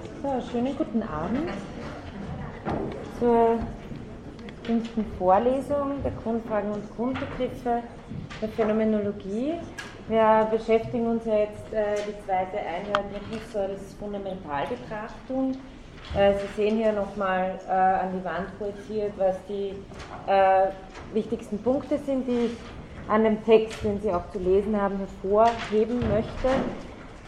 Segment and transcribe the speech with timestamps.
[0.00, 1.50] So, schönen guten Abend
[3.18, 3.58] zur
[4.62, 7.82] fünften Vorlesung der Grundfragen und Grundbegriffe
[8.40, 9.54] der Phänomenologie.
[10.08, 15.56] Wir beschäftigen uns ja jetzt äh, die zweite Einheit mit Husserls Fundamentalbetrachtung.
[16.16, 19.74] Äh, Sie sehen hier nochmal äh, an die Wand projiziert, was die
[20.26, 20.68] äh,
[21.12, 22.56] wichtigsten Punkte sind, die ich
[23.08, 26.48] an dem Text, den Sie auch zu lesen haben, hervorheben möchte.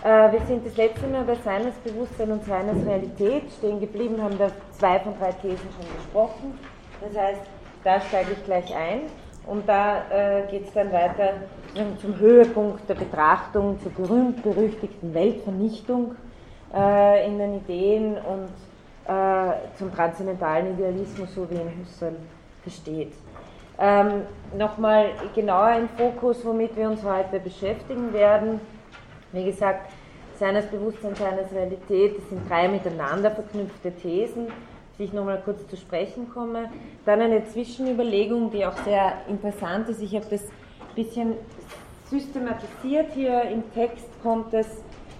[0.02, 4.38] Äh, wir sind das letzte Mal bei Seines Bewusstsein und Seines Realität stehen geblieben, haben
[4.38, 6.58] da zwei von drei Thesen schon gesprochen.
[7.02, 7.42] Das heißt,
[7.84, 9.02] da steige ich gleich ein
[9.46, 11.34] und da äh, geht es dann weiter
[12.00, 16.14] zum Höhepunkt der Betrachtung, zur berühmt-berüchtigten Weltvernichtung
[16.74, 18.48] äh, in den Ideen und
[19.74, 22.14] zum transzendentalen Idealismus, so wie ihn Husserl
[22.62, 23.12] versteht.
[23.76, 24.22] Ähm,
[24.56, 28.60] Nochmal genauer im Fokus, womit wir uns heute beschäftigen werden
[29.32, 29.92] wie gesagt,
[30.40, 34.46] seines Bewusstseins, seines Realität, das sind drei miteinander verknüpfte Thesen,
[34.98, 36.70] die ich nochmal kurz zu sprechen komme.
[37.04, 40.00] Dann eine Zwischenüberlegung, die auch sehr interessant ist.
[40.00, 41.34] Ich habe das ein bisschen
[42.06, 44.66] systematisiert hier im Text, kommt es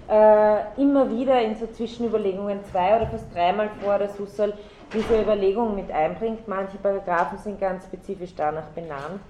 [0.09, 4.55] äh, immer wieder in so Zwischenüberlegungen zwei oder fast dreimal vor, dass Husserl
[4.93, 6.49] diese Überlegung mit einbringt.
[6.49, 9.21] Manche Paragraphen sind ganz spezifisch danach benannt.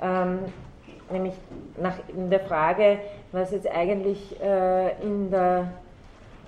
[0.00, 0.38] Ähm,
[1.14, 1.34] nämlich
[1.80, 2.98] nach, in der Frage,
[3.32, 5.68] was jetzt eigentlich äh, in der,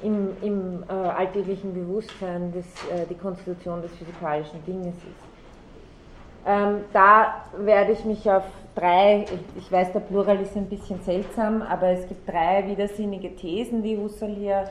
[0.02, 5.26] im, im äh, alltäglichen Bewusstsein des, äh, die Konstitution des physikalischen Dinges ist.
[6.46, 8.44] Ähm, da werde ich mich auf
[8.76, 9.24] drei,
[9.56, 13.96] ich, weiß, der Plural ist ein bisschen seltsam, aber es gibt drei widersinnige Thesen, die
[13.96, 14.64] Husserl hier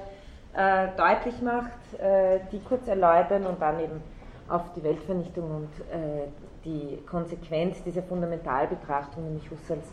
[0.56, 4.02] äh, deutlich macht, äh, die kurz erläutern und dann eben
[4.48, 6.28] auf die Weltvernichtung und äh,
[6.66, 9.86] die Konsequenz dieser Fundamentalbetrachtung, nämlich Husserls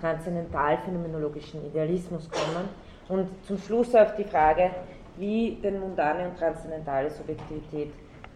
[0.00, 2.68] transzendental-phänomenologischen Idealismus kommen
[3.08, 4.70] und zum Schluss auf die Frage,
[5.16, 7.92] wie denn mundane und transzendentale Subjektivität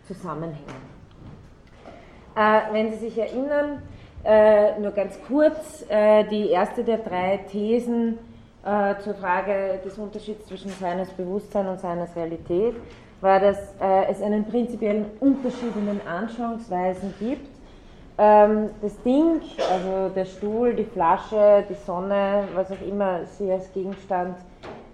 [0.07, 0.95] zusammenhängen.
[2.37, 3.83] Äh, wenn Sie sich erinnern,
[4.25, 8.19] äh, nur ganz kurz, äh, die erste der drei Thesen
[8.65, 12.75] äh, zur Frage des Unterschieds zwischen seines Bewusstsein und seines Realität
[13.21, 17.54] war, dass äh, es einen prinzipiellen Unterschied in den Anschauungsweisen gibt
[18.17, 19.41] ähm, das Ding,
[19.73, 24.37] also der Stuhl, die Flasche, die Sonne, was auch immer Sie als Gegenstand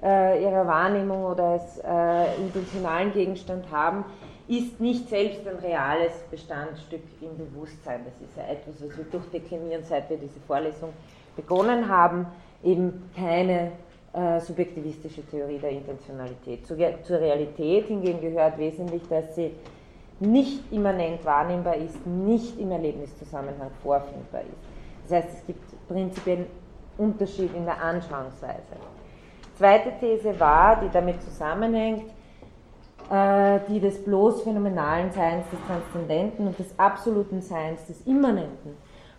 [0.02, 4.04] äh, Ihrer Wahrnehmung oder als äh, intentionalen Gegenstand haben,
[4.48, 8.00] ist nicht selbst ein reales Bestandstück im Bewusstsein.
[8.04, 10.92] Das ist ja etwas, was wir durchdeklinieren, seit wir diese Vorlesung
[11.36, 12.26] begonnen haben,
[12.64, 13.72] eben keine
[14.12, 16.66] äh, subjektivistische Theorie der Intentionalität.
[16.66, 19.52] Zur, zur Realität hingegen gehört wesentlich, dass sie
[20.20, 25.08] nicht immanent wahrnehmbar ist, nicht im Erlebniszusammenhang vorfindbar ist.
[25.08, 26.46] Das heißt, es gibt prinzipiell einen
[26.98, 28.76] Unterschied in der Anschauungsweise.
[29.56, 32.04] Zweite These war, die damit zusammenhängt,
[33.10, 38.76] äh, die des bloß phänomenalen Seins des Transzendenten und des absoluten Seins des Immanenten.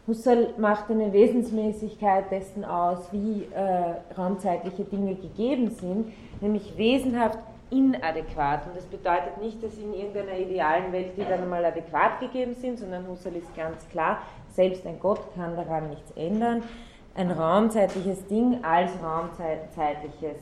[0.08, 6.12] Husserl macht eine Wesensmäßigkeit dessen aus, wie äh, raumzeitliche Dinge gegeben sind,
[6.42, 7.38] nämlich wesenhaft
[7.72, 8.68] inadäquat.
[8.68, 12.78] Und das bedeutet nicht, dass in irgendeiner idealen Welt die dann einmal adäquat gegeben sind,
[12.78, 14.20] sondern Husserl ist ganz klar,
[14.54, 16.62] selbst ein Gott kann daran nichts ändern.
[17.16, 20.38] Ein raumzeitliches Ding als raumzeitliches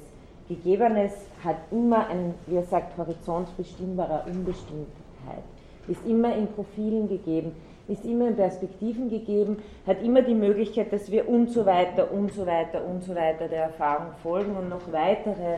[0.47, 1.13] Gegebenes
[1.44, 5.44] hat immer ein, wie er sagt, horizontbestimmbarer Unbestimmtheit,
[5.88, 7.56] ist immer in Profilen gegeben,
[7.88, 12.34] ist immer in Perspektiven gegeben, hat immer die Möglichkeit, dass wir und so weiter und
[12.34, 15.57] so weiter und so weiter der Erfahrung folgen und noch weitere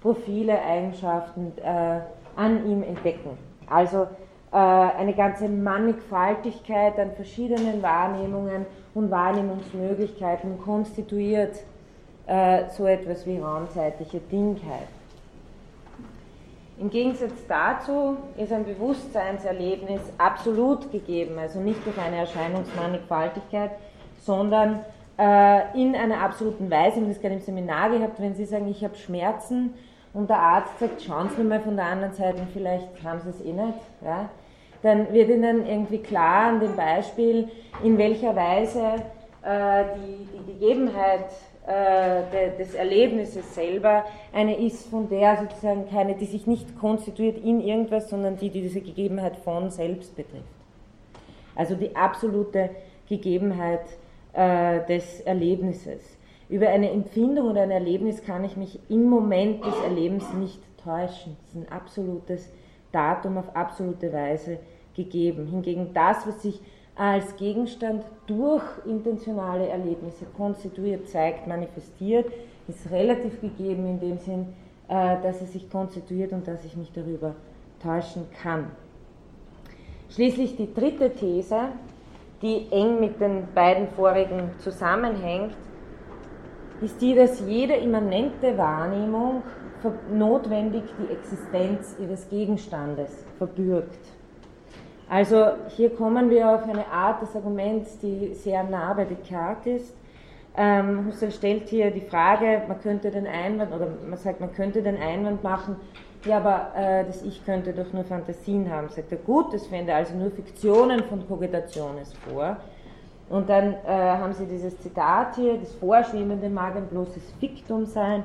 [0.00, 2.00] Profile, Eigenschaften äh,
[2.36, 3.36] an ihm entdecken.
[3.68, 4.06] Also
[4.52, 11.56] äh, eine ganze Mannigfaltigkeit an verschiedenen Wahrnehmungen und Wahrnehmungsmöglichkeiten konstituiert
[12.26, 14.88] äh, so etwas wie raumzeitliche Dingheit.
[16.80, 23.72] Im Gegensatz dazu ist ein Bewusstseinserlebnis absolut gegeben, also nicht durch eine Erscheinungsmannigfaltigkeit,
[24.22, 24.80] sondern
[25.18, 26.96] äh, in einer absoluten Weise.
[26.96, 29.74] Ich habe das gerade im Seminar gehabt, wenn Sie sagen, ich habe Schmerzen,
[30.12, 33.40] und der Arzt sagt, schauen Sie mal von der anderen Seite, vielleicht haben Sie es
[33.40, 34.28] eh nicht, ja,
[34.82, 37.48] dann wird Ihnen irgendwie klar an dem Beispiel,
[37.84, 39.02] in welcher Weise
[39.42, 41.26] äh, die, die Gegebenheit
[41.66, 47.38] äh, de, des Erlebnisses selber eine ist, von der sozusagen keine, die sich nicht konstituiert
[47.44, 50.44] in irgendwas, sondern die, die diese Gegebenheit von selbst betrifft.
[51.54, 52.70] Also die absolute
[53.08, 53.84] Gegebenheit
[54.32, 56.00] äh, des Erlebnisses
[56.50, 61.36] über eine Empfindung oder ein Erlebnis kann ich mich im Moment des Erlebens nicht täuschen.
[61.40, 62.52] Das ist ein absolutes
[62.90, 64.58] Datum auf absolute Weise
[64.96, 65.46] gegeben.
[65.46, 66.60] Hingegen das, was sich
[66.96, 72.26] als Gegenstand durch intentionale Erlebnisse konstituiert, zeigt, manifestiert,
[72.66, 74.46] ist relativ gegeben in dem Sinn,
[74.88, 77.36] äh, dass er sich konstituiert und dass ich mich darüber
[77.80, 78.66] täuschen kann.
[80.10, 81.68] Schließlich die dritte These,
[82.42, 85.54] die eng mit den beiden vorigen zusammenhängt,
[86.80, 89.42] ist die, dass jede immanente Wahrnehmung
[90.12, 93.98] notwendig die Existenz ihres Gegenstandes verbürgt.
[95.08, 99.96] Also hier kommen wir auf eine Art des Arguments, die sehr nah bei Descartes ist.
[100.56, 104.82] Ähm, Husserl stellt hier die Frage, man könnte den Einwand, oder man sagt, man könnte
[104.82, 105.76] den Einwand machen,
[106.24, 108.88] ja, aber äh, das Ich könnte doch nur Fantasien haben.
[108.90, 112.58] Sagt er, gut, das fände also nur Fiktionen von Cogitationes vor.
[113.30, 118.24] Und dann äh, haben sie dieses Zitat hier, das Vorschwebende mag ein bloßes Fiktum sein,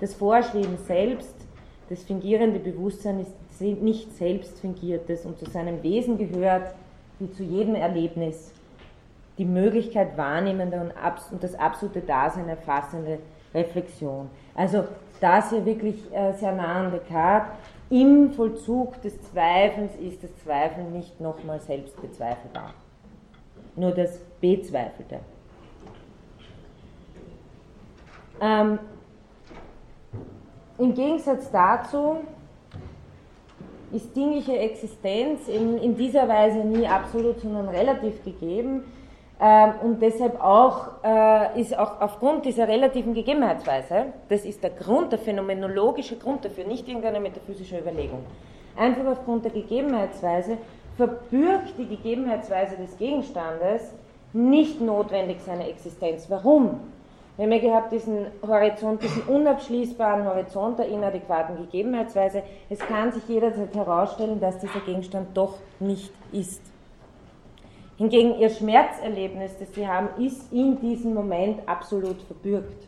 [0.00, 1.34] das Vorschweben selbst,
[1.88, 6.74] das fingierende Bewusstsein ist nicht selbst fingiertes und zu seinem Wesen gehört,
[7.18, 8.52] wie zu jedem Erlebnis,
[9.38, 10.90] die Möglichkeit wahrnehmender
[11.30, 13.18] und das absolute Dasein erfassende
[13.54, 14.30] Reflexion.
[14.54, 14.84] Also
[15.20, 17.52] das hier wirklich äh, sehr nah an Descartes.
[17.90, 22.74] Im Vollzug des Zweifels ist das Zweifeln nicht nochmal selbst bezweifelbar.
[23.76, 25.20] Nur das Bezweifelte.
[28.40, 28.78] Ähm,
[30.78, 32.16] Im Gegensatz dazu
[33.92, 38.84] ist dingliche Existenz in, in dieser Weise nie absolut, sondern relativ gegeben
[39.40, 45.12] ähm, und deshalb auch äh, ist auch aufgrund dieser relativen Gegebenheitsweise, das ist der Grund,
[45.12, 48.24] der phänomenologische Grund dafür, nicht irgendeine metaphysische Überlegung,
[48.76, 50.58] einfach aufgrund der Gegebenheitsweise
[50.96, 53.94] verbürgt die Gegebenheitsweise des Gegenstandes
[54.32, 56.28] nicht notwendig seine Existenz.
[56.28, 56.80] Warum?
[57.36, 62.42] Wir haben ja gehabt diesen Horizont, diesen unabschließbaren Horizont der inadäquaten Gegebenheitsweise.
[62.68, 66.60] Es kann sich jederzeit herausstellen, dass dieser Gegenstand doch nicht ist.
[67.96, 72.86] Hingegen ihr Schmerzerlebnis, das sie haben, ist in diesem Moment absolut verbürgt.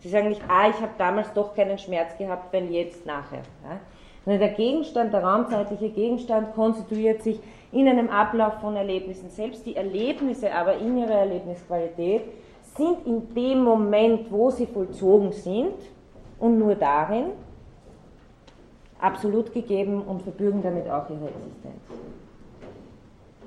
[0.00, 3.42] Sie sagen nicht, ah, ich habe damals doch keinen Schmerz gehabt, weil jetzt nachher.
[3.62, 4.38] Ja?
[4.38, 7.40] der Gegenstand, der raumzeitliche Gegenstand konstituiert sich
[7.74, 9.28] in einem Ablauf von Erlebnissen.
[9.30, 12.22] Selbst die Erlebnisse aber in ihrer Erlebnisqualität
[12.76, 15.74] sind in dem Moment, wo sie vollzogen sind
[16.38, 17.26] und nur darin
[19.00, 21.82] absolut gegeben und verbürgen damit auch ihre Existenz.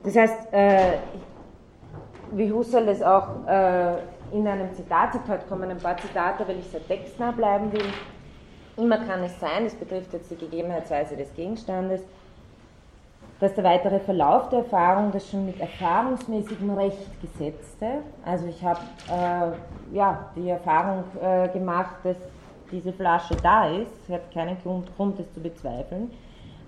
[0.03, 0.97] Das heißt, äh,
[2.31, 3.95] wie Husserl es auch äh,
[4.31, 7.85] in einem Zitat sagt, heute kommen ein paar Zitate, weil ich sehr textnah bleiben will.
[8.75, 12.03] Immer kann es sein, das betrifft jetzt die Gegebenheitsweise des Gegenstandes,
[13.39, 18.79] dass der weitere Verlauf der Erfahrung das schon mit erfahrungsmäßigem Recht gesetzte, also ich habe
[19.09, 22.17] äh, ja, die Erfahrung äh, gemacht, dass
[22.71, 26.11] diese Flasche da ist, ich habe keinen Grund, Grund, das zu bezweifeln,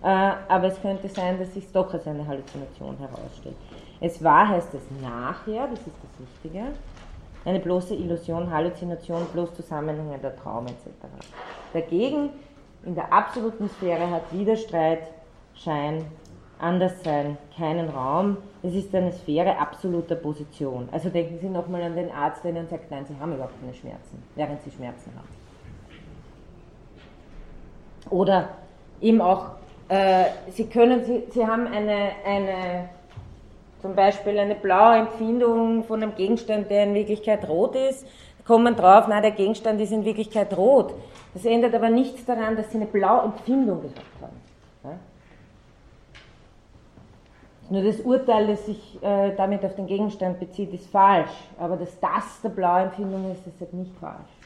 [0.04, 3.56] äh, aber es könnte sein, dass sich doch als eine Halluzination herausstellt.
[4.00, 6.68] Es war, heißt es nachher, das ist das Wichtige,
[7.46, 10.88] eine bloße Illusion, Halluzination, bloß zusammenhängender Traum etc.
[11.74, 12.30] Dagegen,
[12.86, 15.10] in der absoluten Sphäre hat Widerstreit,
[15.56, 16.06] Schein,
[16.60, 18.38] Anderssein keinen Raum.
[18.62, 20.90] Es ist eine Sphäre absoluter Position.
[20.92, 23.74] Also denken Sie nochmal an den Arzt, der Ihnen sagt, nein, Sie haben überhaupt keine
[23.74, 25.28] Schmerzen, während Sie Schmerzen haben.
[28.10, 28.50] Oder
[29.02, 29.52] eben auch
[29.90, 32.90] äh, Sie können, Sie, Sie haben eine, eine,
[33.82, 38.06] zum Beispiel eine blaue Empfindung von einem Gegenstand, der in Wirklichkeit rot ist,
[38.46, 40.94] kommen drauf, nein, der Gegenstand ist in Wirklichkeit rot.
[41.34, 43.84] Das ändert aber nichts daran, dass Sie eine blaue Empfindung
[44.22, 44.42] haben.
[44.84, 45.00] Ja?
[47.70, 51.32] Nur das Urteil, das sich äh, damit auf den Gegenstand bezieht, ist falsch.
[51.60, 54.40] Aber dass das der blaue Empfindung ist, ist halt nicht falsch.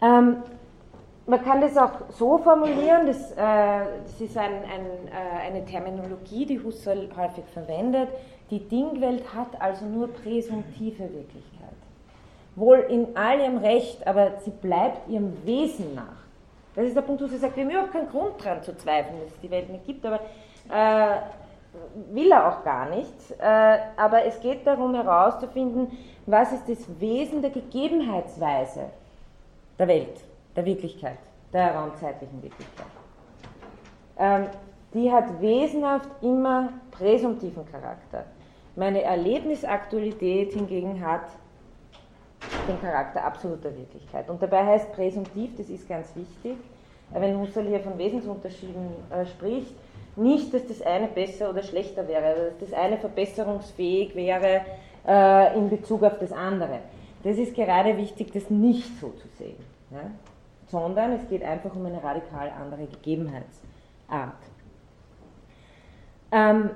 [0.00, 0.38] Ähm,
[1.26, 3.36] man kann das auch so formulieren, das, äh,
[4.02, 8.08] das ist ein, ein, äh, eine Terminologie, die Husserl häufig verwendet.
[8.50, 11.68] Die Dingwelt hat also nur präsumtive Wirklichkeit.
[12.56, 16.22] Wohl in all ihrem Recht, aber sie bleibt ihrem Wesen nach.
[16.74, 19.20] Das ist der Punkt, wo sie sagt, wir haben überhaupt keinen Grund daran zu zweifeln,
[19.20, 20.20] dass es die Welt nicht gibt, aber
[20.70, 21.16] äh,
[22.12, 23.12] will er auch gar nicht.
[23.38, 28.90] Äh, aber es geht darum herauszufinden, was ist das Wesen der Gegebenheitsweise
[29.78, 30.24] der Welt
[30.56, 31.18] der Wirklichkeit,
[31.52, 32.86] der raumzeitlichen Wirklichkeit.
[34.18, 34.46] Ähm,
[34.94, 38.24] die hat wesenhaft immer präsumtiven Charakter.
[38.76, 41.26] Meine Erlebnisaktualität hingegen hat
[42.68, 44.28] den Charakter absoluter Wirklichkeit.
[44.28, 46.56] Und dabei heißt präsumtiv, das ist ganz wichtig,
[47.10, 49.74] wenn Husserl hier von Wesensunterschieden äh, spricht,
[50.16, 54.62] nicht, dass das eine besser oder schlechter wäre, dass das eine verbesserungsfähig wäre
[55.06, 56.80] äh, in Bezug auf das andere.
[57.22, 59.56] Das ist gerade wichtig, das nicht so zu sehen.
[59.90, 60.10] Ja?
[60.72, 64.32] sondern es geht einfach um eine radikal andere Gegebenheitsart.
[66.32, 66.70] Ähm,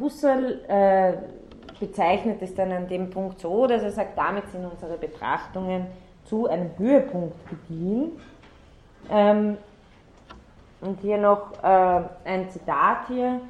[0.00, 1.14] Husserl äh,
[1.82, 5.88] bezeichnet es dann an dem Punkt so, dass er sagt, damit sind unsere Betrachtungen
[6.24, 8.12] zu einem Höhepunkt gediehen.
[9.10, 9.56] Ähm,
[10.80, 13.40] und hier noch äh, ein Zitat hier,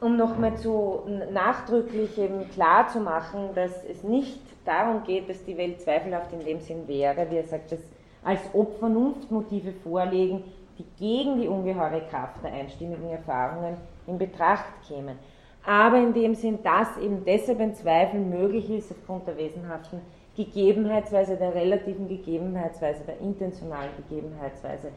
[0.00, 5.58] um nochmal zu nachdrücklich eben klar zu machen, dass es nicht darum geht, dass die
[5.58, 7.80] Welt zweifelhaft in dem Sinn wäre, wie er sagt, dass
[8.24, 10.44] als ob Vernunftmotive vorlegen,
[10.78, 15.18] die gegen die ungeheure Kraft der einstimmigen Erfahrungen in Betracht kämen.
[15.64, 20.00] Aber in dem Sinn, dass eben deshalb ein Zweifel möglich ist aufgrund der wesenhaften
[20.36, 24.88] Gegebenheitsweise, der relativen Gegebenheitsweise, der intentionalen Gegebenheitsweise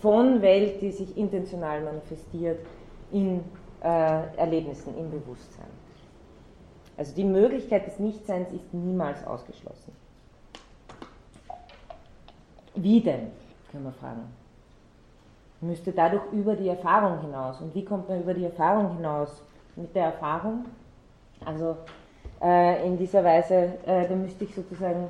[0.00, 2.58] von Welt, die sich intentional manifestiert
[3.10, 3.40] in
[3.82, 5.66] äh, Erlebnissen, im Bewusstsein.
[6.96, 9.92] Also die Möglichkeit des Nichtseins ist niemals ausgeschlossen.
[12.76, 13.30] Wie denn,
[13.70, 14.22] können wir fragen.
[15.60, 17.60] Müsste dadurch über die Erfahrung hinaus.
[17.60, 19.42] Und wie kommt man über die Erfahrung hinaus?
[19.76, 20.64] Mit der Erfahrung?
[21.44, 21.76] Also
[22.42, 25.08] äh, in dieser Weise, äh, da müsste ich sozusagen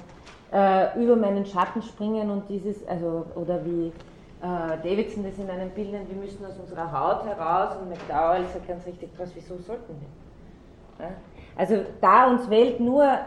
[0.52, 3.92] äh, über meinen Schatten springen und dieses, also, oder wie
[4.40, 8.68] äh, Davidson das in einem Bild wir müssen aus unserer Haut heraus und McDowell sagt
[8.68, 11.06] ganz richtig krass, wieso sollten wir?
[11.06, 11.12] Ja?
[11.56, 13.18] Also da uns Welt nur,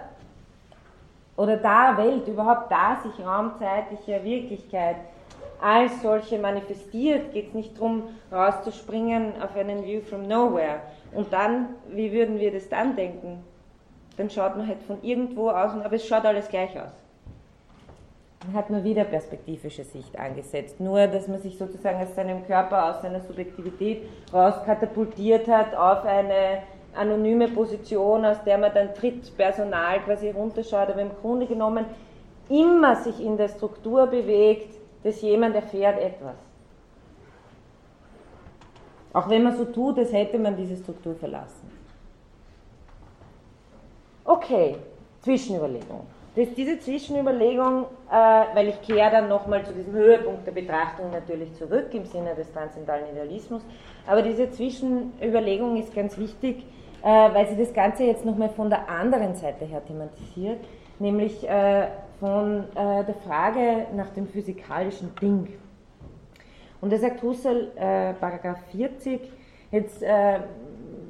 [1.35, 4.97] oder da Welt überhaupt da sich raumzeitliche Wirklichkeit
[5.61, 10.81] als solche manifestiert, geht es nicht darum, rauszuspringen auf einen View from Nowhere.
[11.13, 13.43] Und dann, wie würden wir das dann denken?
[14.17, 16.91] Dann schaut man halt von irgendwo aus, aber es schaut alles gleich aus.
[18.45, 20.79] Man hat nur wieder perspektivische Sicht angesetzt.
[20.79, 26.63] Nur, dass man sich sozusagen aus seinem Körper, aus seiner Subjektivität rauskatapultiert hat auf eine
[26.95, 31.85] anonyme Position, aus der man dann Trittpersonal quasi runterschaut, aber im Grunde genommen
[32.49, 34.73] immer sich in der Struktur bewegt,
[35.03, 36.35] dass jemand erfährt etwas.
[39.17, 41.71] Auch wenn man so tut, als hätte man diese Struktur verlassen.
[44.23, 44.75] Okay,
[45.21, 46.01] Zwischenüberlegung.
[46.35, 48.15] Das, diese Zwischenüberlegung, äh,
[48.53, 52.53] weil ich kehre dann nochmal zu diesem Höhepunkt der Betrachtung natürlich zurück im Sinne des
[52.53, 53.63] transzendentalen Idealismus,
[54.05, 56.63] aber diese Zwischenüberlegung ist ganz wichtig,
[57.01, 60.59] äh, weil sie das Ganze jetzt nochmal von der anderen Seite her thematisiert,
[60.99, 61.87] nämlich äh,
[62.19, 65.47] von äh, der Frage nach dem physikalischen Ding.
[66.81, 69.31] Und da sagt Husserl, äh, Paragraph 40,
[69.71, 70.39] jetzt äh,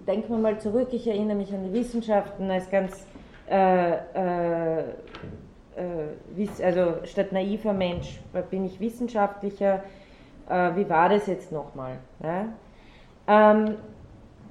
[0.07, 3.05] denken wir mal zurück, ich erinnere mich an die Wissenschaften als ganz,
[3.49, 4.79] äh, äh,
[5.75, 8.19] äh also statt naiver Mensch
[8.49, 9.83] bin ich wissenschaftlicher,
[10.49, 11.97] äh, wie war das jetzt nochmal?
[12.23, 12.45] Ja?
[13.27, 13.75] Ähm,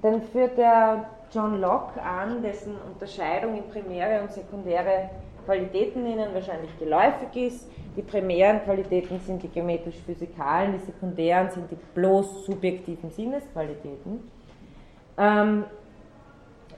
[0.02, 5.10] dann führt der John Locke an, dessen Unterscheidung in primäre und sekundäre
[5.44, 7.70] Qualitäten ihnen wahrscheinlich geläufig ist.
[7.96, 14.20] Die primären Qualitäten sind die geometrisch-physikalen, die sekundären sind die bloß subjektiven Sinnesqualitäten.
[15.16, 15.64] Ähm,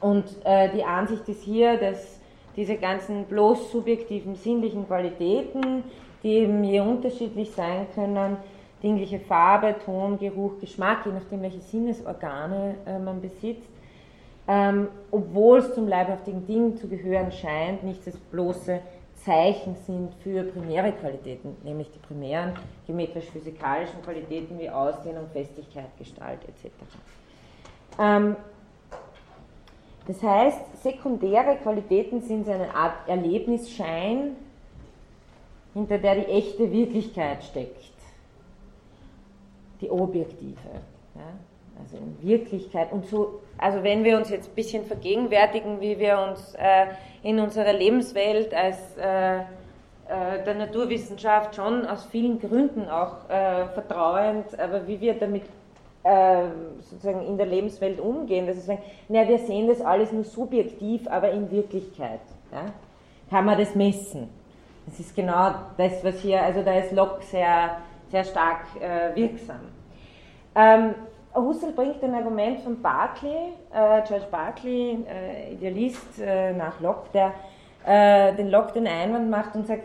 [0.00, 2.20] und äh, die Ansicht ist hier, dass
[2.54, 5.82] diese ganzen bloß subjektiven sinnlichen Qualitäten,
[6.22, 8.36] die eben je unterschiedlich sein können,
[8.82, 13.70] dingliche Farbe, Ton, Geruch, Geschmack, je nachdem welche Sinnesorgane äh, man besitzt,
[14.46, 18.80] ähm, obwohl es zum leibhaftigen Ding zu gehören scheint, nicht das bloße
[19.28, 22.54] Zeichen sind für primäre Qualitäten, nämlich die primären
[22.86, 26.72] geometrisch-physikalischen Qualitäten wie Ausdehnung, Festigkeit, Gestalt etc.
[27.98, 28.36] Ähm,
[30.06, 34.34] das heißt, sekundäre Qualitäten sind eine Art Erlebnisschein,
[35.74, 37.84] hinter der die echte Wirklichkeit steckt,
[39.82, 40.70] die objektive.
[41.14, 41.34] Ja?
[41.78, 42.90] Also in Wirklichkeit.
[42.92, 46.86] Und so, also wenn wir uns jetzt ein bisschen vergegenwärtigen, wie wir uns äh,
[47.22, 49.42] in unserer Lebenswelt als äh, äh,
[50.46, 55.42] der Naturwissenschaft schon aus vielen Gründen auch äh, vertrauend, aber wie wir damit
[56.04, 56.44] äh,
[56.80, 61.06] sozusagen in der Lebenswelt umgehen, dass wir sagen, naja, wir sehen das alles nur subjektiv,
[61.08, 62.20] aber in Wirklichkeit
[62.52, 62.66] ja,
[63.28, 64.30] kann man das messen.
[64.86, 67.76] Das ist genau das, was hier, also da ist Locke sehr,
[68.10, 69.60] sehr stark äh, wirksam.
[70.54, 70.94] Ähm,
[71.40, 77.32] Husserl bringt ein Argument von Berkeley, äh, George Berkeley, äh, Idealist äh, nach Locke, der
[77.86, 79.84] äh, den Locke den Einwand macht und sagt,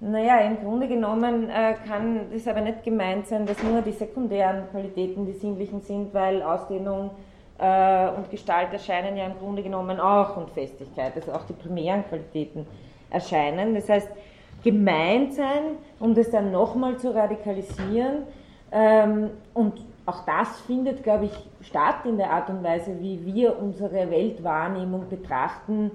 [0.00, 4.68] naja, im Grunde genommen äh, kann das aber nicht gemeint sein, dass nur die sekundären
[4.70, 7.10] Qualitäten die sinnlichen sind, weil Ausdehnung
[7.58, 12.04] äh, und Gestalt erscheinen ja im Grunde genommen auch und Festigkeit, also auch die primären
[12.06, 12.66] Qualitäten
[13.10, 13.74] erscheinen.
[13.74, 14.08] Das heißt,
[14.62, 18.24] gemeint sein, um das dann nochmal zu radikalisieren
[18.72, 23.58] ähm, und auch das findet, glaube ich, statt in der Art und Weise, wie wir
[23.58, 25.90] unsere Weltwahrnehmung betrachten,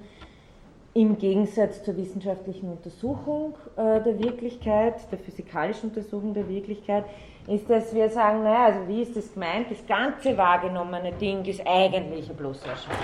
[0.93, 7.05] im Gegensatz zur wissenschaftlichen Untersuchung äh, der Wirklichkeit, der physikalischen Untersuchung der Wirklichkeit,
[7.47, 9.71] ist, dass wir sagen, naja, also wie ist das gemeint?
[9.71, 12.99] Das ganze wahrgenommene Ding ist eigentlich ein bloßer Erscheinung.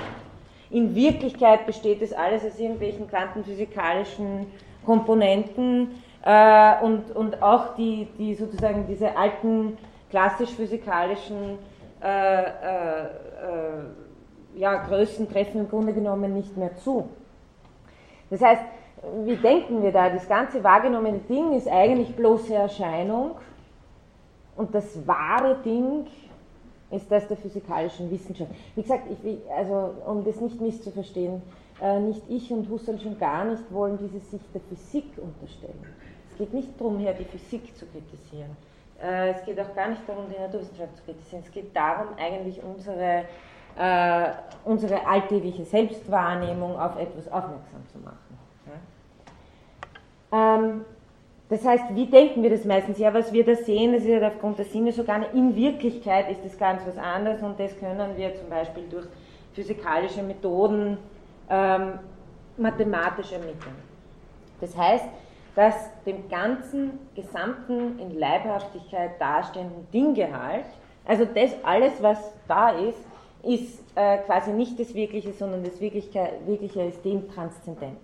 [0.70, 4.48] In Wirklichkeit besteht das alles aus irgendwelchen quantenphysikalischen
[4.86, 5.92] Komponenten
[6.26, 9.78] äh, und, und auch die, die sozusagen diese alten
[10.10, 11.58] klassisch-physikalischen
[12.02, 13.10] äh, äh,
[14.56, 17.10] ja, Größen treffen im Grunde genommen nicht mehr zu.
[18.30, 18.62] Das heißt,
[19.26, 20.10] wie denken wir da?
[20.10, 23.32] Das ganze wahrgenommene Ding ist eigentlich bloße Erscheinung
[24.56, 26.08] und das wahre Ding
[26.90, 28.52] ist das der physikalischen Wissenschaft.
[28.76, 31.42] Wie gesagt, ich, also, um das nicht misszuverstehen,
[31.82, 35.80] äh, nicht ich und Husserl schon gar nicht wollen diese Sicht der Physik unterstellen.
[36.32, 38.56] Es geht nicht darum, hier die Physik zu kritisieren.
[39.02, 41.44] Äh, es geht auch gar nicht darum, die Naturwissenschaft zu kritisieren.
[41.46, 43.26] Es geht darum, eigentlich unsere,
[43.78, 44.30] äh,
[44.66, 48.18] unsere alltägliche Selbstwahrnehmung auf etwas aufmerksam zu machen.
[50.32, 50.56] Ja?
[50.56, 50.86] Ähm,
[51.50, 52.98] das heißt, wie denken wir das meistens?
[52.98, 55.28] Ja, was wir da sehen, das ist ja aufgrund der Sinnesorgane.
[55.34, 59.06] In Wirklichkeit ist das ganz was anderes und das können wir zum Beispiel durch
[59.54, 60.98] physikalische Methoden
[61.50, 62.00] ähm,
[62.58, 63.76] mathematisch ermitteln.
[64.60, 65.06] Das heißt,
[65.58, 65.74] dass
[66.06, 70.68] dem ganzen gesamten in Leibhaftigkeit dastehenden Dinggehalt,
[71.04, 73.00] also das alles, was da ist,
[73.42, 77.98] ist äh, quasi nicht das Wirkliche, sondern das Wirkliche, Wirkliche ist dem transzendent.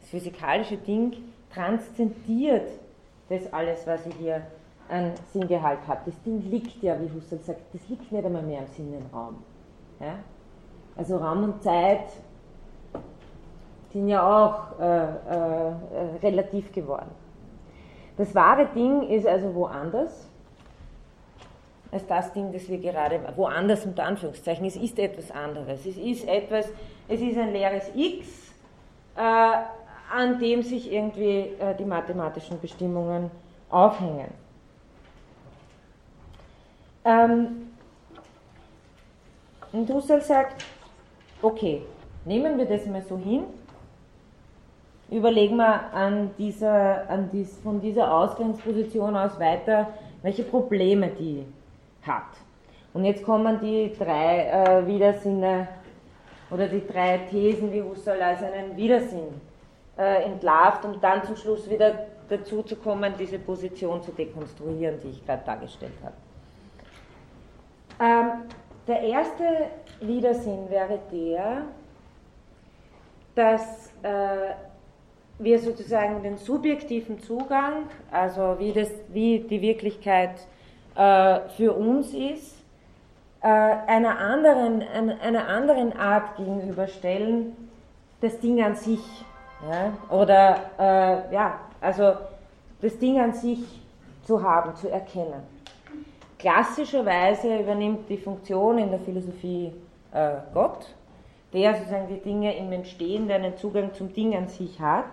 [0.00, 1.12] Das physikalische Ding
[1.52, 2.70] transzendiert
[3.28, 4.40] das alles, was ich hier
[4.88, 6.00] an Sinngehalt habe.
[6.06, 9.36] Das Ding liegt ja, wie Husserl sagt, das liegt nicht einmal mehr im Sinnenraum.
[10.00, 10.20] Ja?
[10.96, 12.06] Also Raum und Zeit
[13.94, 15.72] sind ja auch äh, äh,
[16.20, 17.10] relativ geworden.
[18.16, 20.28] Das wahre Ding ist also woanders
[21.92, 25.86] als das Ding, das wir gerade, woanders unter Anführungszeichen, es ist etwas anderes.
[25.86, 26.66] Es ist etwas,
[27.06, 28.52] es ist ein leeres X,
[29.16, 33.30] äh, an dem sich irgendwie äh, die mathematischen Bestimmungen
[33.70, 34.32] aufhängen.
[37.04, 37.70] Ähm,
[39.70, 40.64] und Husserl sagt,
[41.40, 41.82] okay,
[42.24, 43.44] nehmen wir das mal so hin,
[45.10, 49.88] überlegen wir an dieser, an dies, von dieser Ausgangsposition aus weiter,
[50.22, 51.44] welche Probleme die
[52.02, 52.22] hat.
[52.92, 55.68] Und jetzt kommen die drei äh, Widersinne
[56.50, 59.40] oder die drei Thesen, wie Husserl als einen Widersinn
[59.98, 65.08] äh, entlarvt, um dann zum Schluss wieder dazu zu kommen, diese Position zu dekonstruieren, die
[65.10, 66.14] ich gerade dargestellt habe.
[68.00, 68.48] Ähm,
[68.86, 69.44] der erste
[70.00, 71.62] Widersinn wäre der,
[73.34, 74.54] dass äh,
[75.38, 80.34] wir sozusagen den subjektiven Zugang, also wie, das, wie die Wirklichkeit
[80.94, 82.56] äh, für uns ist,
[83.42, 87.56] äh, einer, anderen, einer, anderen Art gegenüberstellen,
[88.20, 89.02] das Ding an sich.
[89.70, 89.92] Ja?
[90.14, 92.14] Oder, äh, ja, also
[92.80, 93.60] das Ding an sich
[94.22, 95.42] zu haben, zu erkennen.
[96.38, 99.72] Klassischerweise übernimmt die Funktion in der Philosophie
[100.12, 100.86] äh, Gott,
[101.52, 105.04] der sozusagen die Dinge im Entstehen, der einen Zugang zum Ding an sich hat.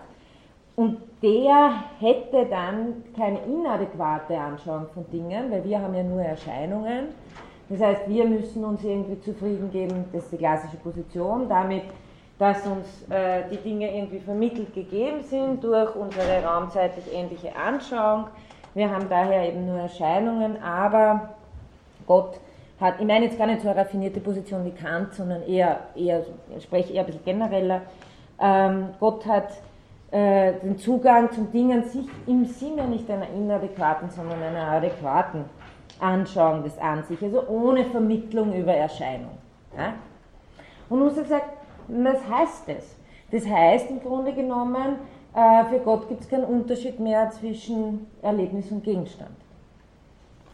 [0.74, 7.08] Und der hätte dann keine inadäquate Anschauung von Dingen, weil wir haben ja nur Erscheinungen.
[7.68, 11.84] Das heißt, wir müssen uns irgendwie zufrieden geben, das ist die klassische Position, damit,
[12.38, 18.26] dass uns äh, die Dinge irgendwie vermittelt gegeben sind durch unsere raumzeitlich ähnliche Anschauung.
[18.74, 21.34] Wir haben daher eben nur Erscheinungen, aber
[22.06, 22.40] Gott
[22.80, 26.24] hat, ich meine jetzt gar nicht so eine raffinierte Position wie Kant, sondern eher, eher
[26.56, 27.82] ich spreche eher ein bisschen genereller.
[28.40, 29.48] Ähm, Gott hat
[30.12, 35.46] äh, den Zugang zum Ding an sich im Sinne nicht einer inadäquaten, sondern einer adäquaten
[35.98, 39.38] Anschauung des An sich, also ohne Vermittlung über Erscheinung.
[39.76, 39.94] Ja?
[40.88, 41.56] Und Husserl sagt,
[41.88, 42.96] was heißt das?
[43.30, 44.96] Das heißt im Grunde genommen,
[45.34, 49.30] äh, für Gott gibt es keinen Unterschied mehr zwischen Erlebnis und Gegenstand.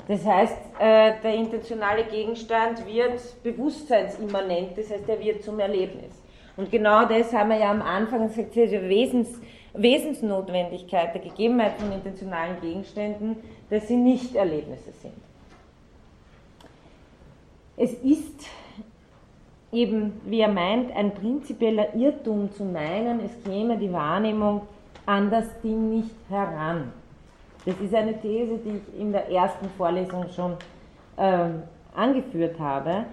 [0.07, 6.18] Das heißt, äh, der intentionale Gegenstand wird bewusstseinsimmanent, das heißt, er wird zum Erlebnis.
[6.59, 9.41] Und genau das haben wir ja am Anfang gesagt, diese Wesens,
[9.75, 13.37] Wesensnotwendigkeit der Gegebenheit von intentionalen Gegenständen,
[13.71, 15.15] dass sie nicht Erlebnisse sind.
[17.77, 18.49] Es ist
[19.71, 24.63] eben, wie er meint, ein prinzipieller Irrtum zu meinen, es käme die Wahrnehmung
[25.07, 26.93] an das Ding nicht heran.
[27.67, 30.57] Das ist eine These, die ich in der ersten Vorlesung schon
[31.17, 31.63] ähm,
[31.95, 33.05] angeführt habe.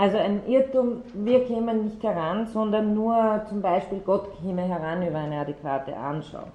[0.00, 5.18] Also ein Irrtum, wir kämen nicht heran, sondern nur zum Beispiel Gott käme heran über
[5.18, 6.50] eine adäquate Anschauung.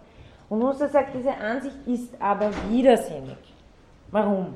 [0.50, 3.38] Und Husserl sagt, diese Ansicht ist aber widersinnig.
[4.10, 4.48] Warum?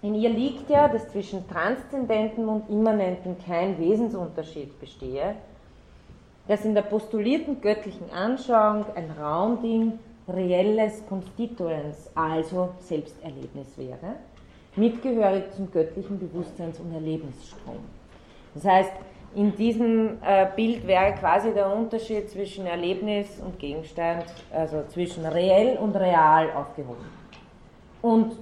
[0.00, 5.34] In ihr liegt ja, dass zwischen Transzendentem und Immanenten kein Wesensunterschied bestehe,
[6.46, 14.14] dass in der postulierten göttlichen Anschauung ein Raumding reelles Constituens, also Selbsterlebnis wäre
[14.76, 17.78] mitgehörig zum göttlichen Bewusstseins- und Erlebnisstrom.
[18.54, 18.92] Das heißt,
[19.34, 25.76] in diesem äh, Bild wäre quasi der Unterschied zwischen Erlebnis und Gegenstand, also zwischen reell
[25.76, 27.04] und real aufgehoben.
[28.00, 28.38] Und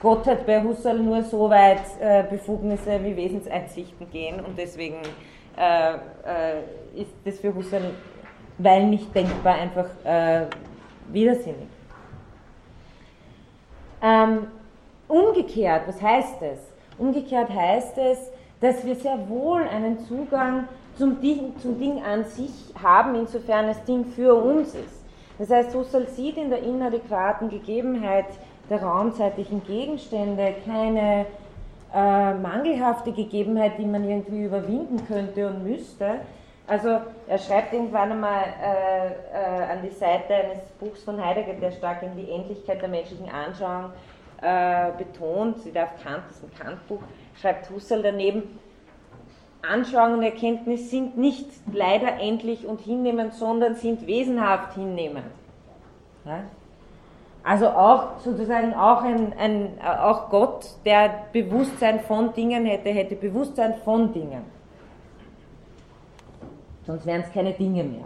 [0.00, 4.96] Gott hat bei Husserl nur so weit äh, Befugnisse wie Wesenseinsichten gehen und deswegen
[5.56, 5.94] äh,
[7.00, 7.92] ist das für Husserl,
[8.58, 9.88] weil nicht denkbar, einfach
[11.08, 11.68] widersinnig.
[14.02, 14.48] Ähm,
[15.08, 16.58] umgekehrt, was heißt das?
[16.98, 18.18] Umgekehrt heißt es,
[18.60, 23.82] dass wir sehr wohl einen Zugang zum Ding, zum Ding an sich haben, insofern das
[23.84, 25.04] Ding für uns ist.
[25.38, 28.26] Das heißt, Husserl sieht in der inadäquaten Gegebenheit
[28.70, 31.26] der raumzeitlichen Gegenstände keine
[31.92, 36.20] äh, mangelhafte Gegebenheit, die man irgendwie überwinden könnte und müsste.
[36.66, 41.72] Also er schreibt irgendwann einmal äh, äh, an die Seite eines Buchs von Heidegger, der
[41.72, 43.90] stark in die Endlichkeit der menschlichen Anschauung
[44.44, 47.00] äh, betont, sie darf Kant, das ist ein Kant-Buch,
[47.40, 48.42] schreibt Husserl daneben,
[49.62, 55.24] Anschauung und Erkenntnis sind nicht leider endlich und hinnehmend, sondern sind wesenhaft hinnehmend.
[56.26, 56.40] Ja?
[57.42, 63.74] Also auch sozusagen auch, ein, ein, auch Gott, der Bewusstsein von Dingen hätte, hätte Bewusstsein
[63.84, 64.42] von Dingen.
[66.86, 68.04] Sonst wären es keine Dinge mehr.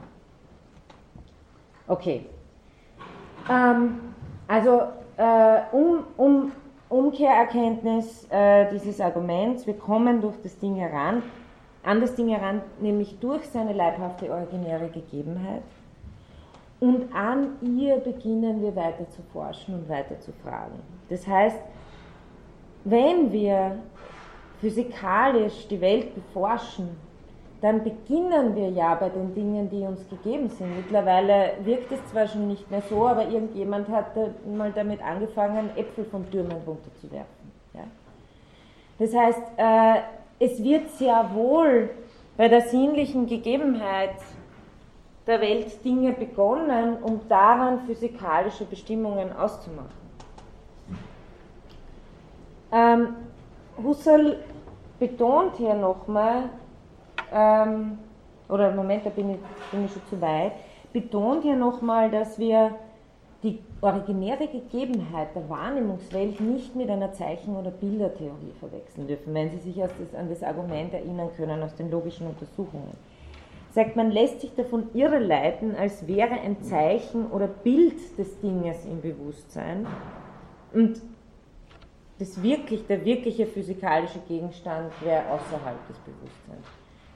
[1.89, 2.27] Okay.
[3.51, 4.15] Ähm,
[4.47, 4.83] also
[5.19, 6.53] äh, um, um
[6.89, 11.23] Umkehrerkenntnis äh, dieses Arguments, wir kommen durch das Ding heran,
[11.83, 15.63] an das Ding heran, nämlich durch seine leibhafte originäre Gegebenheit.
[16.81, 20.79] Und an ihr beginnen wir weiter zu forschen und weiter zu fragen.
[21.11, 21.59] Das heißt,
[22.85, 23.79] wenn wir
[24.61, 26.97] physikalisch die Welt beforschen,
[27.61, 30.77] dann beginnen wir ja bei den Dingen, die uns gegeben sind.
[30.77, 34.15] Mittlerweile wirkt es zwar schon nicht mehr so, aber irgendjemand hat
[34.47, 37.53] mal damit angefangen, Äpfel von Türmen runterzuwerfen.
[37.75, 37.85] Ja?
[38.99, 40.01] Das heißt, äh,
[40.39, 41.91] es wird sehr wohl
[42.37, 44.15] bei der sinnlichen Gegebenheit
[45.27, 49.99] der Welt Dinge begonnen, um daran physikalische Bestimmungen auszumachen.
[52.71, 53.17] Ähm,
[53.83, 54.39] Husserl
[54.99, 56.51] betont hier nochmal,
[57.33, 57.99] ähm,
[58.49, 59.39] oder Moment, da bin ich,
[59.71, 60.53] bin ich schon zu weit,
[60.93, 62.75] betont hier nochmal, dass wir
[63.43, 69.59] die originäre Gegebenheit der Wahrnehmungswelt nicht mit einer Zeichen- oder Bildertheorie verwechseln dürfen, wenn Sie
[69.59, 72.97] sich das, an das Argument erinnern können aus den logischen Untersuchungen.
[73.71, 79.01] Sagt, man lässt sich davon irreleiten, als wäre ein Zeichen oder Bild des Dinges im
[79.01, 79.87] Bewusstsein
[80.73, 81.01] und
[82.19, 86.67] das wirklich, der wirkliche physikalische Gegenstand wäre außerhalb des Bewusstseins.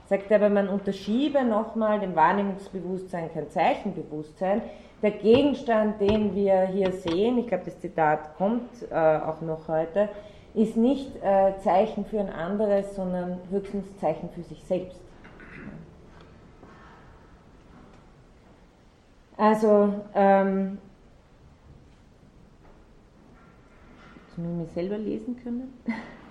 [0.07, 4.63] Sagt aber, man unterschiebe nochmal dem Wahrnehmungsbewusstsein kein Zeichenbewusstsein,
[5.03, 10.09] der Gegenstand, den wir hier sehen, ich glaube, das Zitat kommt äh, auch noch heute,
[10.55, 15.01] ist nicht äh, Zeichen für ein anderes, sondern höchstens Zeichen für sich selbst.
[19.37, 20.79] Also, ähm,
[24.37, 25.73] muss ich mich selber lesen können?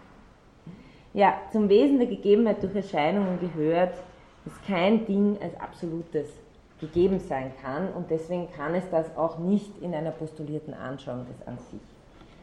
[1.14, 3.94] ja, zum Wesen der Gegebenheit durch Erscheinungen gehört,
[4.46, 6.28] dass kein Ding als absolutes
[6.80, 11.48] gegeben sein kann und deswegen kann es das auch nicht in einer postulierten Anschauung des
[11.48, 11.80] an sich.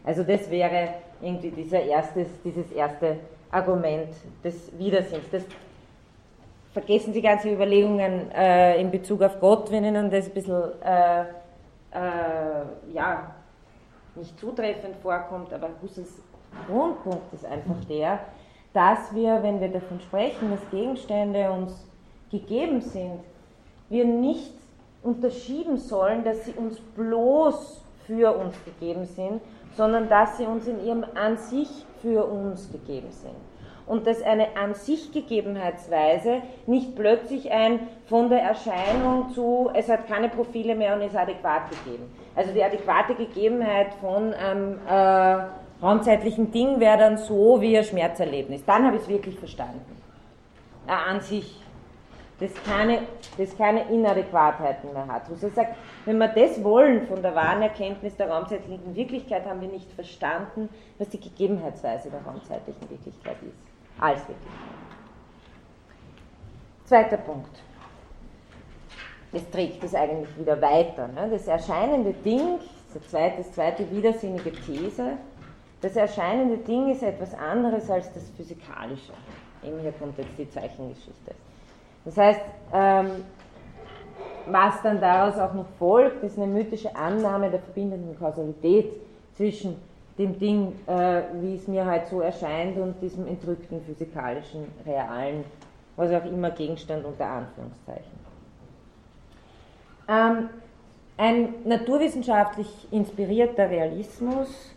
[0.05, 3.17] Also das wäre irgendwie dieser erstes, dieses erste
[3.51, 4.11] Argument
[4.45, 5.25] des Widersinns.
[5.33, 5.43] Das
[6.73, 11.23] vergessen Sie ganze Überlegungen äh, in Bezug auf Gott, wenn Ihnen das ein bisschen äh,
[11.91, 13.35] äh, ja,
[14.15, 16.23] nicht zutreffend vorkommt, aber Husserls
[16.67, 18.21] Grundpunkt ist einfach der,
[18.79, 21.85] dass wir, wenn wir davon sprechen, dass Gegenstände uns
[22.31, 23.19] gegeben sind,
[23.89, 24.55] wir nicht
[25.03, 29.41] unterschieben sollen, dass sie uns bloß für uns gegeben sind,
[29.77, 31.69] sondern dass sie uns in ihrem An sich
[32.03, 33.35] für uns gegeben sind.
[33.89, 40.07] Und dass eine An sich Gegebenheitsweise nicht plötzlich ein von der Erscheinung zu, es hat
[40.07, 42.05] keine Profile mehr und ist adäquat gegeben.
[42.37, 48.65] Also die adäquate Gegebenheit von einem äh, raumzeitlichen Ding wäre dann so wie ein Schmerzerlebnis.
[48.65, 49.97] Dann habe ich es wirklich verstanden.
[50.87, 51.63] Äh, an sich
[52.41, 53.03] das keine,
[53.37, 55.29] das keine Inadäquatheiten mehr hat.
[55.29, 59.69] Husserl sagt, wenn wir das wollen von der wahren Erkenntnis der raumzeitlichen Wirklichkeit, haben wir
[59.69, 63.59] nicht verstanden, was die Gegebenheitsweise der raumzeitlichen Wirklichkeit ist.
[64.01, 64.79] Als Wirklichkeit.
[66.85, 67.63] Zweiter Punkt.
[69.33, 71.09] Es trägt das eigentlich wieder weiter.
[71.09, 71.29] Ne?
[71.31, 72.61] Das erscheinende Ding,
[72.95, 75.19] das zweite, das zweite widersinnige These,
[75.81, 79.13] das erscheinende Ding ist etwas anderes als das Physikalische.
[79.65, 81.35] Eben hier kommt jetzt die Zeichengeschichte.
[82.05, 82.41] Das heißt,
[82.73, 83.11] ähm,
[84.47, 88.93] was dann daraus auch noch folgt, ist eine mythische Annahme der verbindenden Kausalität
[89.35, 89.77] zwischen
[90.17, 95.45] dem Ding, äh, wie es mir halt so erscheint, und diesem entrückten physikalischen, realen
[95.99, 98.19] was auch immer Gegenstand unter Anführungszeichen.
[100.09, 100.49] Ähm,
[101.17, 104.77] ein naturwissenschaftlich inspirierter Realismus,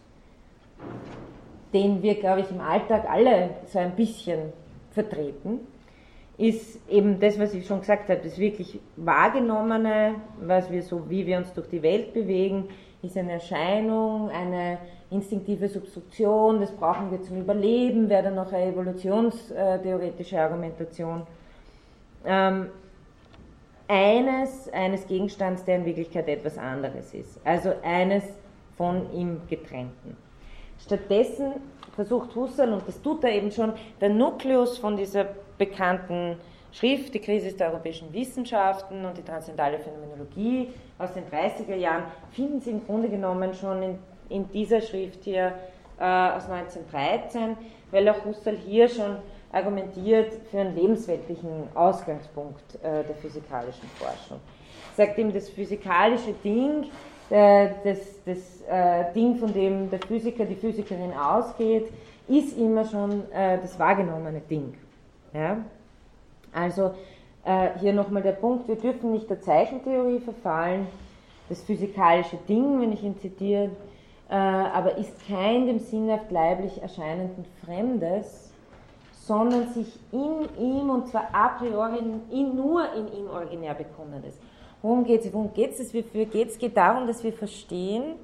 [1.73, 4.53] den wir, glaube ich, im Alltag alle so ein bisschen
[4.91, 5.59] vertreten,
[6.37, 11.25] ist eben das, was ich schon gesagt habe, das wirklich Wahrgenommene, was wir so, wie
[11.25, 12.69] wir uns durch die Welt bewegen,
[13.03, 18.71] ist eine Erscheinung, eine instinktive Substruktion, das brauchen wir zum Überleben, wäre dann noch eine
[18.71, 21.23] evolutionstheoretische Argumentation.
[22.25, 22.67] Ähm,
[23.87, 27.39] eines, eines Gegenstands, der in Wirklichkeit etwas anderes ist.
[27.45, 28.23] Also eines
[28.77, 30.15] von ihm getrennten.
[30.83, 31.53] Stattdessen
[31.95, 36.37] versucht Husserl, und das tut er eben schon, der Nukleus von dieser bekannten
[36.71, 42.61] Schrift, die Krise der europäischen Wissenschaften und die transzendentale Phänomenologie aus den 30er Jahren, finden
[42.61, 45.53] Sie im Grunde genommen schon in, in dieser Schrift hier
[45.99, 47.57] äh, aus 1913,
[47.91, 49.17] weil auch Husserl hier schon
[49.51, 54.39] argumentiert für einen lebensweltlichen Ausgangspunkt äh, der physikalischen Forschung.
[54.95, 56.85] Sagt ihm, das physikalische Ding,
[57.31, 61.91] äh, das, das äh, Ding, von dem der Physiker, die Physikerin ausgeht,
[62.27, 64.73] ist immer schon äh, das wahrgenommene Ding.
[65.33, 65.57] Ja?
[66.53, 66.93] Also
[67.45, 70.87] äh, hier nochmal der Punkt, wir dürfen nicht der Zeichentheorie verfallen,
[71.49, 73.71] das physikalische Ding, wenn ich ihn zitiere,
[74.29, 78.51] aber ist kein dem sinnhaft leiblich erscheinenden Fremdes,
[79.25, 81.99] sondern sich in ihm, und zwar a priori
[82.31, 84.39] in, nur in ihm originär bekundetes.
[84.81, 85.33] Worum geht es?
[85.33, 85.93] Worum geht es?
[85.93, 88.15] Es geht darum, dass wir verstehen,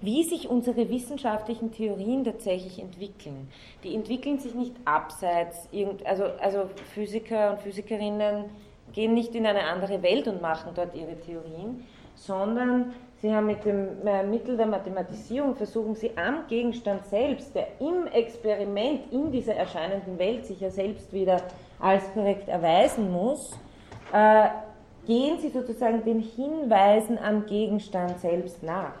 [0.00, 3.48] wie sich unsere wissenschaftlichen Theorien tatsächlich entwickeln.
[3.84, 5.68] Die entwickeln sich nicht abseits,
[6.04, 8.46] also, also Physiker und Physikerinnen
[8.92, 13.66] gehen nicht in eine andere Welt und machen dort ihre Theorien, sondern Sie haben mit
[13.66, 19.54] dem äh, Mittel der Mathematisierung versuchen Sie am Gegenstand selbst, der im Experiment in dieser
[19.54, 21.42] erscheinenden Welt sich ja selbst wieder
[21.78, 23.58] als korrekt erweisen muss,
[24.12, 24.48] äh,
[25.10, 28.94] gehen Sie sozusagen den Hinweisen am Gegenstand selbst nach.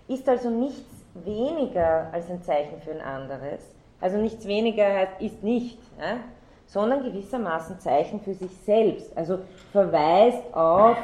[0.07, 0.85] ist also nichts
[1.15, 3.75] weniger als ein Zeichen für ein anderes.
[4.03, 6.19] Also nichts weniger heißt, ist nicht, ja?
[6.67, 9.17] sondern gewissermaßen Zeichen für sich selbst.
[9.17, 9.39] Also
[9.73, 10.99] verweist auf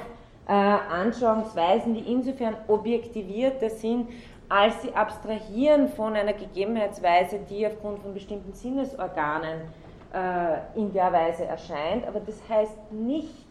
[0.46, 4.09] äh, Anschauungsweisen, die insofern objektivierter sind,
[4.50, 9.62] als sie abstrahieren von einer Gegebenheitsweise, die aufgrund von bestimmten Sinnesorganen
[10.12, 13.46] äh, in der Weise erscheint, aber das heißt nicht,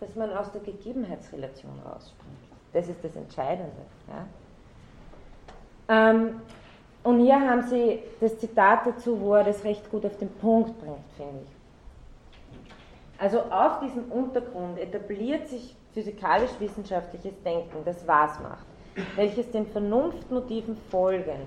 [0.00, 2.38] dass man aus der Gegebenheitsrelation rausspringt.
[2.72, 3.72] Das ist das Entscheidende.
[5.88, 6.10] Ja?
[6.10, 6.40] Ähm,
[7.02, 10.78] und hier haben Sie das Zitat dazu, wo er das recht gut auf den Punkt
[10.80, 11.58] bringt, finde ich.
[13.20, 18.66] Also auf diesem Untergrund etabliert sich physikalisch-wissenschaftliches Denken, das was macht,
[19.16, 21.46] welches den Vernunftmotiven folgen,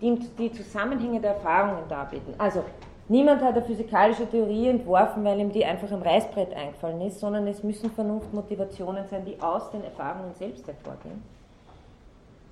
[0.00, 2.34] die die Zusammenhänge der Erfahrungen darbieten.
[2.38, 2.64] Also
[3.10, 7.44] Niemand hat eine physikalische Theorie entworfen, weil ihm die einfach am Reißbrett eingefallen ist, sondern
[7.48, 11.20] es müssen Vernunftmotivationen sein, die aus den Erfahrungen selbst hervorgehen.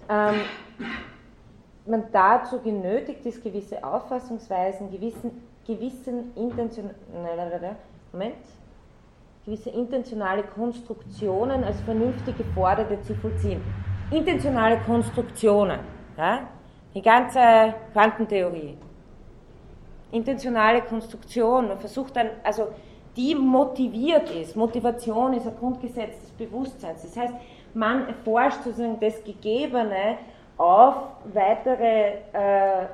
[0.09, 0.40] Ähm,
[1.87, 5.31] man dazu genötigt ist, gewisse Auffassungsweisen, gewissen,
[5.64, 6.90] gewissen intention
[8.12, 8.35] Moment,
[9.44, 13.62] gewisse intentionale Konstruktionen als vernünftig geforderte zu vollziehen.
[14.11, 15.79] Intentionale Konstruktionen,
[16.16, 16.49] ja?
[16.97, 18.77] die ganze Quantentheorie,
[20.11, 21.68] intentionale Konstruktion.
[21.68, 22.68] Man versucht dann, also
[23.16, 24.57] die motiviert ist.
[24.57, 27.03] Motivation ist ein Grundgesetz des Bewusstseins.
[27.03, 27.35] Das heißt,
[27.75, 30.18] man erforscht sozusagen das Gegebene
[30.57, 30.94] auf
[31.33, 32.87] weitere äh,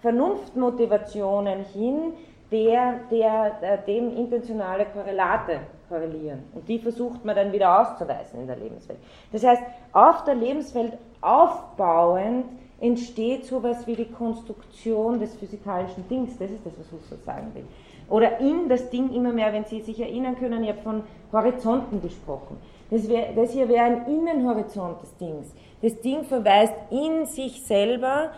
[0.00, 2.12] Vernunftmotivationen hin,
[2.50, 6.44] der, der, der, dem intentionale Korrelate korrelieren.
[6.54, 8.98] Und die versucht man dann wieder auszuweisen in der Lebenswelt.
[9.32, 9.62] Das heißt,
[9.92, 12.46] auf der Lebenswelt aufbauend
[12.80, 16.36] entsteht sowas wie die Konstruktion des physikalischen Dings.
[16.38, 17.64] Das ist das, was Husserl sagen will.
[18.08, 22.02] Oder in das Ding immer mehr, wenn Sie sich erinnern können, ich habe von Horizonten
[22.02, 22.58] gesprochen.
[22.90, 25.54] Das, wär, das hier wäre ein Innenhorizont des Dings.
[25.80, 28.32] Das Ding verweist in sich selber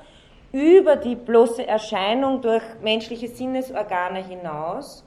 [0.53, 5.05] über die bloße Erscheinung durch menschliche Sinnesorgane hinaus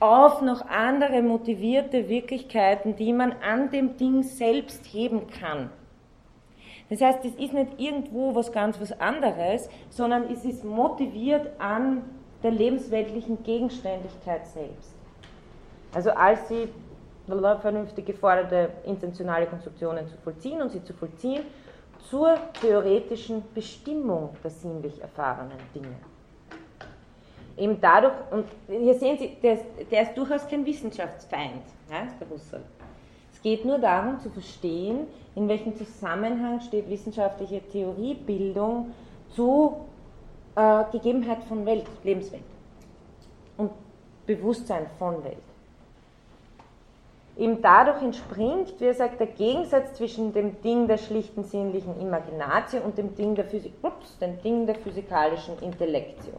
[0.00, 5.70] auf noch andere motivierte Wirklichkeiten, die man an dem Ding selbst heben kann.
[6.90, 12.02] Das heißt, es ist nicht irgendwo was ganz was anderes, sondern es ist motiviert an
[12.42, 14.94] der lebensweltlichen Gegenständigkeit selbst.
[15.94, 16.68] Also als sie
[17.26, 21.42] vernünftig geforderte intentionale Konstruktionen zu vollziehen und sie zu vollziehen
[22.10, 25.96] zur theoretischen Bestimmung der sinnlich erfahrenen Dinge.
[27.56, 32.28] Eben dadurch, und hier sehen Sie, der ist, der ist durchaus kein Wissenschaftsfeind, ja, der
[32.28, 32.62] Husserl.
[33.44, 38.94] Geht nur darum zu verstehen, in welchem Zusammenhang steht wissenschaftliche Theoriebildung
[39.36, 39.84] zu
[40.56, 42.42] äh, Gegebenheit von Welt, Lebenswelt
[43.58, 43.70] und
[44.24, 45.36] Bewusstsein von Welt.
[47.36, 52.80] Eben dadurch entspringt, wie er sagt, der Gegensatz zwischen dem Ding der schlichten sinnlichen Imaginatio
[52.80, 56.32] und dem Ding der, Physik, ups, dem Ding der physikalischen Intellektio.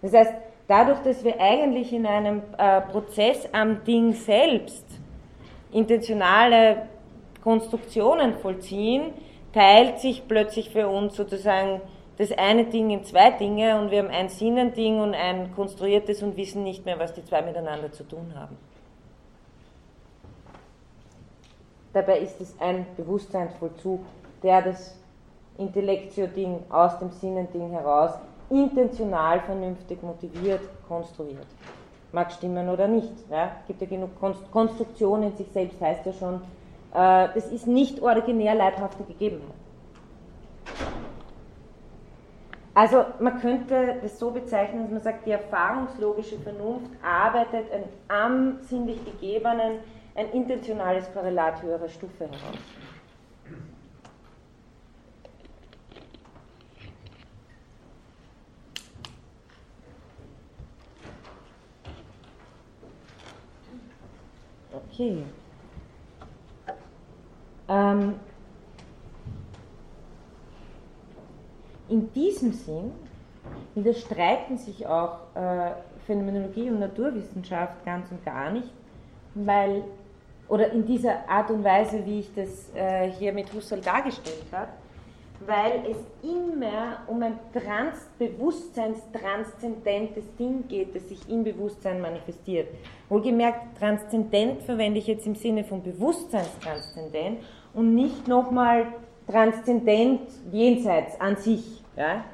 [0.00, 0.34] Das heißt,
[0.68, 4.99] dadurch, dass wir eigentlich in einem äh, Prozess am Ding selbst
[5.72, 6.88] intentionale
[7.42, 9.12] Konstruktionen vollziehen,
[9.52, 11.80] teilt sich plötzlich für uns sozusagen
[12.18, 16.36] das eine Ding in zwei Dinge und wir haben ein Sinnending und ein konstruiertes und
[16.36, 18.58] wissen nicht mehr, was die zwei miteinander zu tun haben.
[21.92, 24.00] Dabei ist es ein Bewusstseinsvollzug,
[24.42, 24.96] der das
[25.58, 28.12] Intellektio-Ding aus dem Sinnending heraus
[28.50, 31.46] intentional vernünftig motiviert konstruiert.
[32.12, 33.12] Mag stimmen oder nicht.
[33.30, 33.52] Ja?
[33.66, 34.10] Gibt ja genug
[34.50, 36.34] Konstruktionen sich selbst, heißt ja schon,
[36.92, 39.54] äh, das ist nicht originär leibhafte Gegebenheit.
[42.74, 48.58] Also man könnte das so bezeichnen, dass man sagt, die erfahrungslogische Vernunft arbeitet ein am
[48.62, 49.80] sinnlich Gegebenen
[50.14, 52.58] ein intentionales Korrelat höherer Stufe heraus.
[65.00, 65.24] Okay.
[67.70, 68.16] Ähm,
[71.88, 72.92] in diesem Sinn
[73.74, 75.70] widerstreiten sich auch äh,
[76.06, 78.68] Phänomenologie und Naturwissenschaft ganz und gar nicht,
[79.34, 79.84] weil,
[80.48, 84.68] oder in dieser Art und Weise, wie ich das äh, hier mit Husserl dargestellt habe,
[85.46, 92.68] weil es immer um ein trans bewusstseinstranszendentes Ding geht, das sich im Bewusstsein manifestiert.
[93.08, 98.86] Wohlgemerkt, transzendent verwende ich jetzt im Sinne von Bewusstseinstranszendent und nicht nochmal
[99.26, 100.20] transzendent
[100.52, 101.82] jenseits an sich.
[101.96, 102.24] Ja?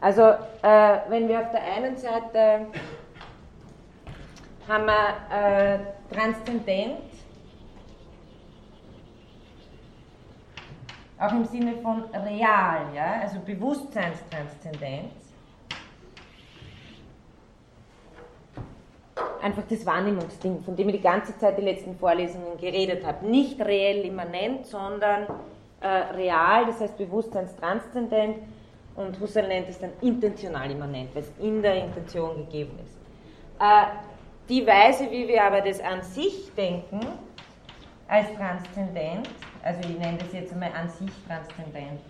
[0.00, 2.66] Also äh, wenn wir auf der einen Seite
[4.68, 5.78] haben wir äh,
[6.14, 7.00] transzendent,
[11.24, 13.20] auch im Sinne von real, ja?
[13.22, 15.12] also Bewusstseinstranszendenz.
[19.42, 23.26] Einfach das Wahrnehmungsding, von dem ich die ganze Zeit die letzten Vorlesungen geredet habe.
[23.26, 25.26] Nicht reell immanent, sondern
[25.80, 28.38] äh, real, das heißt bewusstseinstranszendent
[28.96, 32.96] und Husserl nennt es dann intentional immanent, weil es in der Intention gegeben ist.
[33.60, 33.86] Äh,
[34.48, 37.00] die Weise, wie wir aber das an sich denken,
[38.08, 39.28] als transzendent,
[39.62, 42.00] also ich nenne das jetzt einmal an sich transzendent,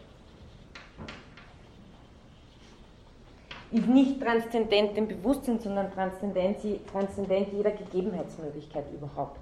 [3.70, 6.58] ist nicht transzendent im Bewusstsein, sondern transzendent,
[6.90, 9.40] transzendent jeder Gegebenheitsmöglichkeit überhaupt.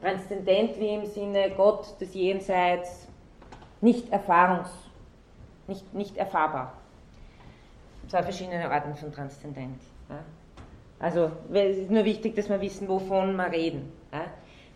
[0.00, 3.06] Transzendent wie im Sinne Gott des Jenseits,
[3.80, 4.70] nicht erfahrungs
[5.70, 6.74] nicht, nicht erfahrbar.
[8.08, 9.82] Zwei verschiedene Arten von Transzendenz.
[10.10, 10.18] Ja.
[10.98, 13.90] Also es ist nur wichtig, dass wir wissen, wovon wir reden.
[14.12, 14.26] Ja.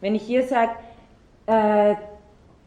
[0.00, 0.72] Wenn ich hier sage,
[1.46, 1.94] äh,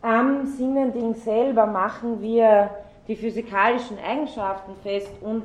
[0.02, 2.70] am Sinnending selber machen wir
[3.08, 5.44] die physikalischen Eigenschaften fest und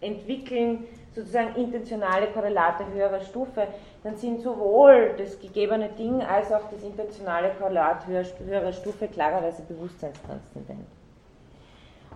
[0.00, 3.66] entwickeln sozusagen intentionale Korrelate höherer Stufe,
[4.02, 10.86] dann sind sowohl das gegebene Ding als auch das intentionale Korrelat höherer Stufe klarerweise bewusstseinstranszendent.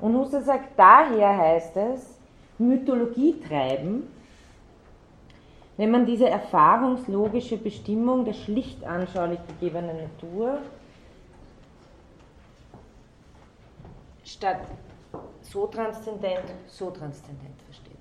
[0.00, 2.18] Und Husserl sagt, daher heißt es,
[2.58, 4.08] Mythologie treiben,
[5.76, 10.58] wenn man diese erfahrungslogische Bestimmung der schlicht anschaulich gegebenen Natur
[14.24, 14.60] statt
[15.42, 17.94] so transzendent, so transzendent versteht.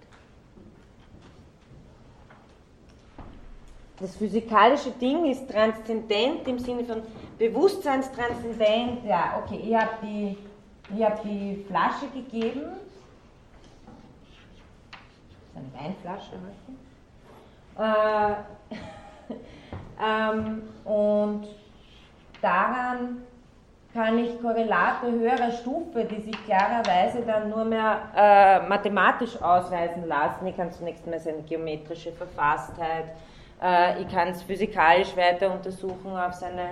[3.99, 7.03] Das physikalische Ding ist transzendent im Sinne von
[7.37, 9.05] Bewusstseinstranszendent.
[9.05, 10.37] Ja, okay, ich habe die
[11.01, 12.63] habe die Flasche gegeben,
[15.55, 16.77] eine Weinflasche heute,
[17.77, 18.33] äh,
[20.03, 21.47] ähm, und
[22.41, 23.23] daran
[23.93, 30.47] kann ich Korrelate höherer Stufe, die sich klarerweise dann nur mehr äh, mathematisch ausweisen lassen.
[30.47, 33.05] Ich kann zunächst mal seine geometrische Verfasstheit,
[33.61, 36.69] äh, ich kann es physikalisch weiter untersuchen auf seine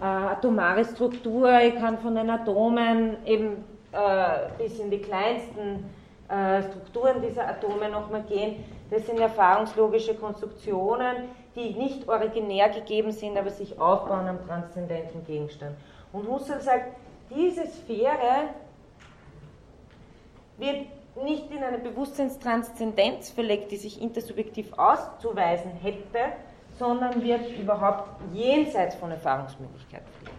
[0.00, 5.90] äh, atomare Struktur, ich kann von den Atomen eben äh, bis in die kleinsten
[6.28, 8.64] äh, Strukturen dieser Atome nochmal gehen.
[8.94, 15.74] Das sind erfahrungslogische Konstruktionen, die nicht originär gegeben sind, aber sich aufbauen am transzendenten Gegenstand.
[16.12, 16.94] Und Husserl sagt,
[17.28, 18.50] diese Sphäre
[20.58, 20.86] wird
[21.24, 26.36] nicht in eine Bewusstseinstranszendenz verlegt, die sich intersubjektiv auszuweisen hätte,
[26.78, 30.38] sondern wird überhaupt jenseits von Erfahrungsmöglichkeiten fliegen.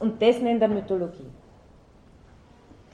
[0.00, 1.30] Und das nennt er Mythologie.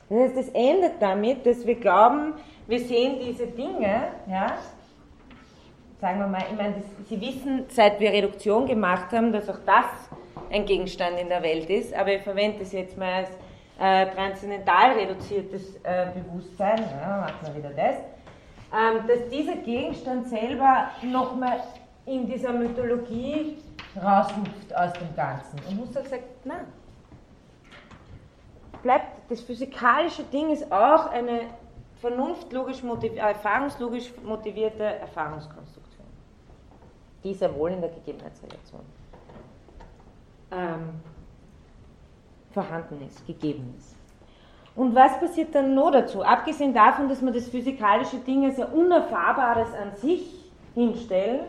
[0.08, 2.34] Das heißt, es endet damit, dass wir glauben,
[2.68, 4.58] wir sehen diese Dinge, ja,
[6.00, 9.58] sagen wir mal, ich meine, das, Sie wissen, seit wir Reduktion gemacht haben, dass auch
[9.66, 9.86] das
[10.52, 13.30] ein Gegenstand in der Welt ist, aber ich verwende es jetzt mal als
[13.80, 17.96] äh, transzendental reduziertes äh, Bewusstsein, ja, machen wir wieder das,
[18.72, 21.60] ähm, dass dieser Gegenstand selber nochmal
[22.04, 23.56] in dieser Mythologie
[23.96, 25.58] raushüpft aus dem Ganzen.
[25.68, 26.66] Und Husserl sagt, nein,
[28.82, 31.40] bleibt, das physikalische Ding ist auch eine
[32.00, 36.06] vernunftlogisch, motiv erfahrungslogisch motivierte Erfahrungskonstruktion,
[37.24, 38.80] die sehr wohl in der Gegebenheitsrelation
[40.52, 41.00] ähm,
[42.52, 43.96] vorhanden ist, gegeben ist.
[44.74, 46.22] Und was passiert dann noch dazu?
[46.22, 51.40] Abgesehen davon, dass man das physikalische Ding als ein Unerfahrbares an sich hinstellen,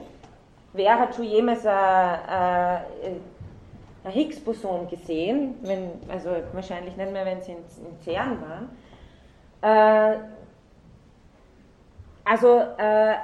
[0.74, 3.22] wer hat schon jemals ein,
[4.04, 5.56] ein Higgs-Boson gesehen?
[5.62, 8.70] Wenn, also wahrscheinlich nicht mehr, wenn sie in, in CERN waren.
[9.62, 10.18] Äh,
[12.30, 13.16] also äh,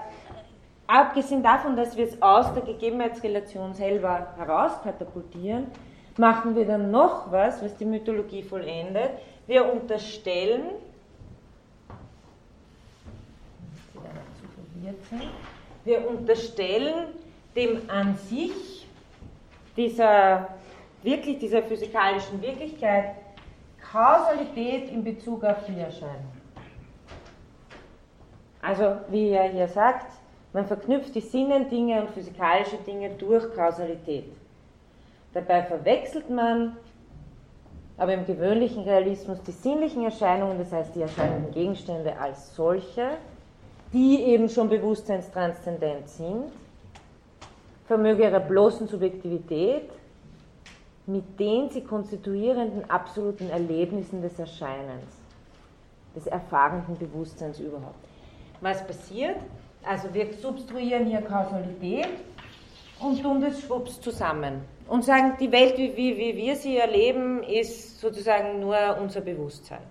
[0.88, 5.68] abgesehen davon, dass wir es aus der Gegebenheitsrelation selber herauskatapultieren,
[6.18, 9.12] machen wir dann noch was, was die Mythologie vollendet.
[9.46, 10.72] Wir unterstellen,
[15.84, 17.10] wir unterstellen
[17.56, 18.88] dem an sich
[19.78, 20.48] dieser
[21.04, 23.18] wirklich dieser physikalischen Wirklichkeit
[23.92, 26.35] Kausalität in Bezug auf die Erscheinung.
[28.66, 30.08] Also, wie er hier sagt,
[30.54, 34.32] man verknüpft die Sinnendinge und physikalische Dinge durch Kausalität.
[35.34, 36.78] Dabei verwechselt man
[37.98, 43.18] aber im gewöhnlichen Realismus die sinnlichen Erscheinungen, das heißt die erscheinenden Gegenstände als solche,
[43.94, 46.46] die eben schon bewusstseinstranszendent sind,
[47.86, 49.90] vermöge ihrer bloßen Subjektivität
[51.08, 55.06] mit den sie konstituierenden absoluten Erlebnissen des Erscheinens,
[56.16, 58.04] des erfahrenden Bewusstseins überhaupt.
[58.66, 59.38] Was passiert?
[59.84, 62.08] Also wir substruieren hier Kausalität
[63.00, 67.44] und tun das schwupps zusammen und sagen, die Welt, wie, wie, wie wir sie erleben,
[67.44, 69.84] ist sozusagen nur unser Bewusstsein.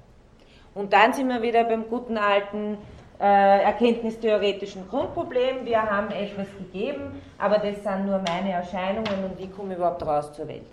[0.75, 2.79] Und dann sind wir wieder beim guten alten
[3.21, 5.65] äh, erkenntnistheoretischen Grundproblem.
[5.65, 10.05] Wir haben etwas gegeben, aber das sind nur meine Erscheinungen und wie komme ich überhaupt
[10.05, 10.67] raus zur Welt?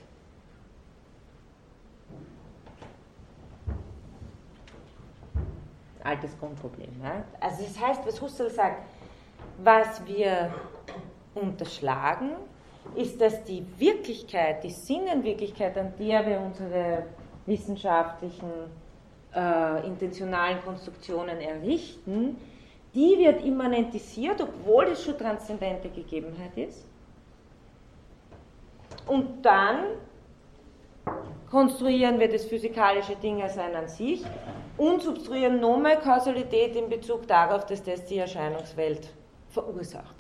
[6.03, 6.89] Altes Grundproblem.
[7.03, 7.23] Ja?
[7.39, 8.83] Also das heißt, was Husserl sagt,
[9.63, 10.53] was wir
[11.35, 12.31] unterschlagen,
[12.95, 17.03] ist, dass die Wirklichkeit, die Sinnenwirklichkeit, an der wir unsere
[17.45, 18.49] wissenschaftlichen,
[19.33, 22.37] äh, intentionalen Konstruktionen errichten,
[22.93, 26.85] die wird immanentisiert, obwohl es schon transzendente Gegebenheit ist.
[29.07, 29.85] Und dann
[31.51, 34.23] konstruieren wir das physikalische Ding als ein an sich
[34.77, 39.09] und substruieren nochmal Kausalität in Bezug darauf, dass das die Erscheinungswelt
[39.49, 40.15] verursacht.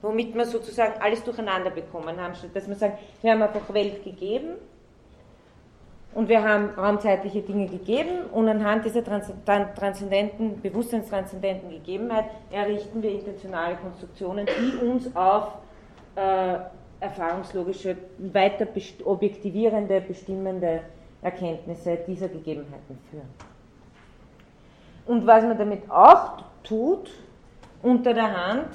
[0.00, 4.04] Womit wir sozusagen alles durcheinander bekommen haben, statt dass wir sagen, wir haben einfach Welt
[4.04, 4.54] gegeben
[6.14, 13.76] und wir haben raumzeitliche Dinge gegeben und anhand dieser transzendenten, bewusstseinstranszendenten Gegebenheit errichten wir intentionale
[13.76, 15.54] Konstruktionen, die uns auf
[16.14, 16.58] äh,
[17.02, 18.66] erfahrungslogische, weiter
[19.04, 20.80] objektivierende, bestimmende
[21.20, 23.28] Erkenntnisse dieser Gegebenheiten führen.
[25.06, 27.10] Und was man damit auch tut,
[27.82, 28.68] unter der Hand,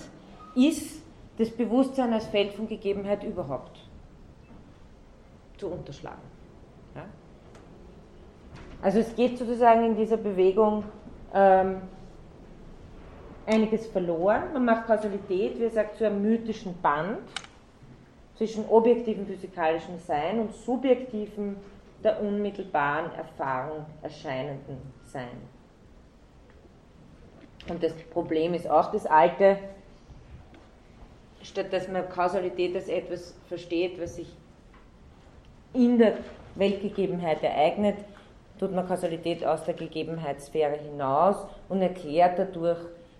[0.55, 1.01] ist
[1.37, 3.79] das Bewusstsein als Feld von Gegebenheit überhaupt
[5.57, 6.21] zu unterschlagen.
[6.95, 7.05] Ja?
[8.81, 10.83] Also es geht sozusagen in dieser Bewegung
[11.33, 11.77] ähm,
[13.45, 14.53] einiges verloren.
[14.53, 17.19] Man macht Kausalität, wie er sagt, zu einem mythischen Band
[18.37, 21.57] zwischen objektivem physikalischem Sein und subjektivem
[22.03, 25.41] der unmittelbaren Erfahrung erscheinenden Sein.
[27.67, 29.57] Und das Problem ist auch das alte,
[31.41, 34.29] statt dass man Kausalität als etwas versteht, was sich
[35.73, 36.17] in der
[36.55, 37.97] Weltgegebenheit ereignet,
[38.59, 42.79] tut man Kausalität aus der Gegebenheitssphäre hinaus und erklärt dadurch,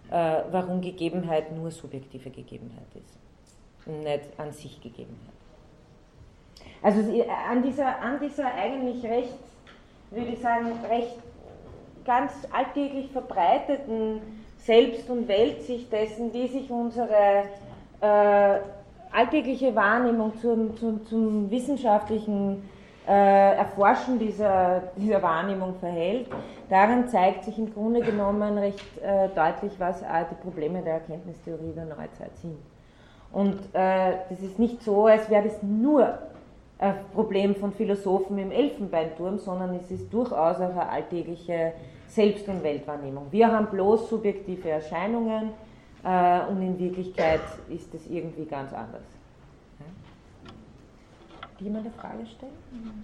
[0.09, 3.26] äh, warum Gegebenheit nur subjektive Gegebenheit ist
[3.87, 5.33] nicht an sich Gegebenheit.
[6.81, 6.99] Also
[7.49, 9.39] an dieser, an dieser eigentlich recht,
[10.11, 11.17] würde ich sagen, recht
[12.05, 14.21] ganz alltäglich verbreiteten
[14.57, 17.43] Selbst- und Weltsicht dessen, wie sich unsere
[18.01, 18.59] äh,
[19.11, 22.69] alltägliche Wahrnehmung zum, zum, zum wissenschaftlichen
[23.07, 26.27] äh, Erforschen dieser, dieser Wahrnehmung verhält.
[26.69, 31.85] Daran zeigt sich im Grunde genommen recht äh, deutlich, was die Probleme der Erkenntnistheorie der
[31.85, 32.57] Neuzeit sind.
[33.31, 36.17] Und äh, das ist nicht so, als wäre das nur
[36.79, 41.73] ein Problem von Philosophen im Elfenbeinturm, sondern es ist durchaus auch eine alltägliche
[42.07, 43.27] Selbst- und Weltwahrnehmung.
[43.31, 45.51] Wir haben bloß subjektive Erscheinungen
[46.03, 49.03] äh, und in Wirklichkeit ist es irgendwie ganz anders.
[51.59, 53.03] Jemand eine Frage stellen?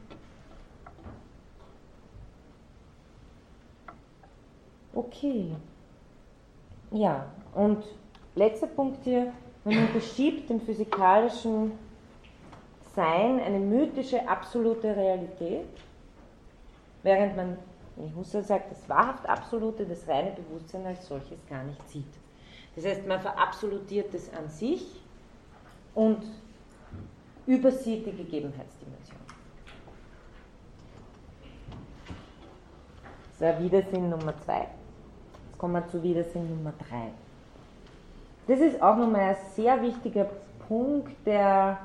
[4.93, 5.55] Okay.
[6.91, 7.83] Ja, und
[8.35, 9.33] letzter Punkt hier,
[9.63, 11.71] man unterschiebt dem physikalischen
[12.95, 15.67] Sein eine mythische absolute Realität,
[17.01, 17.57] während man,
[17.95, 22.13] wie Husserl sagt, das wahrhaft Absolute, das reine Bewusstsein als solches gar nicht sieht.
[22.75, 24.85] Das heißt, man verabsolutiert es an sich
[25.93, 26.23] und
[27.45, 29.19] übersieht die Gegebenheitsdimension.
[33.39, 34.67] Das ist Widersinn Nummer zwei.
[35.47, 37.11] Jetzt kommen wir zu Widersinn Nummer drei.
[38.47, 40.27] Das ist auch nochmal ein sehr wichtiger
[40.67, 41.77] Punkt, der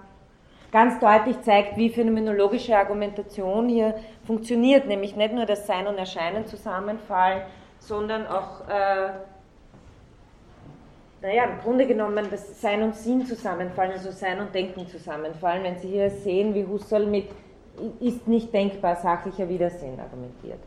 [0.73, 3.95] ganz deutlich zeigt, wie phänomenologische Argumentation hier
[4.27, 7.43] funktioniert, nämlich nicht nur das Sein und Erscheinen zusammenfallen,
[7.79, 9.11] sondern auch äh,
[11.21, 15.79] naja, im Grunde genommen das Sein und Sinn zusammenfallen, also Sein und Denken zusammenfallen, wenn
[15.79, 17.27] Sie hier sehen, wie Husserl mit
[18.01, 20.59] ist nicht denkbar sachlicher Widersinn argumentiert.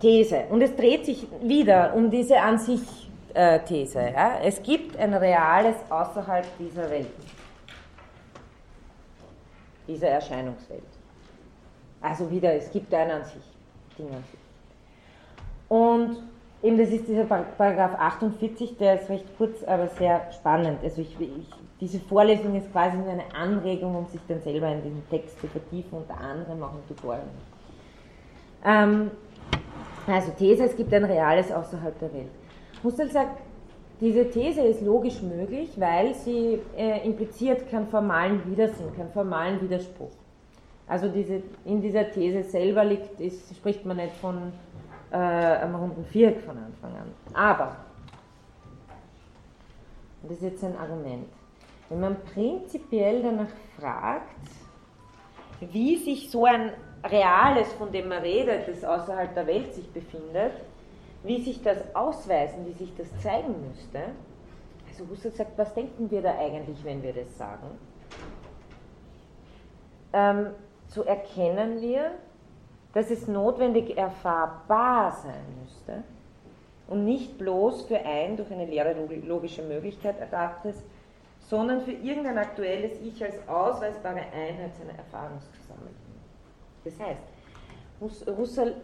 [0.00, 0.44] These.
[0.50, 3.03] Und es dreht sich wieder um diese an sich
[3.34, 4.10] These.
[4.14, 4.38] Ja?
[4.42, 7.10] Es gibt ein Reales außerhalb dieser Welt,
[9.88, 10.82] dieser Erscheinungswelt.
[12.00, 13.42] Also wieder, es gibt ein an sich,
[13.98, 14.40] Ding an sich.
[15.68, 16.16] Und
[16.64, 20.78] Eben, das ist dieser Paragraph 48, der ist recht kurz, aber sehr spannend.
[20.82, 24.82] Also ich, ich, diese Vorlesung ist quasi nur eine Anregung, um sich dann selber in
[24.82, 27.24] den Text zu vertiefen, unter anderem auch im Tutorial.
[28.64, 29.10] Ähm,
[30.06, 32.30] also These, es gibt ein Reales außerhalb der Welt.
[32.84, 33.40] Husserl sagt,
[34.00, 40.10] diese These ist logisch möglich, weil sie äh, impliziert keinen formalen Widersinn, keinen formalen Widerspruch.
[40.86, 44.52] Also diese, in dieser These selber liegt, ist, spricht man nicht von
[45.10, 47.14] äh, am runden Viereck von Anfang an.
[47.32, 47.76] Aber,
[50.22, 51.26] und das ist jetzt ein Argument,
[51.88, 54.50] wenn man prinzipiell danach fragt,
[55.60, 56.72] wie sich so ein
[57.04, 60.52] Reales, von dem man redet, das außerhalb der Welt sich befindet,
[61.24, 64.00] wie sich das ausweisen, wie sich das zeigen müsste.
[64.88, 67.66] Also Husserl sagt, was denken wir da eigentlich, wenn wir das sagen?
[70.12, 70.50] Ähm,
[70.86, 72.12] so erkennen wir,
[72.92, 76.04] dass es notwendig erfahrbar sein müsste
[76.86, 78.94] und nicht bloß für ein durch eine leere
[79.26, 80.84] logische Möglichkeit erdachtes,
[81.40, 85.94] sondern für irgendein aktuelles Ich als ausweisbare Einheit seiner Erfahrungszusammenhänge.
[86.84, 87.20] Das heißt,
[88.38, 88.76] Husserl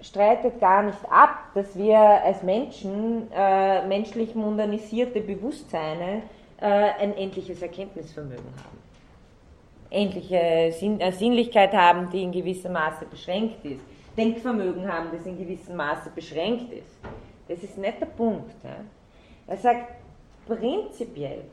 [0.00, 6.22] streitet gar nicht ab, dass wir als Menschen äh, menschlich modernisierte Bewusstseine
[6.60, 8.78] äh, ein endliches Erkenntnisvermögen haben
[9.90, 13.80] endliche Sinn, äh, Sinnlichkeit haben, die in gewissem Maße beschränkt ist,
[14.16, 16.98] Denkvermögen haben, das in gewissem Maße beschränkt ist.
[17.48, 18.52] Das ist nicht der Punkt.
[18.62, 18.76] Ja.
[19.46, 19.92] Er sagt,
[20.46, 21.44] prinzipiell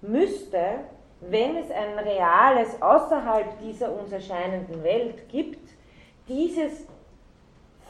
[0.00, 0.80] müsste,
[1.20, 5.68] wenn es ein Reales außerhalb dieser uns erscheinenden Welt gibt,
[6.28, 6.86] dieses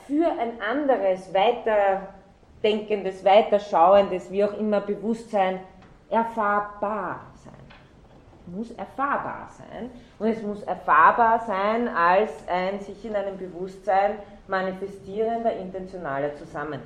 [0.09, 5.61] für ein anderes, weiterdenkendes, weiterschauendes, wie auch immer Bewusstsein
[6.11, 7.21] erfahrbar
[8.55, 9.91] muss erfahrbar sein.
[10.19, 16.83] Und es muss erfahrbar sein als ein sich in einem Bewusstsein manifestierender intentionaler Zusammenhang.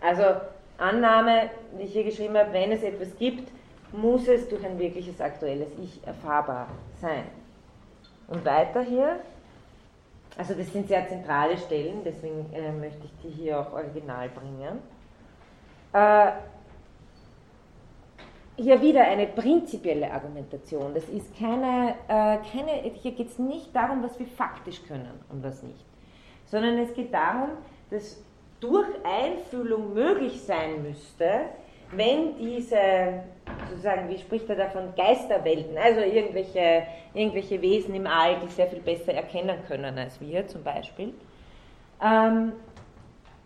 [0.00, 0.22] Also
[0.78, 3.50] Annahme, die ich hier geschrieben habe, wenn es etwas gibt,
[3.92, 6.68] muss es durch ein wirkliches aktuelles Ich erfahrbar
[7.00, 7.24] sein.
[8.28, 9.20] Und weiter hier,
[10.36, 14.80] also das sind sehr zentrale Stellen, deswegen äh, möchte ich die hier auch original bringen.
[15.92, 16.32] Äh,
[18.58, 20.94] hier wieder eine prinzipielle Argumentation.
[20.94, 25.42] Das ist keine, äh, keine hier geht es nicht darum, was wir faktisch können und
[25.42, 25.84] was nicht,
[26.46, 27.50] sondern es geht darum,
[27.90, 28.22] dass
[28.60, 31.46] durch Einfühlung möglich sein müsste,
[31.92, 33.22] wenn diese,
[33.70, 36.82] sozusagen, wie spricht er davon, Geisterwelten, also irgendwelche,
[37.14, 41.14] irgendwelche Wesen im All, die sehr viel besser erkennen können als wir zum Beispiel,
[42.02, 42.52] ähm,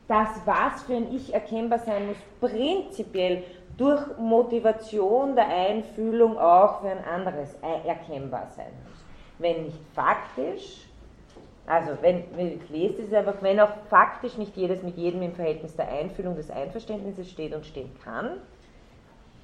[0.09, 3.45] das, was für ein Ich erkennbar sein muss, prinzipiell
[3.77, 9.05] durch Motivation der Einfühlung auch für ein anderes erkennbar sein muss.
[9.39, 10.89] Wenn nicht faktisch,
[11.67, 15.77] also wenn, ich lese das einfach, wenn auch faktisch nicht jedes mit jedem im Verhältnis
[15.77, 18.41] der Einfühlung des Einverständnisses steht und stehen kann,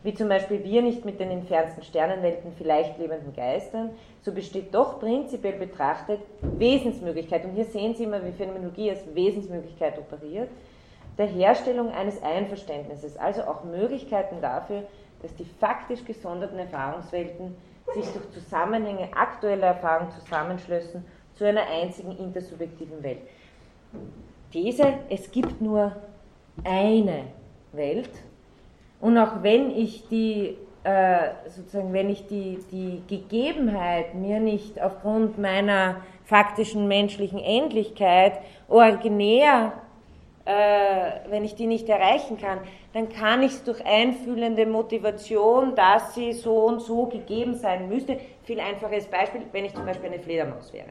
[0.03, 3.91] wie zum Beispiel wir nicht mit den entfernten Sternenwelten vielleicht lebenden Geistern,
[4.23, 7.45] so besteht doch prinzipiell betrachtet Wesensmöglichkeit.
[7.45, 10.49] Und hier sehen Sie immer, wie Phänomenologie als Wesensmöglichkeit operiert,
[11.19, 14.83] der Herstellung eines Einverständnisses, also auch Möglichkeiten dafür,
[15.23, 17.57] dass die faktisch gesonderten Erfahrungswelten
[17.95, 23.19] sich durch Zusammenhänge aktueller Erfahrung zusammenschlössen zu einer einzigen intersubjektiven Welt.
[24.53, 25.93] These, es gibt nur
[26.65, 27.25] eine
[27.73, 28.11] Welt
[29.01, 35.37] und auch wenn ich die äh, sozusagen, wenn ich die, die Gegebenheit mir nicht aufgrund
[35.37, 38.39] meiner faktischen menschlichen Endlichkeit
[38.69, 39.73] originär,
[40.45, 42.61] äh, wenn ich die nicht erreichen kann,
[42.93, 48.19] dann kann ich es durch einfühlende Motivation, dass sie so und so gegeben sein müsste.
[48.45, 50.91] Viel einfaches Beispiel, wenn ich zum Beispiel eine Fledermaus wäre.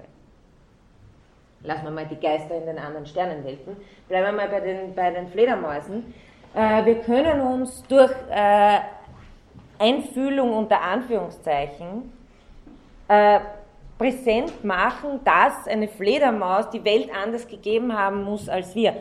[1.64, 3.78] Lassen wir mal die Geister in den anderen Sternenwelten.
[4.10, 6.14] Bleiben wir mal bei den, bei den Fledermäusen.
[6.56, 8.80] Äh, wir können uns durch äh,
[9.78, 12.12] Einfühlung unter Anführungszeichen
[13.08, 13.40] äh,
[13.98, 18.96] präsent machen, dass eine Fledermaus die Welt anders gegeben haben muss als wir.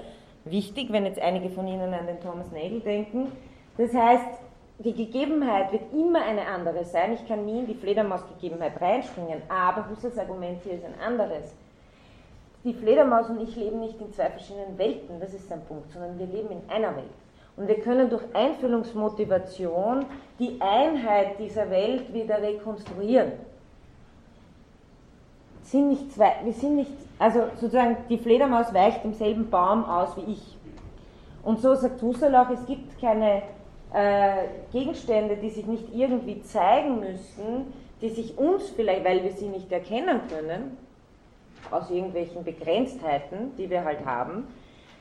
[0.45, 3.33] Wichtig, wenn jetzt einige von Ihnen an den Thomas Nagel denken.
[3.79, 4.41] Das heißt,
[4.81, 7.13] die Gegebenheit wird immer eine andere sein.
[7.15, 11.55] Ich kann nie in die Fledermausgegebenheit reinspringen, aber Husserls Argument hier ist ein anderes
[12.65, 16.19] die Fledermaus und ich leben nicht in zwei verschiedenen Welten, das ist sein Punkt, sondern
[16.19, 17.05] wir leben in einer Welt.
[17.57, 20.07] Und wir können durch Einfühlungsmotivation
[20.39, 23.33] die Einheit dieser Welt wieder rekonstruieren.
[25.63, 30.17] Sind nicht zwei, wir sind nicht, also sozusagen die Fledermaus weicht im selben Baum aus
[30.17, 30.59] wie ich.
[31.43, 33.43] Und so sagt Husserl auch, es gibt keine
[33.93, 39.49] äh, Gegenstände, die sich nicht irgendwie zeigen müssen, die sich uns vielleicht, weil wir sie
[39.49, 40.77] nicht erkennen können,
[41.71, 44.49] aus irgendwelchen Begrenztheiten, die wir halt haben.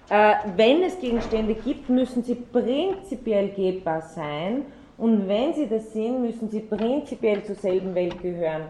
[0.10, 4.66] Äh, wenn es Gegenstände gibt, müssen sie prinzipiell gebbar sein
[4.98, 8.64] und wenn sie das sind, müssen sie prinzipiell zur selben Welt gehören,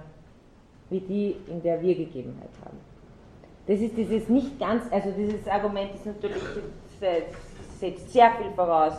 [0.90, 2.78] wie die, in der wir Gegebenheit haben.
[3.66, 6.44] Das ist dieses nicht ganz, also dieses Argument ist natürlich,
[7.80, 8.94] setzt sehr viel voraus,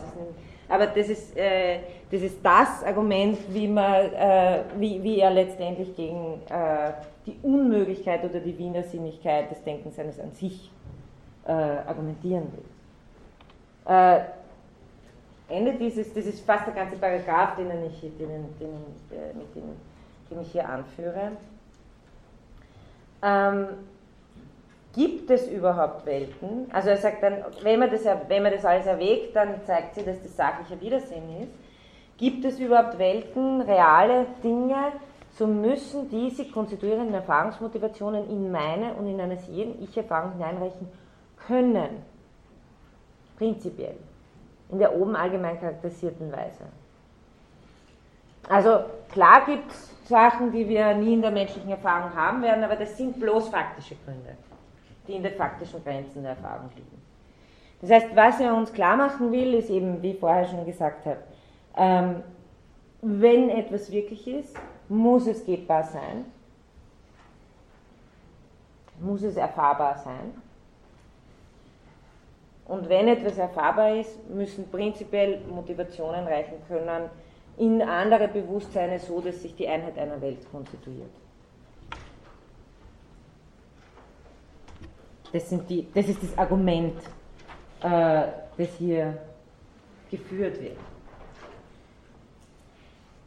[0.67, 1.79] aber das ist, äh,
[2.11, 6.91] das ist das Argument, wie, man, äh, wie, wie er letztendlich gegen äh,
[7.25, 10.71] die Unmöglichkeit oder die Wiener Sinnigkeit des Denkens eines an sich
[11.45, 13.93] äh, argumentieren will.
[13.93, 14.21] Äh,
[15.47, 18.17] Ende dieses, das ist fast der ganze Paragraph, den ich, den,
[18.59, 18.69] den,
[19.11, 19.63] äh, mit dem,
[20.29, 21.31] den ich hier anführe.
[23.21, 23.67] Ähm,
[24.93, 26.67] gibt es überhaupt Welten?
[26.71, 30.05] Also er sagt dann, wenn man, das, wenn man das alles erwägt, dann zeigt sich,
[30.05, 31.51] dass das sachlicher Widersinn ist.
[32.17, 34.93] Gibt es überhaupt Welten, reale Dinge,
[35.37, 40.87] so müssen diese konstituierenden Erfahrungsmotivationen in meine und in eines jeden Ich-Erfahrung hineinreichen
[41.47, 42.03] können.
[43.37, 43.97] Prinzipiell.
[44.69, 46.63] In der oben allgemein charakterisierten Weise.
[48.49, 52.75] Also klar gibt es Sachen, die wir nie in der menschlichen Erfahrung haben werden, aber
[52.75, 54.35] das sind bloß faktische Gründe,
[55.07, 57.01] die in den faktischen Grenzen der Erfahrung liegen.
[57.81, 61.05] Das heißt, was er uns klar machen will, ist eben, wie ich vorher schon gesagt
[61.05, 61.19] habe,
[61.75, 62.23] ähm,
[63.01, 64.55] wenn etwas wirklich ist,
[64.89, 66.25] muss es gebbar sein,
[68.99, 70.41] muss es erfahrbar sein.
[72.67, 77.09] Und wenn etwas erfahrbar ist, müssen prinzipiell Motivationen reichen können
[77.57, 81.11] in andere Bewusstseine, so dass sich die Einheit einer Welt konstituiert.
[85.31, 86.97] Das, die, das ist das Argument,
[87.81, 88.23] äh,
[88.57, 89.17] das hier
[90.09, 90.77] geführt wird.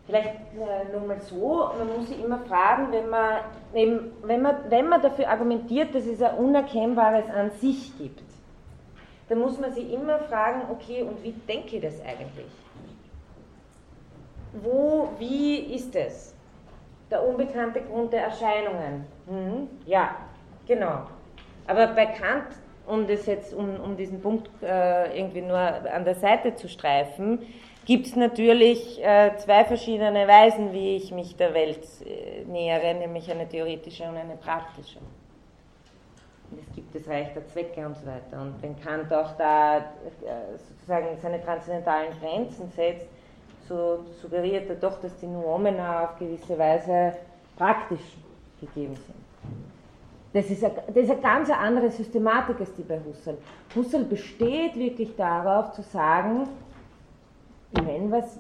[0.07, 3.41] Vielleicht äh, nur mal so, man muss sich immer fragen, wenn man,
[3.75, 8.28] eben, wenn, man, wenn man dafür argumentiert, dass es ein Unerkennbares an sich gibt,
[9.29, 12.47] dann muss man sich immer fragen, okay, und wie denke ich das eigentlich?
[14.53, 16.35] Wo, wie ist es?
[17.11, 19.07] Der unbekannte Grund der Erscheinungen.
[19.27, 19.69] Hm?
[19.87, 20.17] Ja,
[20.67, 21.07] genau.
[21.67, 22.47] Aber bei Kant,
[22.87, 27.41] um, das jetzt, um, um diesen Punkt äh, irgendwie nur an der Seite zu streifen,
[27.85, 33.31] gibt es natürlich äh, zwei verschiedene Weisen, wie ich mich der Welt äh, nähere, nämlich
[33.31, 34.99] eine theoretische und eine praktische.
[36.51, 38.41] Und es gibt das Reich der Zwecke und so weiter.
[38.41, 39.83] Und wenn Kant auch da äh,
[40.69, 43.07] sozusagen seine transzendentalen Grenzen setzt,
[43.69, 47.15] so suggeriert er doch, dass die Noumena auf gewisse Weise
[47.57, 48.17] praktisch
[48.61, 49.29] gegeben sind.
[50.33, 53.39] Das ist, eine, das ist eine ganz andere Systematik als die bei Husserl.
[53.75, 56.49] Husserl besteht wirklich darauf zu sagen,
[57.73, 58.39] wenn was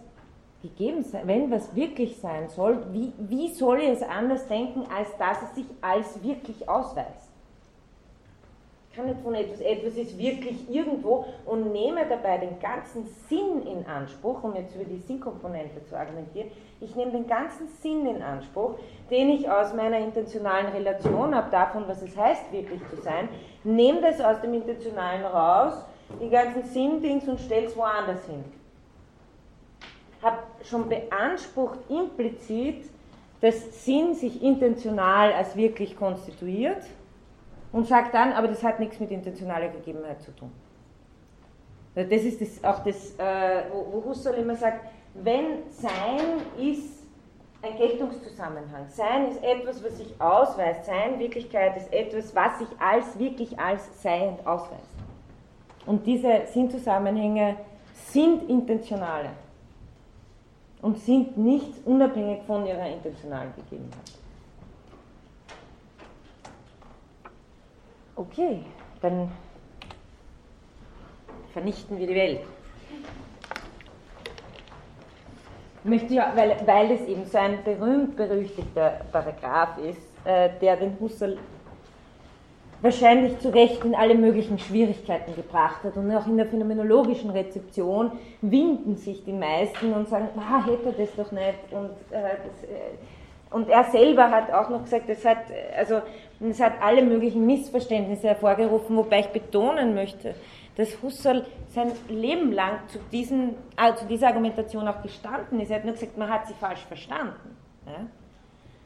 [0.62, 5.08] gegeben sein, wenn was wirklich sein soll, wie, wie soll ich es anders denken, als
[5.18, 7.27] dass es sich als wirklich ausweist?
[8.98, 13.86] Kann nicht von etwas, etwas ist wirklich irgendwo und nehme dabei den ganzen Sinn in
[13.86, 18.74] Anspruch, um jetzt über die Sinnkomponente zu argumentieren, ich nehme den ganzen Sinn in Anspruch,
[19.08, 23.28] den ich aus meiner intentionalen Relation habe, davon, was es heißt, wirklich zu sein,
[23.62, 25.74] nehme das aus dem Intentionalen raus,
[26.20, 28.42] die ganzen Sinndings und stelle es woanders hin.
[30.22, 32.90] Habe schon beansprucht implizit,
[33.40, 36.82] dass Sinn sich intentional als wirklich konstituiert
[37.72, 40.50] und sagt dann, aber das hat nichts mit intentionaler Gegebenheit zu tun.
[41.94, 46.98] Das ist das, auch das, äh, wo, Husserl immer sagt, wenn Sein ist
[47.60, 48.86] ein Geltungszusammenhang.
[48.88, 50.84] Sein ist etwas, was sich ausweist.
[50.84, 54.94] Sein, Wirklichkeit ist etwas, was sich als wirklich als seiend ausweist.
[55.86, 57.56] Und diese Sinnzusammenhänge
[57.94, 59.30] sind intentionale
[60.82, 64.17] und sind nicht unabhängig von ihrer intentionalen Gegebenheit.
[68.18, 68.64] Okay,
[69.00, 69.30] dann
[71.52, 72.40] vernichten wir die Welt.
[75.84, 80.98] Ich möchte ja, weil, weil es eben so ein berühmt-berüchtigter Paragraph ist, äh, der den
[80.98, 81.38] Husserl
[82.82, 85.96] wahrscheinlich zu Recht in alle möglichen Schwierigkeiten gebracht hat.
[85.96, 88.10] Und auch in der phänomenologischen Rezeption
[88.40, 91.70] winden sich die meisten und sagen, ah, hätte das doch nicht.
[91.70, 92.98] Und, äh, das, äh,
[93.50, 95.38] und er selber hat auch noch gesagt, es hat,
[95.76, 96.02] also
[96.40, 100.34] es hat alle möglichen Missverständnisse hervorgerufen, wobei ich betonen möchte,
[100.76, 105.70] dass Husserl sein Leben lang zu, diesen, äh, zu dieser Argumentation auch gestanden ist.
[105.70, 107.56] Er hat nur gesagt, man hat sie falsch verstanden.
[107.86, 108.06] Ja?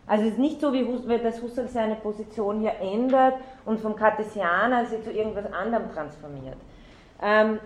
[0.07, 3.35] Also es ist nicht so, wie Husserl, dass Husserl seine Position hier ändert
[3.67, 6.57] und vom Cartesianer sie zu irgendwas anderem transformiert.
[7.21, 7.59] Ähm,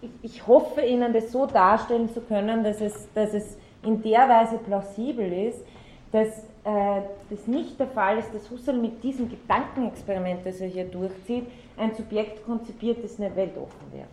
[0.00, 4.28] ich, ich, hoffe Ihnen das so darstellen zu können, dass es, dass es in der
[4.28, 5.64] Weise plausibel ist,
[6.12, 6.28] dass
[6.64, 11.46] äh, das nicht der Fall ist, dass Husserl mit diesem Gedankenexperiment, das er hier durchzieht,
[11.76, 14.06] ein Subjekt konzipiert, das nicht weltoffen wäre.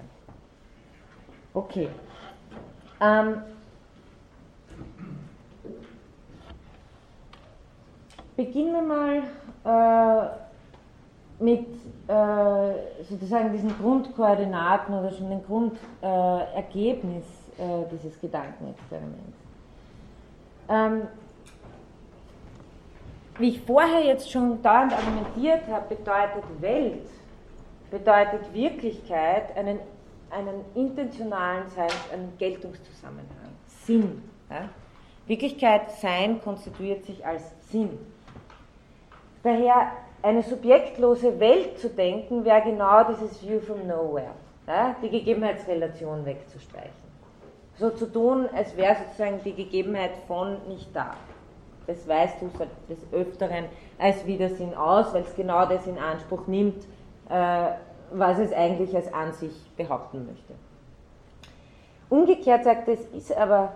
[1.53, 1.89] Okay.
[3.01, 3.41] Ähm,
[8.35, 9.23] beginnen wir mal
[9.65, 11.67] äh, mit
[12.07, 17.25] äh, sozusagen diesen Grundkoordinaten oder schon dem Grundergebnis
[17.57, 19.37] äh, dieses Gedankenexperiments.
[20.69, 21.01] Ähm,
[23.39, 27.09] wie ich vorher jetzt schon dauernd argumentiert habe, bedeutet Welt,
[27.89, 29.79] bedeutet Wirklichkeit einen,
[30.29, 34.21] einen intentionalen Sein, einen Geltungszusammenhang, Sinn.
[34.49, 34.69] Ja?
[35.25, 37.97] Wirklichkeit, Sein konstituiert sich als Sinn.
[39.41, 44.33] Daher eine subjektlose Welt zu denken, wäre genau dieses View from Nowhere,
[44.67, 44.95] ja?
[45.01, 47.09] die Gegebenheitsrelation wegzustreichen.
[47.77, 51.15] So zu tun, als wäre sozusagen die Gegebenheit von nicht da
[51.89, 52.49] das weißt du
[52.87, 53.65] des Öfteren
[53.97, 56.85] als Widersinn aus, weil es genau das in Anspruch nimmt,
[57.29, 57.69] äh,
[58.11, 60.53] was es eigentlich als an sich behaupten möchte.
[62.09, 63.73] Umgekehrt sagt es, ist aber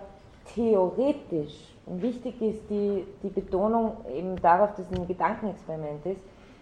[0.54, 6.20] theoretisch, und wichtig ist die, die Betonung eben darauf, dass es ein Gedankenexperiment ist,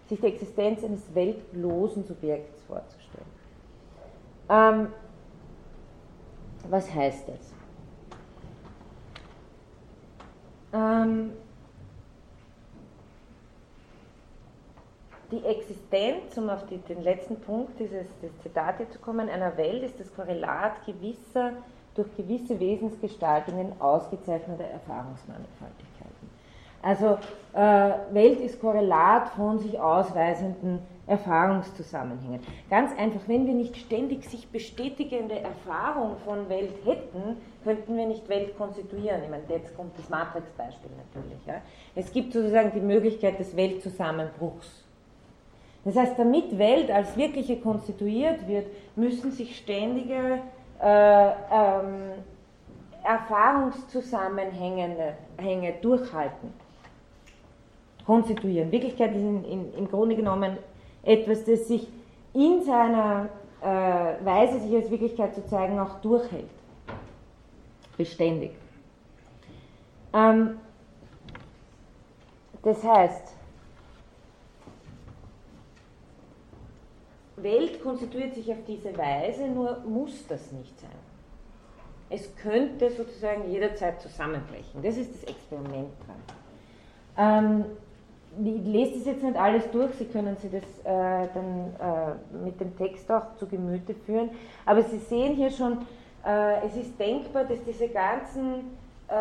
[0.09, 3.27] sich die Existenz eines weltlosen Subjekts vorzustellen.
[4.49, 4.89] Ähm,
[6.69, 7.53] was heißt das?
[10.73, 11.33] Ähm,
[15.33, 19.57] die Existenz, um auf die, den letzten Punkt dieses des Zitat hier zu kommen, einer
[19.57, 21.53] Welt ist das Korrelat gewisser,
[21.95, 26.31] durch gewisse Wesensgestaltungen ausgezeichneter Erfahrungsmannigfaltigkeiten.
[26.83, 27.19] Also
[27.55, 32.41] äh, Welt ist Korrelat von sich ausweisenden Erfahrungszusammenhängen.
[32.71, 38.29] Ganz einfach, wenn wir nicht ständig sich bestätigende Erfahrung von Welt hätten, könnten wir nicht
[38.29, 39.23] Welt konstituieren.
[39.23, 41.47] Ich meine, jetzt kommt das Matrix-Beispiel natürlich.
[41.47, 41.55] Ja.
[41.95, 44.82] Es gibt sozusagen die Möglichkeit des Weltzusammenbruchs
[45.85, 50.41] das heißt, damit Welt als wirkliche konstituiert wird, müssen sich ständige
[50.81, 52.13] äh, ähm,
[53.03, 56.53] Erfahrungszusammenhänge Hänge durchhalten,
[58.07, 58.71] konstituieren.
[58.71, 60.57] Wirklichkeit ist in, in, im Grunde genommen
[61.03, 61.89] etwas, das sich
[62.33, 63.29] in seiner
[63.61, 66.49] äh, Weise, sich als Wirklichkeit zu zeigen, auch durchhält.
[67.97, 68.53] beständig.
[70.13, 70.59] Ähm,
[72.63, 73.32] das heißt,
[77.43, 80.91] Welt konstituiert sich auf diese Weise, nur muss das nicht sein.
[82.11, 84.83] Es könnte sozusagen jederzeit zusammenbrechen.
[84.83, 86.23] Das ist das Experiment dran.
[87.17, 87.65] Ähm,
[88.45, 92.61] ich lese das jetzt nicht alles durch, Sie können sich das äh, dann äh, mit
[92.61, 94.31] dem Text auch zu Gemüte führen,
[94.65, 95.79] aber Sie sehen hier schon,
[96.25, 98.77] äh, es ist denkbar, dass diese ganzen,
[99.09, 99.15] äh,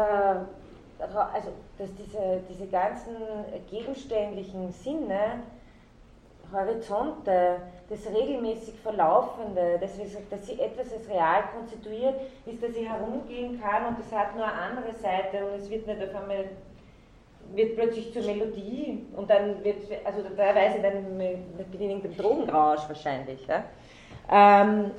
[1.00, 3.16] also dass diese, diese ganzen
[3.70, 5.42] gegenständlichen Sinne
[6.52, 7.58] Horizonte,
[7.90, 9.92] das regelmäßig Verlaufende, das,
[10.30, 14.46] dass sie etwas als real konstituiert, ist, dass sie herumgehen kann und das hat nur
[14.46, 16.46] eine andere Seite und es wird nicht auf einmal
[17.54, 23.46] wird plötzlich zur Melodie und dann wird, also teilweise dann mit irgendeinem Drogenrausch wahrscheinlich.
[23.48, 23.64] Ja?
[24.30, 24.92] Ähm,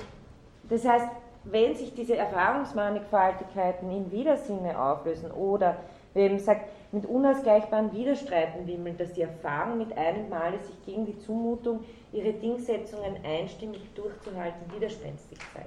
[0.69, 1.09] das heißt,
[1.45, 5.77] wenn sich diese Erfahrungsmannigfaltigkeiten in Widersinne auflösen oder,
[6.15, 11.07] wie eben sagt, mit unausgleichbaren Widerstreiten wimmeln, dass die Erfahrung mit einem Male sich gegen
[11.07, 15.65] die Zumutung, ihre Dingsetzungen einstimmig durchzuhalten, widerspenstig sei.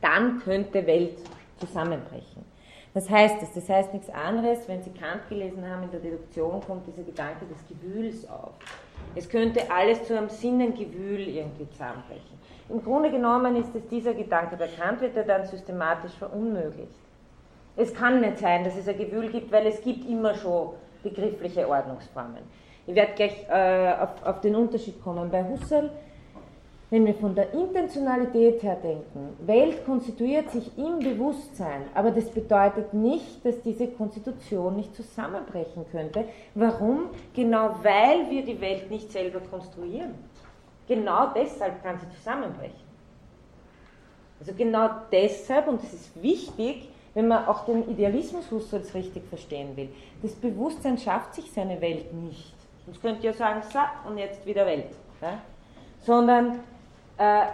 [0.00, 1.18] Dann könnte Welt
[1.58, 2.44] zusammenbrechen.
[2.92, 3.52] Was heißt das?
[3.54, 7.44] Das heißt nichts anderes, wenn Sie Kant gelesen haben, in der Deduktion kommt dieser Gedanke
[7.46, 8.52] des Gewühls auf.
[9.14, 12.38] Es könnte alles zu einem Sinnengewühl irgendwie zusammenbrechen.
[12.68, 17.03] Im Grunde genommen ist es dieser Gedanke, der Kant wird er dann systematisch verunmöglicht.
[17.76, 20.70] Es kann nicht sein, dass es ein Gewühl gibt, weil es gibt immer schon
[21.02, 22.42] begriffliche Ordnungsformen.
[22.86, 25.30] Ich werde gleich äh, auf, auf, den Unterschied kommen.
[25.30, 25.90] Bei Husserl,
[26.90, 32.92] wenn wir von der Intentionalität her denken, Welt konstituiert sich im Bewusstsein, aber das bedeutet
[32.94, 36.24] nicht, dass diese Konstitution nicht zusammenbrechen könnte.
[36.54, 37.06] Warum?
[37.34, 40.14] Genau weil wir die Welt nicht selber konstruieren.
[40.86, 42.84] Genau deshalb kann sie zusammenbrechen.
[44.38, 49.76] Also genau deshalb, und das ist wichtig, wenn man auch den Idealismus Husserls richtig verstehen
[49.76, 49.88] will.
[50.22, 52.54] Das Bewusstsein schafft sich seine Welt nicht.
[52.84, 54.90] Sonst könnt ihr sagen, so, und jetzt wieder Welt.
[55.22, 55.38] Ja?
[56.00, 56.60] Sondern
[57.16, 57.46] äh,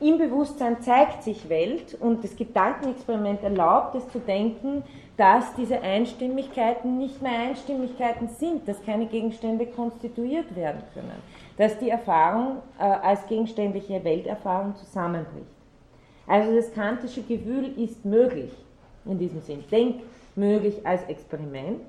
[0.00, 4.82] im Bewusstsein zeigt sich Welt und das Gedankenexperiment erlaubt es zu denken,
[5.16, 11.22] dass diese Einstimmigkeiten nicht mehr Einstimmigkeiten sind, dass keine Gegenstände konstituiert werden können,
[11.56, 15.46] dass die Erfahrung äh, als gegenständliche Welterfahrung zusammenbricht.
[16.26, 18.50] Also das kantische Gefühl ist möglich
[19.04, 19.64] in diesem Sinn.
[19.70, 21.80] Denkmöglich als Experiment.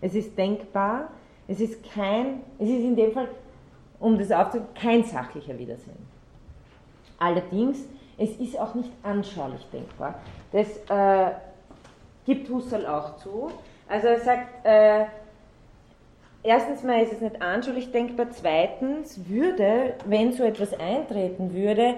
[0.00, 1.08] Es ist denkbar.
[1.46, 3.28] Es ist kein, es ist in dem Fall,
[4.00, 5.96] um das aufzunehmen, kein sachlicher Widersinn.
[7.18, 7.84] Allerdings,
[8.16, 10.14] es ist auch nicht anschaulich denkbar.
[10.52, 11.32] Das äh,
[12.24, 13.50] gibt Husserl auch zu.
[13.88, 15.04] Also er sagt, äh,
[16.42, 21.96] erstens mal ist es nicht anschaulich denkbar, zweitens würde, wenn so etwas eintreten würde,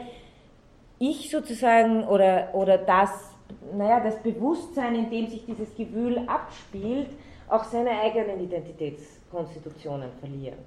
[0.99, 3.11] ich sozusagen oder, oder das
[3.77, 7.09] naja, das Bewusstsein, in dem sich dieses Gewühl abspielt,
[7.49, 10.59] auch seine eigenen Identitätskonstitutionen verlieren.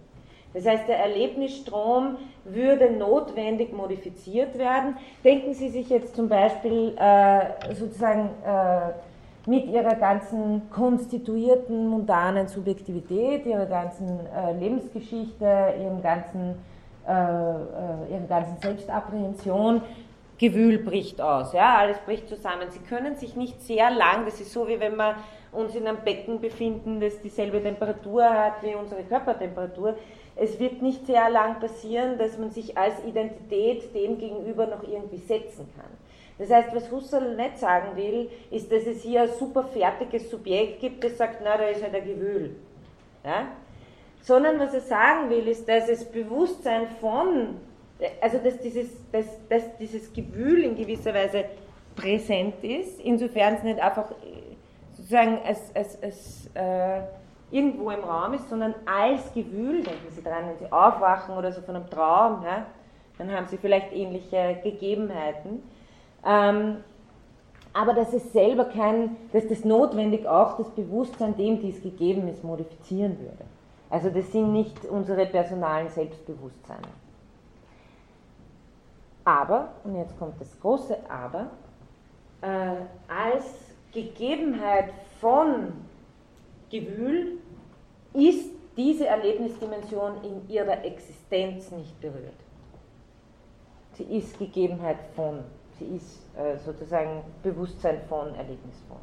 [0.53, 4.95] Das heißt, der Erlebnisstrom würde notwendig modifiziert werden.
[5.23, 13.45] Denken Sie sich jetzt zum Beispiel äh, sozusagen äh, mit Ihrer ganzen konstituierten mundanen Subjektivität,
[13.45, 16.55] Ihrer ganzen äh, Lebensgeschichte, Ihrem ganzen,
[17.07, 19.81] äh, äh, Ihrer ganzen Selbstapprehension
[20.39, 22.71] Gewühl bricht aus, ja, alles bricht zusammen.
[22.71, 25.17] Sie können sich nicht sehr lang, das ist so wie wenn wir
[25.51, 29.97] uns in einem Becken befinden, das dieselbe Temperatur hat wie unsere Körpertemperatur.
[30.37, 35.17] Es wird nicht sehr lang passieren, dass man sich als Identität dem gegenüber noch irgendwie
[35.17, 35.91] setzen kann.
[36.37, 40.79] Das heißt, was Husserl nicht sagen will, ist, dass es hier ein super fertiges Subjekt
[40.79, 42.55] gibt, das sagt, na, da ist halt ein Gewühl.
[43.25, 43.47] Ja?
[44.21, 47.57] Sondern was er sagen will, ist, dass es Bewusstsein von
[48.21, 51.45] also dass dieses, dass, dass dieses Gewühl in gewisser Weise
[51.95, 54.55] präsent ist, insofern es nicht einfach äh,
[54.93, 57.01] sozusagen als, als, als äh,
[57.51, 61.61] irgendwo im Raum ist, sondern als Gewühl, denken Sie dran, wenn Sie aufwachen oder so
[61.61, 62.65] von einem Traum, ja,
[63.17, 65.63] dann haben Sie vielleicht ähnliche Gegebenheiten.
[66.25, 66.77] Ähm,
[67.73, 72.43] aber dass es selber kein, dass das notwendig auch das Bewusstsein, dem dies gegeben ist,
[72.43, 73.45] modifizieren würde.
[73.89, 76.87] Also das sind nicht unsere personalen Selbstbewusstseine.
[79.25, 81.47] Aber, und jetzt kommt das große Aber,
[82.41, 82.75] äh,
[83.07, 83.45] als
[83.91, 85.73] Gegebenheit von
[86.69, 87.37] Gewühl
[88.13, 92.33] ist diese Erlebnisdimension in ihrer Existenz nicht berührt.
[93.93, 95.43] Sie ist Gegebenheit von,
[95.77, 98.97] sie ist äh, sozusagen Bewusstsein von, Erlebnis von.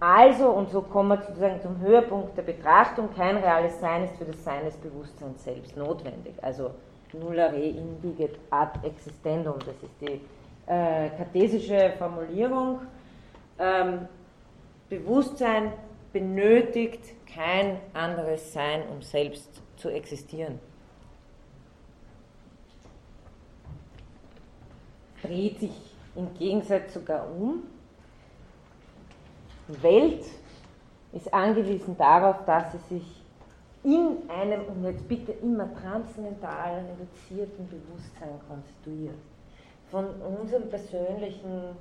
[0.00, 4.26] Also, und so kommen wir sozusagen zum Höhepunkt der Betrachtung, kein reales Sein ist für
[4.26, 6.34] das Sein des Bewusstseins selbst notwendig.
[6.42, 6.70] Also
[7.14, 10.20] nulla re indiget ad existendum, das ist die
[10.66, 12.80] äh, kartesische Formulierung.
[13.58, 14.08] Ähm,
[14.88, 15.72] Bewusstsein
[16.12, 20.58] benötigt kein anderes Sein, um selbst zu existieren.
[25.22, 27.64] Dreht sich im Gegensatz sogar um.
[29.68, 30.24] Welt
[31.12, 33.17] ist angewiesen darauf, dass sie sich
[33.88, 39.14] in einem, und jetzt bitte immer transzendental reduzierten Bewusstsein konstituiert.
[39.90, 41.74] Von unserem persönlichen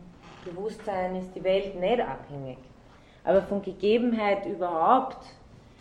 [0.46, 2.60] Bewusstsein ist die Welt nicht abhängig,
[3.26, 5.18] aber von Gegebenheit überhaupt,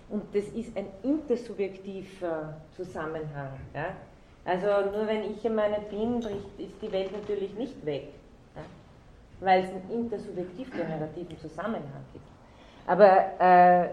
[0.08, 3.50] und das ist ein intersubjektiver Zusammenhang.
[3.72, 3.90] Ja?
[4.44, 8.08] Also nur wenn ich einmal nicht bin, ist die Welt natürlich nicht weg,
[8.56, 8.62] ja?
[9.38, 12.26] weil es einen intersubjektiv-generativen Zusammenhang gibt.
[12.88, 13.88] Aber äh,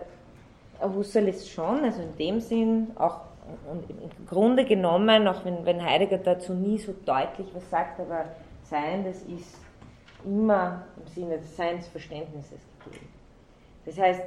[0.83, 3.21] Husserl ist schon, also in dem Sinn, auch
[3.69, 8.25] und im Grunde genommen, auch wenn, wenn Heidegger dazu nie so deutlich was sagt, aber
[8.63, 9.57] Sein, das ist
[10.23, 13.09] immer im Sinne des Seinsverständnisses gegeben.
[13.85, 14.21] Das heißt,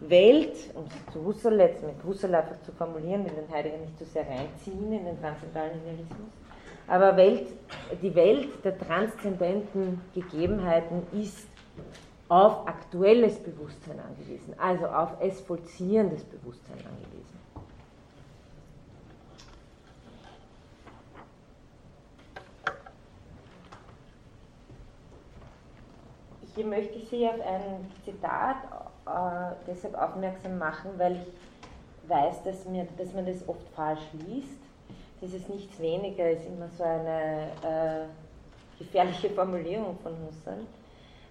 [0.00, 3.98] Welt, um es zu Husserl jetzt mit Husserl einfach zu formulieren, will den Heidegger nicht
[3.98, 6.28] zu so sehr reinziehen in den transzendentalen Idealismus,
[6.86, 7.48] aber Welt,
[8.02, 11.48] die Welt der transzendenten Gegebenheiten ist
[12.28, 17.38] auf aktuelles Bewusstsein angewiesen, also auf es vollziehendes Bewusstsein angewiesen.
[26.54, 28.56] Hier möchte ich Sie auf ein Zitat
[29.06, 34.58] äh, deshalb aufmerksam machen, weil ich weiß, dass, mir, dass man das oft falsch liest.
[35.20, 40.58] Dieses Nichts weniger ist immer so eine äh, gefährliche Formulierung von Husserl.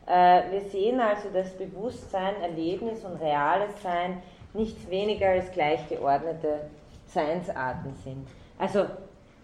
[0.08, 4.22] Äh, wir sehen also, dass Bewusstsein, Erlebnis und reales Sein
[4.54, 6.62] nichts weniger als gleichgeordnete
[7.08, 8.28] Seinsarten sind.
[8.58, 8.86] Also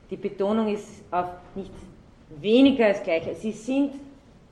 [0.10, 1.80] die Betonung ist auf nichts
[2.30, 3.24] weniger als gleich.
[3.38, 3.94] Sie sind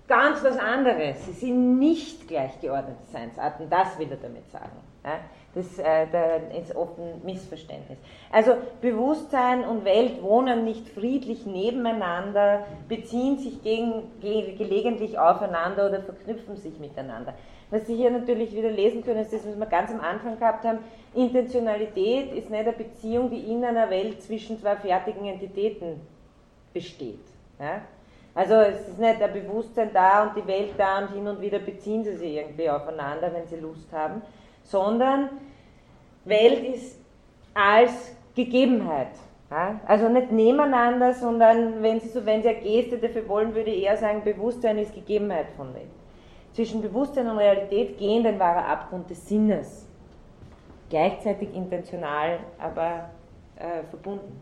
[0.08, 1.26] ganz was anderes.
[1.26, 3.70] Sie sind nicht gleichgeordnete Seinsarten.
[3.70, 4.78] Das will er damit sagen.
[5.54, 6.06] Das äh,
[6.62, 7.98] ist oft ein Missverständnis.
[8.32, 16.56] Also Bewusstsein und Welt wohnen nicht friedlich nebeneinander, beziehen sich gegen, gelegentlich aufeinander oder verknüpfen
[16.56, 17.34] sich miteinander.
[17.70, 20.66] Was Sie hier natürlich wieder lesen können, ist das, was wir ganz am Anfang gehabt
[20.66, 20.80] haben.
[21.14, 26.02] Intentionalität ist nicht eine Beziehung, die in einer Welt zwischen zwei fertigen Entitäten
[26.74, 27.26] besteht.
[27.60, 27.82] Ja?
[28.34, 31.60] Also es ist nicht ein Bewusstsein da und die Welt da und hin und wieder
[31.60, 34.22] beziehen sie sich irgendwie aufeinander, wenn sie Lust haben,
[34.72, 35.30] sondern
[36.26, 37.00] Welt ist
[37.54, 39.10] als Gegebenheit.
[39.86, 43.84] Also nicht nebeneinander, sondern wenn Sie, so, wenn Sie eine Geste dafür wollen, würde ich
[43.84, 45.90] eher sagen, Bewusstsein ist Gegebenheit von Welt.
[46.54, 49.86] Zwischen Bewusstsein und Realität gehen ein wahrer Abgrund des Sinnes.
[50.90, 53.10] Gleichzeitig intentional, aber
[53.58, 54.42] äh, verbunden.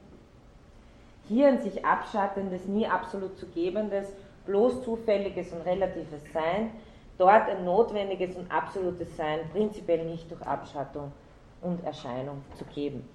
[1.27, 4.13] Hier ein sich abschattendes, nie absolut zu gebendes,
[4.45, 6.71] bloß zufälliges und relatives Sein,
[7.19, 11.11] dort ein notwendiges und absolutes Sein, prinzipiell nicht durch Abschattung
[11.61, 13.07] und Erscheinung zu geben.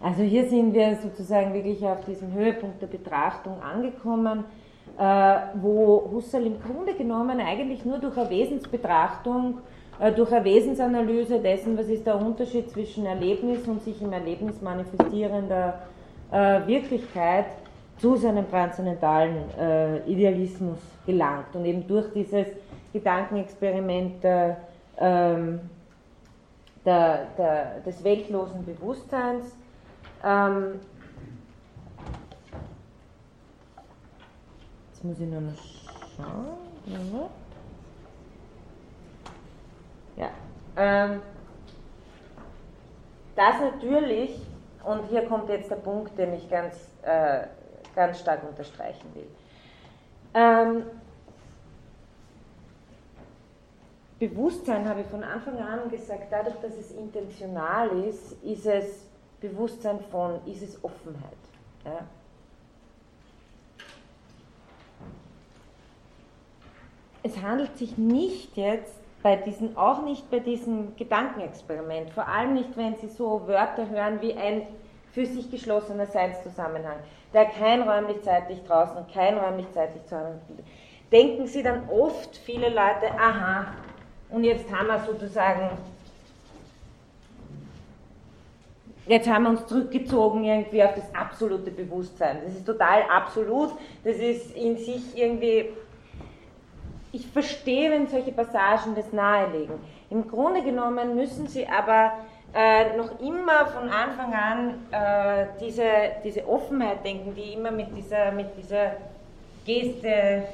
[0.00, 4.44] Also hier sind wir sozusagen wirklich auf diesem Höhepunkt der Betrachtung angekommen,
[4.98, 9.58] äh, wo Husserl im Grunde genommen eigentlich nur durch eine Wesensbetrachtung,
[9.98, 14.60] äh, durch eine Wesensanalyse dessen, was ist der Unterschied zwischen Erlebnis und sich im Erlebnis
[14.60, 15.80] manifestierender
[16.30, 17.46] äh, Wirklichkeit
[17.98, 22.46] zu seinem transzendentalen äh, Idealismus gelangt und eben durch dieses
[22.92, 24.58] Gedankenexperiment der,
[24.98, 25.60] ähm,
[26.84, 29.56] der, der, des weltlosen Bewusstseins
[30.24, 30.80] ähm,
[34.92, 35.52] jetzt muss ich nur noch
[36.16, 37.30] schauen.
[40.16, 40.30] Ja.
[40.76, 41.20] Ähm,
[43.34, 44.40] das natürlich
[44.84, 47.46] und hier kommt jetzt der Punkt, den ich ganz, äh,
[47.96, 49.26] ganz stark unterstreichen will.
[50.34, 50.84] Ähm,
[54.18, 59.06] Bewusstsein habe ich von Anfang an gesagt, dadurch, dass es intentional ist, ist es
[59.40, 61.36] Bewusstsein von, ist es Offenheit.
[61.84, 61.98] Ja?
[67.22, 72.76] Es handelt sich nicht jetzt bei diesen, auch nicht bei diesem Gedankenexperiment, vor allem nicht,
[72.76, 74.62] wenn Sie so Wörter hören wie ein
[75.12, 76.98] für sich geschlossener Seinszusammenhang,
[77.36, 80.40] der kein räumlich-zeitlich draußen kein räumlich-zeitlich zusammen.
[81.12, 83.74] Denken Sie dann oft viele Leute, aha,
[84.30, 85.68] und jetzt haben wir sozusagen,
[89.06, 92.38] jetzt haben wir uns zurückgezogen irgendwie auf das absolute Bewusstsein.
[92.42, 93.72] Das ist total absolut,
[94.02, 95.68] das ist in sich irgendwie
[97.12, 99.78] ich verstehe, wenn solche Passagen das nahelegen.
[100.10, 102.12] Im Grunde genommen müssen sie aber
[102.56, 105.84] äh, noch immer von Anfang an äh, diese,
[106.24, 108.92] diese Offenheit denken, die immer mit dieser, mit dieser
[109.66, 110.44] Geste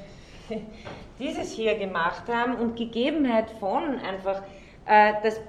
[1.19, 4.43] dieses hier gemacht haben und Gegebenheit von einfach,
[4.87, 5.41] äh, dass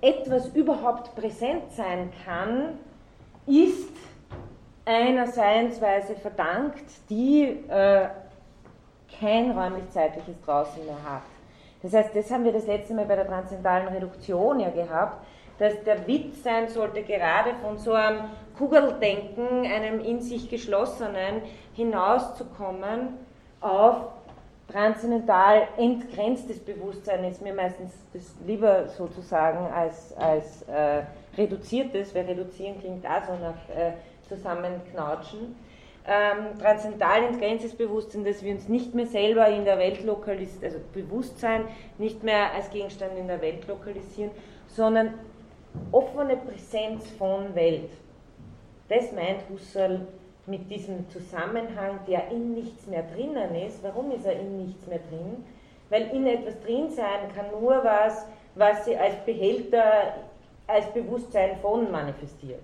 [0.00, 2.78] etwas überhaupt präsent sein kann,
[3.46, 3.94] ist
[4.84, 8.08] einer Seinsweise verdankt, die äh,
[9.20, 11.22] kein räumlich-zeitliches Draußen mehr hat.
[11.82, 15.24] Das heißt, das haben wir das letzte Mal bei der transzendentalen Reduktion ja gehabt,
[15.58, 18.24] dass der Witz sein sollte, gerade von so einem
[18.58, 21.42] Kugeldenken, einem in sich geschlossenen,
[21.74, 23.14] hinauszukommen
[23.60, 24.08] auf
[24.70, 31.02] transzendental entgrenztes Bewusstsein ist mir meistens das lieber sozusagen als, als äh,
[31.38, 33.92] reduziertes, weil reduzieren klingt auch so nach äh,
[34.28, 35.54] Zusammenknautschen.
[36.08, 40.78] Ähm, transzendental entgrenztes Bewusstsein, dass wir uns nicht mehr selber in der Welt lokalisieren, also
[40.92, 41.64] Bewusstsein
[41.98, 44.30] nicht mehr als Gegenstand in der Welt lokalisieren,
[44.68, 45.14] sondern
[45.92, 47.90] offene Präsenz von Welt.
[48.88, 50.06] Das meint Husserl
[50.46, 53.82] mit diesem Zusammenhang, der in nichts mehr drinnen ist.
[53.82, 55.44] Warum ist er in nichts mehr drin?
[55.90, 60.14] Weil in etwas drin sein kann nur was, was sie als Behälter,
[60.66, 62.62] als Bewusstsein von manifestiert.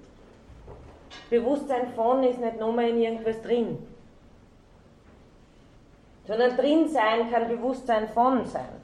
[1.30, 3.78] Bewusstsein von ist nicht nur mal in irgendwas drin,
[6.26, 8.81] sondern drin sein kann Bewusstsein von sein.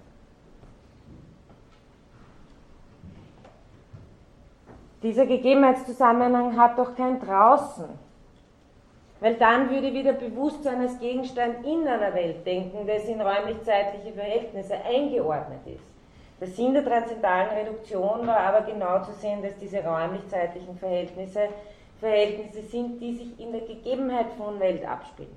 [5.03, 7.87] Dieser Gegebenheitszusammenhang hat doch kein Draußen.
[9.21, 14.75] Weil dann würde wieder Bewusstsein als Gegenstand in einer Welt denken, das in räumlich-zeitliche Verhältnisse
[14.85, 15.85] eingeordnet ist.
[16.41, 21.49] Der Sinn der transzendentalen Reduktion war aber genau zu sehen, dass diese räumlich-zeitlichen Verhältnisse
[22.01, 25.37] Verhältnisse sind, die sich in der Gegebenheit von Welt abspielen.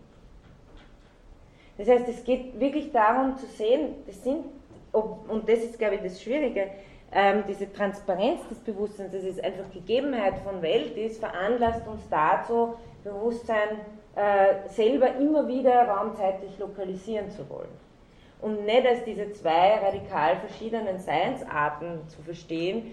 [1.77, 4.45] Das heißt, es geht wirklich darum zu sehen, das sind,
[4.91, 6.67] und das ist, glaube ich, das Schwierige,
[7.11, 12.75] ähm, diese Transparenz des Bewusstseins, dass es einfach Gegebenheit von Welt ist, veranlasst uns dazu,
[13.03, 13.79] Bewusstsein
[14.15, 17.69] äh, selber immer wieder raumzeitlich lokalisieren zu wollen.
[18.41, 22.91] Und nicht als diese zwei radikal verschiedenen Seinsarten zu verstehen,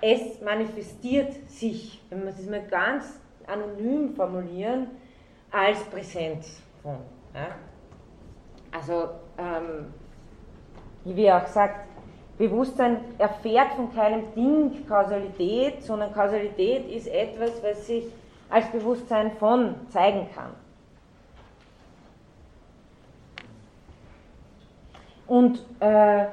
[0.00, 4.88] es manifestiert sich, wenn wir es mal ganz anonym formulieren,
[5.50, 6.98] als Präsenz von.
[7.34, 7.56] Ja?
[8.70, 9.08] Also,
[9.38, 9.92] ähm,
[11.04, 11.86] wie auch sagt,
[12.38, 18.04] Bewusstsein erfährt von keinem Ding Kausalität, sondern Kausalität ist etwas, was sich
[18.50, 20.50] als Bewusstsein von zeigen kann.
[25.26, 26.26] Und äh,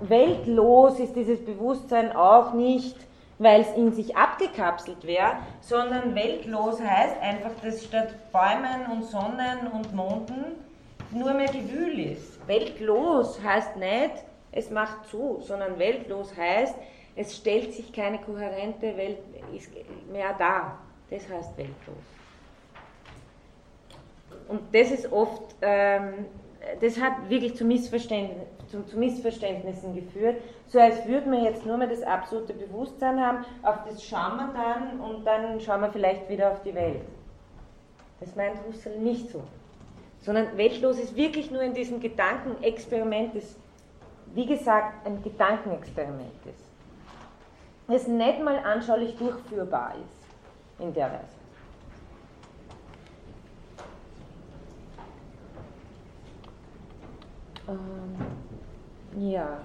[0.00, 2.96] weltlos ist dieses Bewusstsein auch nicht,
[3.38, 9.68] weil es in sich abgekapselt wäre, sondern weltlos heißt einfach, dass statt Bäumen und Sonnen
[9.72, 10.56] und Monden
[11.10, 12.46] nur mehr Gewühl ist.
[12.46, 16.74] Weltlos heißt nicht, es macht zu, sondern weltlos heißt,
[17.16, 19.18] es stellt sich keine kohärente Welt
[20.10, 20.78] mehr dar.
[21.10, 21.96] Das heißt weltlos.
[24.48, 26.26] Und das ist oft, ähm,
[26.80, 30.36] das hat wirklich zu, Missverständnis, zu, zu, Missverständnissen geführt,
[30.66, 34.54] so als würden wir jetzt nur mehr das absolute Bewusstsein haben, auf das schauen wir
[34.54, 37.00] dann und dann schauen wir vielleicht wieder auf die Welt.
[38.20, 39.42] Das meint Husserl nicht so.
[40.20, 43.56] Sondern weltlos ist wirklich nur in diesem Gedankenexperiment, das
[44.34, 46.64] wie gesagt ein Gedankenexperiment ist.
[47.86, 51.38] Das nicht mal anschaulich durchführbar ist in der Weise.
[57.68, 59.60] Ähm, ja,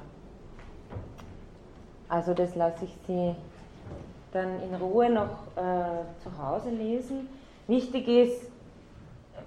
[2.07, 3.35] also das lasse ich Sie
[4.31, 7.27] dann in Ruhe noch äh, zu Hause lesen.
[7.68, 8.53] Wichtig ist,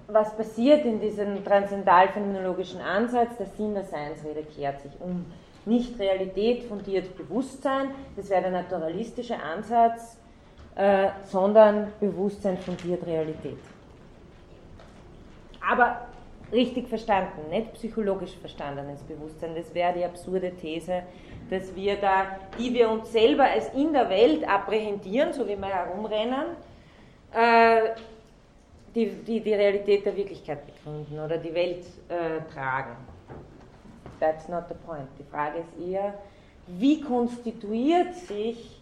[0.07, 3.37] was passiert in diesem transzendental-phänomenologischen Ansatz?
[3.37, 5.25] Der Sinn der Seinsrede kehrt sich um.
[5.65, 10.17] Nicht Realität fundiert Bewusstsein, das wäre der naturalistische Ansatz,
[10.75, 13.57] äh, sondern Bewusstsein fundiert Realität.
[15.69, 16.07] Aber
[16.53, 21.03] richtig verstanden, nicht psychologisch verstandenes Bewusstsein, das wäre die absurde These,
[21.49, 25.67] dass wir da, die wir uns selber als in der Welt apprehentieren, so wie wir
[25.67, 26.55] herumrennen,
[27.33, 27.89] äh,
[28.97, 32.95] die, die, die Realität der Wirklichkeit begründen oder die Welt äh, tragen.
[34.19, 35.07] That's not the point.
[35.19, 36.15] Die Frage ist eher,
[36.65, 38.81] wie konstituiert sich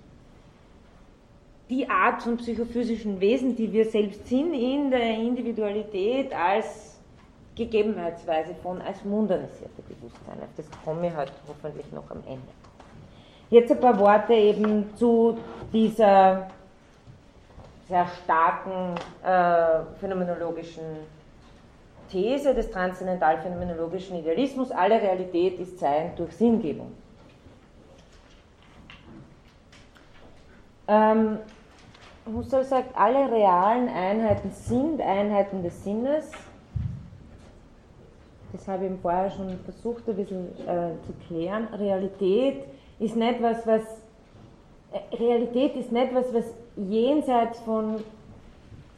[1.70, 6.98] die Art von psychophysischen Wesen, die wir selbst sind, in der Individualität als
[7.56, 10.38] Gegebenheitsweise von, als mundanisierte Bewusstsein.
[10.42, 12.48] Auf das komme ich halt hoffentlich noch am Ende.
[13.50, 15.38] Jetzt ein paar Worte eben zu
[15.74, 16.48] dieser
[17.88, 20.84] sehr starken äh, phänomenologischen
[22.10, 24.72] These des transzendental-phänomenologischen Idealismus.
[24.72, 26.92] Alle Realität ist Sein durch Sinngebung.
[30.88, 31.40] Ähm,
[32.32, 36.32] Husserl sagt, alle realen Einheiten sind Einheiten des Sinnes.
[38.52, 41.68] Das habe ich ihm vorher schon versucht, ein bisschen äh, zu klären.
[41.74, 42.66] Realität
[43.00, 43.82] ist nicht was, was
[44.92, 46.46] äh, Realität ist nicht was, was
[46.78, 48.04] jenseits von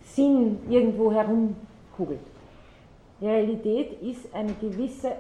[0.02, 2.20] Sinn irgendwo herumkugelt.
[3.22, 5.14] Realität ist eine gewisse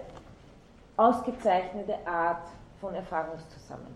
[0.95, 2.47] ausgezeichnete Art
[2.79, 3.93] von Erfahrungszusammenhang.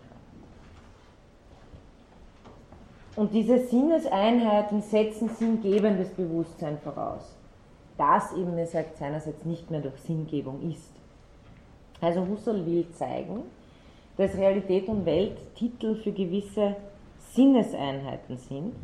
[3.14, 7.36] Und diese Sinneseinheiten setzen sinngebendes Bewusstsein voraus.
[7.98, 10.90] Das eben, er sagt, seinerseits nicht mehr durch Sinngebung ist.
[12.00, 13.42] Also Husserl will zeigen,
[14.16, 16.76] dass Realität und Welt Titel für gewisse
[17.34, 18.74] Sinneseinheiten sind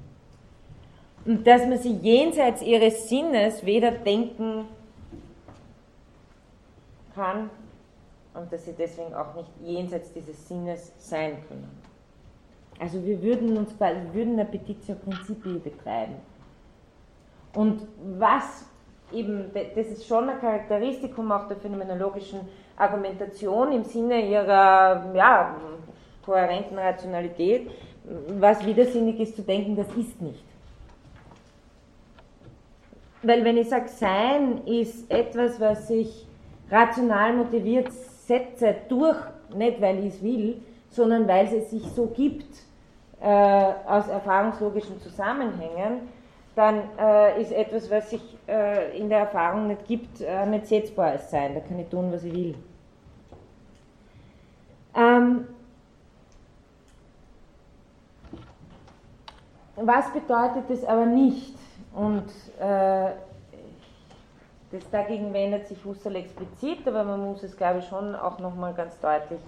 [1.24, 4.64] und dass man sie jenseits ihres Sinnes weder denken
[7.14, 7.50] kann
[8.34, 11.68] und dass sie deswegen auch nicht jenseits dieses Sinnes sein können.
[12.78, 16.14] Also wir würden uns quasi, würden eine Petitio Principii betreiben.
[17.54, 17.86] Und
[18.18, 18.64] was
[19.12, 22.40] eben, das ist schon ein Charakteristikum auch der phänomenologischen
[22.76, 25.56] Argumentation im Sinne ihrer ja,
[26.24, 27.70] kohärenten Rationalität,
[28.38, 30.44] was widersinnig ist zu denken, das ist nicht.
[33.22, 36.26] Weil wenn ich sage, Sein ist etwas, was ich
[36.70, 39.16] rational motiviert setze durch,
[39.54, 40.60] nicht weil ich es will,
[40.90, 42.46] sondern weil es sich so gibt
[43.20, 43.26] äh,
[43.86, 46.08] aus erfahrungslogischen Zusammenhängen,
[46.54, 51.12] dann äh, ist etwas, was sich äh, in der Erfahrung nicht gibt, äh, nicht setzbar
[51.12, 51.54] als Sein.
[51.54, 52.54] Da kann ich tun, was ich will.
[54.96, 55.46] Ähm,
[59.82, 61.54] was bedeutet das aber nicht?
[61.94, 62.26] Und
[62.60, 63.10] äh,
[64.70, 68.74] das, dagegen wendet sich Husserl explizit, aber man muss es, glaube ich, schon auch nochmal
[68.74, 69.40] ganz deutlich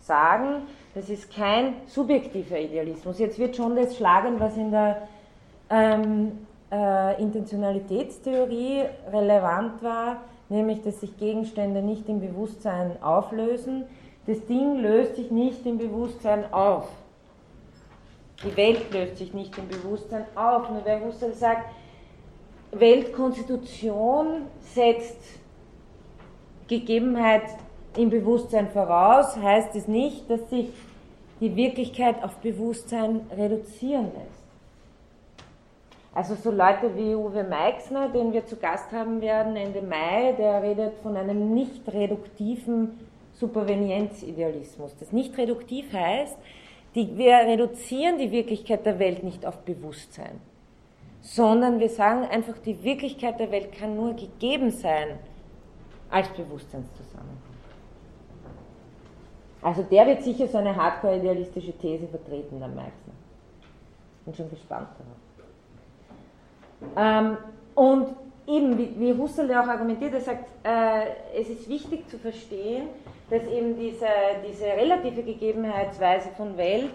[0.00, 0.62] sagen.
[0.94, 3.18] Das ist kein subjektiver Idealismus.
[3.18, 5.08] Jetzt wird schon das schlagen, was in der
[5.70, 10.18] ähm, äh, Intentionalitätstheorie relevant war,
[10.48, 13.84] nämlich dass sich Gegenstände nicht im Bewusstsein auflösen.
[14.26, 16.88] Das Ding löst sich nicht im Bewusstsein auf.
[18.44, 20.70] Die Welt löst sich nicht im Bewusstsein auf.
[20.70, 21.70] Nur wer Husserl sagt,
[22.70, 25.20] Weltkonstitution setzt
[26.68, 27.44] Gegebenheit
[27.96, 30.68] im Bewusstsein voraus, heißt es nicht, dass sich
[31.40, 34.38] die Wirklichkeit auf Bewusstsein reduzieren lässt.
[36.14, 40.62] Also so Leute wie Uwe Meixner, den wir zu Gast haben werden Ende Mai, der
[40.62, 42.98] redet von einem nicht reduktiven
[43.34, 44.96] Supervenienzidealismus.
[44.98, 46.36] Das nicht reduktiv heißt,
[46.94, 50.40] die, wir reduzieren die Wirklichkeit der Welt nicht auf Bewusstsein
[51.20, 55.18] sondern wir sagen einfach, die Wirklichkeit der Welt kann nur gegeben sein
[56.10, 57.36] als Bewusstseinszusammenhang.
[59.60, 63.12] Also der wird sicher so eine hardcore-idealistische These vertreten, der Meixner.
[64.24, 65.18] Bin schon gespannt darauf.
[66.96, 67.36] Ähm,
[67.74, 68.14] und
[68.46, 72.88] eben, wie, wie Husserl ja auch argumentiert, er sagt, äh, es ist wichtig zu verstehen,
[73.30, 74.06] dass eben diese,
[74.48, 76.90] diese relative Gegebenheitsweise von Welt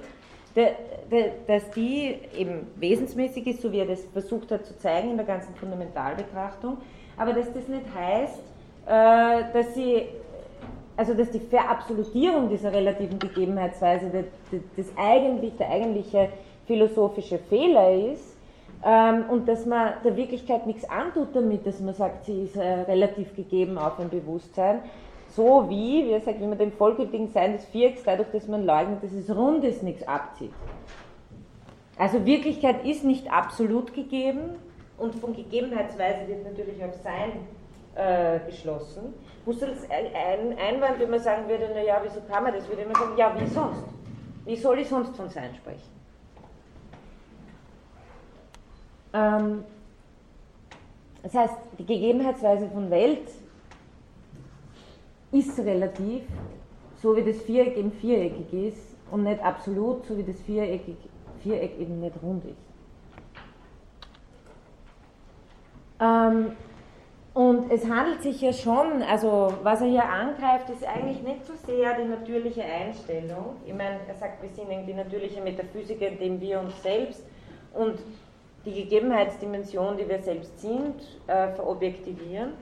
[1.48, 5.26] dass die eben wesensmäßig ist, so wie er das versucht hat zu zeigen in der
[5.26, 6.78] ganzen Fundamentalbetrachtung,
[7.18, 8.40] aber dass das nicht heißt,
[8.86, 10.04] äh, dass sie,
[10.96, 14.26] also dass die Verabsolutierung dieser relativen Gegebenheitsweise
[14.78, 16.30] das eigentlich, der eigentliche
[16.68, 18.38] philosophische Fehler ist
[18.86, 22.62] ähm, und dass man der Wirklichkeit nichts antut damit, dass man sagt, sie ist äh,
[22.62, 24.82] relativ gegeben auf ein Bewusstsein,
[25.36, 28.66] so wie, wie er sagt, wenn man dem vollgültigen Sein des Vierecks, dadurch, dass man
[28.66, 30.54] leugnet, dass es rund ist, nichts abzieht.
[31.98, 34.56] Also Wirklichkeit ist nicht absolut gegeben
[34.98, 37.32] und von Gegebenheitsweise wird natürlich auf Sein
[37.96, 39.14] äh, geschlossen.
[39.46, 43.18] Husserls ein Einwand, wenn man sagen würde, naja, wieso kann man das, würde man sagen,
[43.18, 43.84] ja, wie sonst?
[44.46, 45.94] Wie soll ich sonst von Sein sprechen?
[49.14, 49.64] Ähm,
[51.22, 53.30] das heißt, die Gegebenheitsweise von Welt
[55.34, 56.24] ist relativ,
[57.02, 60.96] so wie das Viereck eben viereckig ist und nicht absolut, so wie das Viereckig,
[61.42, 62.56] Viereck eben nicht rund ist.
[66.00, 66.52] Ähm,
[67.34, 71.54] und es handelt sich ja schon, also was er hier angreift, ist eigentlich nicht so
[71.66, 73.56] sehr die natürliche Einstellung.
[73.66, 77.26] Ich meine, er sagt, wir sind die natürliche Metaphysiker, indem wir uns selbst
[77.74, 77.98] und
[78.66, 80.96] die Gegebenheitsdimension, die wir selbst sind,
[81.26, 82.54] äh, verobjektivieren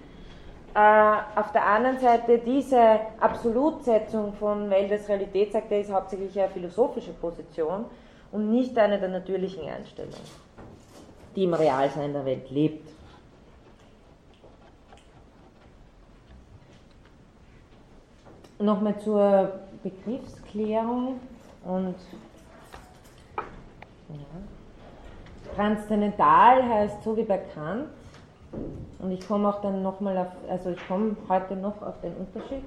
[0.74, 6.50] auf der anderen Seite diese Absolutsetzung von Welt als Realität, sagt er, ist hauptsächlich eine
[6.50, 7.86] philosophische Position
[8.32, 10.16] und nicht eine der natürlichen Einstellungen,
[11.36, 12.90] die im Realsein der Welt lebt.
[18.60, 19.52] Nochmal zur
[19.84, 21.20] Begriffsklärung
[21.66, 21.96] und
[24.10, 25.56] Ja.
[25.56, 27.88] Transzendental heißt so wie bei Kant,
[29.00, 32.64] und ich komme auch dann nochmal auf, also ich komme heute noch auf den Unterschied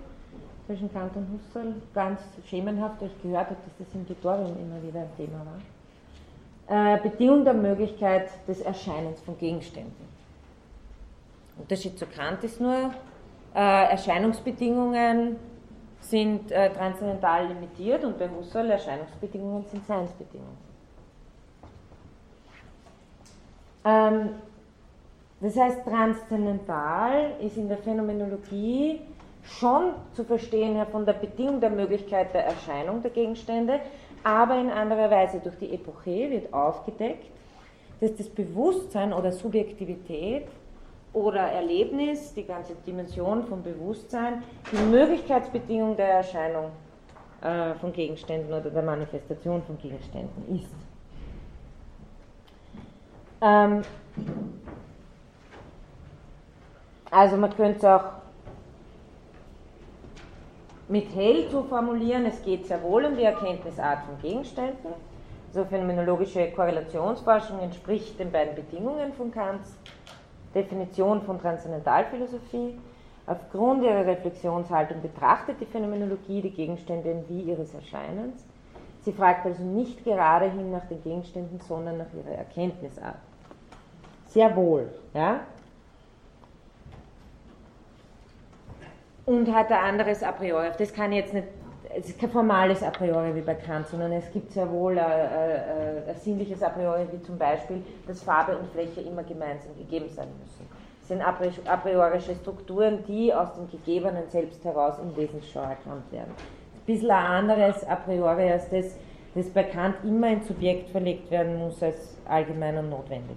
[0.66, 4.82] zwischen Kant und Husserl, ganz schemenhaft, weil ich gehört habe, dass das im Tutorium immer
[4.82, 6.96] wieder ein Thema war.
[6.96, 10.14] Äh, Bedingung der Möglichkeit des Erscheinens von Gegenständen.
[11.58, 12.90] Unterschied zu Kant ist nur,
[13.54, 15.36] äh, Erscheinungsbedingungen
[16.00, 20.64] sind äh, transzendental limitiert und bei Husserl Erscheinungsbedingungen sind Seinsbedingungen.
[23.84, 24.30] Ähm,
[25.44, 29.00] das heißt, transzendental ist in der Phänomenologie
[29.42, 33.80] schon zu verstehen von der Bedingung der Möglichkeit der Erscheinung der Gegenstände,
[34.22, 35.40] aber in anderer Weise.
[35.40, 37.26] Durch die Epoche wird aufgedeckt,
[38.00, 40.46] dass das Bewusstsein oder Subjektivität
[41.12, 44.42] oder Erlebnis, die ganze Dimension vom Bewusstsein,
[44.72, 46.70] die Möglichkeitsbedingung der Erscheinung
[47.42, 50.74] äh, von Gegenständen oder der Manifestation von Gegenständen ist.
[53.40, 53.82] Ähm,
[57.14, 58.04] also man könnte es auch
[60.88, 64.90] mit hell zu formulieren, es geht sehr wohl um die Erkenntnisart von Gegenständen.
[65.48, 69.76] Also phänomenologische Korrelationsforschung entspricht den beiden Bedingungen von Kants
[70.54, 72.78] Definition von Transzendentalphilosophie.
[73.26, 78.44] Aufgrund ihrer Reflexionshaltung betrachtet die Phänomenologie die Gegenstände wie ihres Erscheinens.
[79.02, 83.16] Sie fragt also nicht gerade hin nach den Gegenständen, sondern nach ihrer Erkenntnisart.
[84.26, 85.40] Sehr wohl, ja?
[89.26, 90.68] Und hat ein anderes A priori.
[90.78, 91.46] Das kann ich jetzt nicht
[91.96, 95.10] es ist kein formales A priori wie bei Kant, sondern es gibt sehr wohl ein,
[95.10, 100.08] ein, ein sinnliches A priori, wie zum Beispiel, dass Farbe und Fläche immer gemeinsam gegeben
[100.08, 100.66] sein müssen.
[101.00, 106.32] Das sind a priorische Strukturen, die aus dem Gegebenen selbst heraus im Wesensschau erkannt werden.
[106.74, 108.96] Ein bisschen ein anderes A priori als das,
[109.34, 113.36] das bei Kant immer ins Subjekt verlegt werden muss als allgemein und notwendig.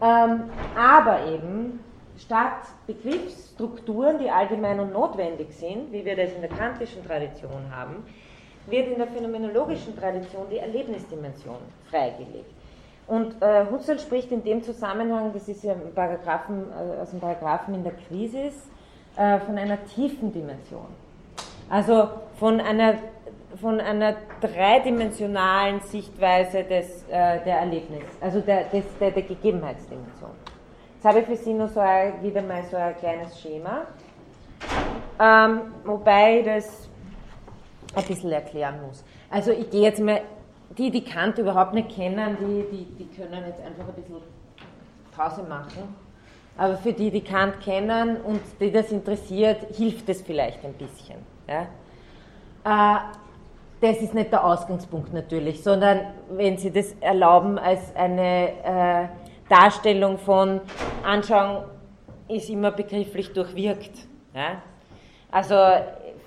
[0.00, 0.44] Ähm,
[0.74, 1.80] aber eben
[2.18, 8.04] statt Begriffsstrukturen, die allgemein und notwendig sind, wie wir das in der kantischen Tradition haben,
[8.66, 11.56] wird in der phänomenologischen Tradition die Erlebnisdimension
[11.90, 12.50] freigelegt.
[13.06, 17.74] Und äh, Husserl spricht in dem Zusammenhang, das ist ja Paragraphen, äh, aus dem Paragraphen
[17.74, 18.68] in der Krisis,
[19.16, 20.86] äh, von einer tiefen Dimension.
[21.70, 22.08] Also
[22.38, 22.94] von einer,
[23.60, 30.17] von einer dreidimensionalen Sichtweise des, äh, der Erlebnis, also der, des, der, der Gegebenheitsdimension.
[30.98, 33.82] Jetzt habe ich für Sie noch so ein, wieder mal so ein kleines Schema,
[35.20, 36.88] ähm, wobei ich das
[37.94, 39.04] ein bisschen erklären muss.
[39.30, 40.22] Also ich gehe jetzt mal,
[40.76, 44.16] die, die Kant überhaupt nicht kennen, die, die, die können jetzt einfach ein bisschen
[45.16, 45.94] Pause machen.
[46.56, 51.18] Aber für die, die Kant kennen und die das interessiert, hilft es vielleicht ein bisschen.
[51.46, 52.96] Ja?
[52.96, 53.00] Äh,
[53.80, 56.00] das ist nicht der Ausgangspunkt natürlich, sondern
[56.30, 60.60] wenn Sie das erlauben, als eine äh, Darstellung von
[61.04, 61.64] Anschauung
[62.28, 64.06] ist immer begrifflich durchwirkt.
[64.34, 64.62] Ja?
[65.30, 65.54] Also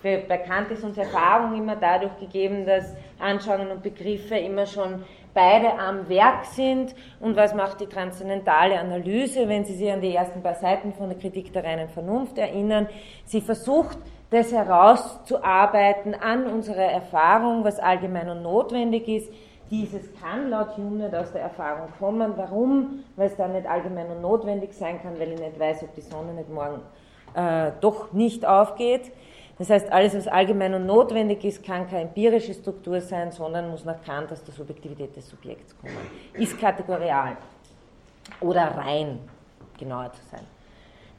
[0.01, 5.03] für, bei Kant ist uns Erfahrung immer dadurch gegeben, dass Anschauungen und Begriffe immer schon
[5.33, 6.95] beide am Werk sind.
[7.19, 11.09] Und was macht die transzendentale Analyse, wenn Sie sich an die ersten paar Seiten von
[11.09, 12.89] der Kritik der reinen Vernunft erinnern?
[13.25, 13.97] Sie versucht,
[14.31, 19.31] das herauszuarbeiten an unserer Erfahrung, was allgemein und notwendig ist,
[19.71, 22.33] dieses kann laut Hume nicht aus der Erfahrung kommen.
[22.35, 23.03] Warum?
[23.15, 26.01] Weil es dann nicht allgemein und notwendig sein kann, weil ich nicht weiß, ob die
[26.01, 26.81] Sonne nicht morgen
[27.33, 29.11] äh, doch nicht aufgeht.
[29.57, 33.85] Das heißt, alles, was allgemein und notwendig ist, kann keine empirische Struktur sein, sondern muss
[33.85, 35.95] nach Kant aus der Subjektivität des Subjekts kommen.
[36.33, 37.37] Ist kategorial
[38.41, 39.19] oder rein,
[39.77, 40.41] genauer zu sein.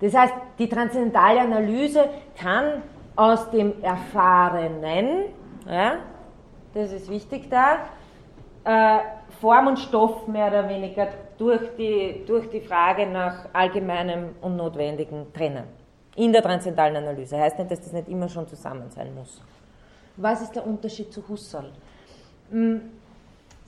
[0.00, 2.04] Das heißt, die transzendentale Analyse
[2.36, 2.82] kann
[3.14, 5.26] aus dem Erfahrenen,
[5.66, 5.98] ja,
[6.74, 7.78] das ist wichtig da,
[8.64, 8.98] äh,
[9.40, 11.08] Form und Stoff mehr oder weniger
[11.38, 15.64] durch die, durch die Frage nach Allgemeinem und Notwendigen trennen.
[16.14, 17.38] In der transzendentalen Analyse.
[17.38, 19.40] Heißt nicht, dass das nicht immer schon zusammen sein muss.
[20.16, 21.72] Was ist der Unterschied zu Husserl?
[22.50, 22.82] Hm,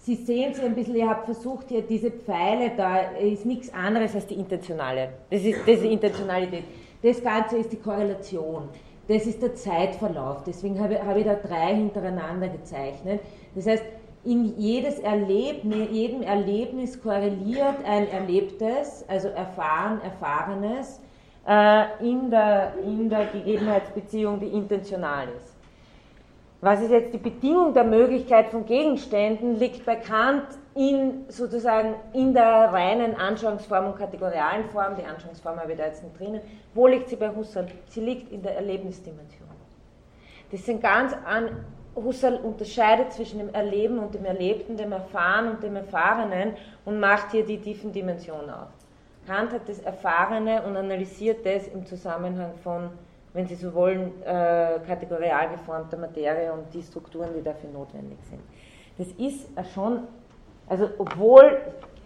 [0.05, 4.15] Sie sehen es ein bisschen, ihr habt versucht hier diese Pfeile, da ist nichts anderes
[4.15, 5.09] als die intentionale.
[5.31, 6.65] Das ist, die Intentionalität.
[7.03, 8.69] Das Ganze ist die Korrelation.
[9.09, 10.45] Das ist der Zeitverlauf.
[10.45, 13.23] Deswegen habe ich da drei hintereinander gezeichnet.
[13.55, 13.83] Das heißt,
[14.25, 21.01] in jedes Erlebnis, jedem Erlebnis korreliert ein Erlebtes, also erfahren, Erfahrenes,
[21.47, 25.55] äh, in, der, in der Gegebenheitsbeziehung, die intentional ist.
[26.61, 32.33] Was ist jetzt die Bedingung der Möglichkeit von Gegenständen, liegt bei Kant in, sozusagen in
[32.33, 36.41] der reinen Anschauungsform und kategorialen Form, die Anschauungsform habe ich da jetzt nicht drinnen.
[36.73, 37.67] Wo liegt sie bei Husserl?
[37.89, 39.47] Sie liegt in der Erlebnisdimension.
[40.51, 45.63] Das sind ganz an, Husserl unterscheidet zwischen dem Erleben und dem Erlebten, dem Erfahren und
[45.63, 46.55] dem Erfahrenen
[46.85, 48.69] und macht hier die tiefen Dimensionen auf.
[49.27, 52.91] Kant hat das Erfahrene und analysiert das im Zusammenhang von,
[53.33, 58.43] wenn Sie so wollen, äh, kategorial geformter Materie und die Strukturen, die dafür notwendig sind.
[58.99, 60.01] Das ist schon,
[60.69, 61.59] also obwohl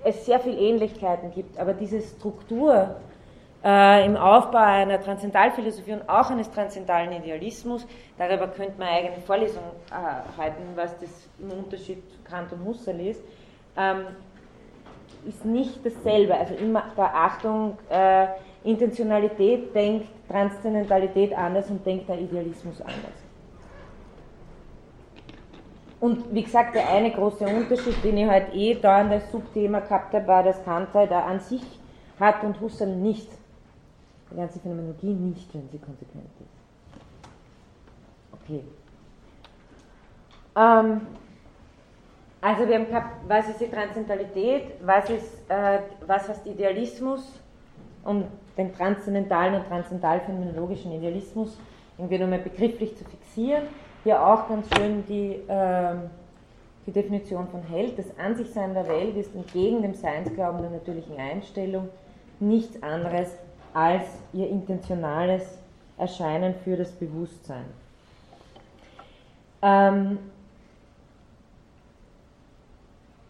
[0.04, 2.96] es sehr viele Ähnlichkeiten gibt, aber diese Struktur
[3.64, 7.86] äh, im Aufbau einer Transzendentalphilosophie und auch eines transzendentalen Idealismus,
[8.16, 13.00] darüber könnte man eigene Vorlesung äh, halten, was das im Unterschied zu Kant und Husserl
[13.00, 13.22] ist,
[13.76, 14.06] ähm,
[15.26, 16.34] ist nicht dasselbe.
[16.36, 18.28] Also immer Beachtung, äh,
[18.64, 23.28] Intentionalität denkt Transzendentalität anders und denkt der Idealismus anders.
[26.00, 29.80] Und wie gesagt, der eine große Unterschied, den ich halt eh da an das Subthema
[29.80, 31.62] gehabt habe, war, dass Kant halt an sich
[32.20, 33.28] hat und Husserl nicht.
[34.30, 36.58] Die ganze Phänomenologie nicht, wenn sie konsequent ist.
[38.42, 38.62] Okay.
[40.56, 41.00] Ähm,
[42.40, 47.40] also wir haben gehabt, was ist die Transzendentalität, was, ist, äh, was heißt Idealismus,
[48.04, 48.24] um
[48.56, 51.58] den transzendentalen und transzendental-phänomenologischen Idealismus
[51.96, 53.64] irgendwie nochmal begrifflich zu fixieren.
[54.04, 55.94] Hier auch ganz schön die, äh,
[56.86, 57.98] die Definition von Held.
[57.98, 61.88] Das Ansichtsein der Welt ist entgegen dem Seinsglauben der natürlichen Einstellung
[62.40, 63.36] nichts anderes
[63.78, 65.42] als ihr intentionales
[65.96, 67.64] Erscheinen für das Bewusstsein.
[69.62, 70.18] Ähm,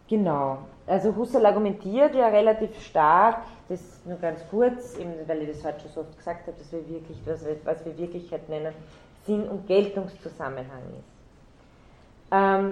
[0.07, 0.57] genau,
[0.87, 5.81] also Husserl argumentiert ja relativ stark, das nur ganz kurz, eben weil ich das heute
[5.81, 8.73] schon so oft gesagt habe, dass wir wirklich, was wir, was wir Wirklichkeit nennen,
[9.27, 12.31] Sinn- und Geltungszusammenhang ist.
[12.31, 12.71] Ähm,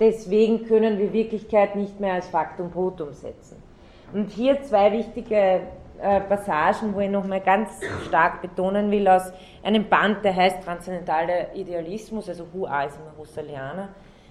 [0.00, 3.69] deswegen können wir Wirklichkeit nicht mehr als Faktum Brut umsetzen.
[4.12, 5.60] Und hier zwei wichtige
[6.00, 7.70] äh, Passagen, wo ich nochmal ganz
[8.06, 9.32] stark betonen will, aus
[9.62, 13.88] einem Band, der heißt Transzendentaler Idealismus, also Hua ist immer Husserlianer.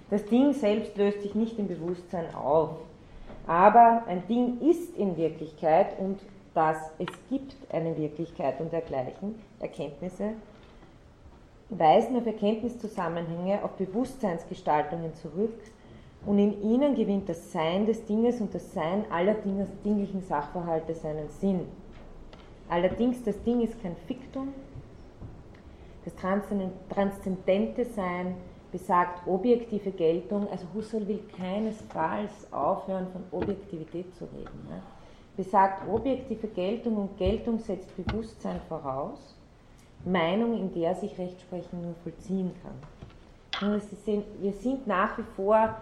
[0.10, 2.72] Das Ding selbst löst sich nicht im Bewusstsein auf,
[3.48, 6.20] aber ein Ding ist in Wirklichkeit und
[6.54, 10.32] dass es gibt eine Wirklichkeit und dergleichen, Erkenntnisse,
[11.70, 15.54] weisen auf Erkenntniszusammenhänge, auf Bewusstseinsgestaltungen zurück,
[16.26, 21.30] und in ihnen gewinnt das Sein des Dinges und das Sein aller dinglichen Sachverhalte seinen
[21.30, 21.62] Sinn.
[22.68, 24.50] Allerdings, das Ding ist kein Fiktum.
[26.06, 28.36] Das transzendente Sein
[28.72, 30.48] besagt objektive Geltung.
[30.52, 34.68] Also Husserl will keinesfalls aufhören, von Objektivität zu reden.
[34.70, 34.82] Ne?
[35.36, 39.36] Besagt objektive Geltung und Geltung setzt Bewusstsein voraus.
[40.06, 43.74] Meinung, in der sich Rechtsprechung nur vollziehen kann.
[43.74, 45.76] Und Sie sehen, wir sind nach wie vor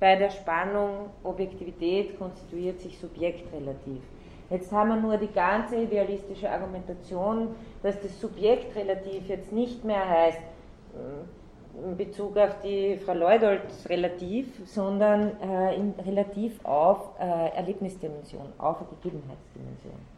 [0.00, 4.02] bei der Spannung Objektivität konstituiert sich Subjekt relativ.
[4.50, 10.08] Jetzt haben wir nur die ganze idealistische Argumentation, dass das Subjekt relativ jetzt nicht mehr
[10.08, 17.56] heißt, äh, in Bezug auf die Frau Leudolz relativ, sondern äh, in, relativ auf äh,
[17.56, 20.14] Erlebnisdimension, auf Gegebenheitsdimension.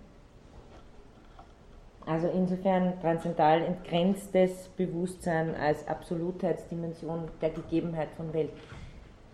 [2.04, 8.50] Also insofern transzendental entgrenztes Bewusstsein als Absolutheitsdimension der Gegebenheit von Welt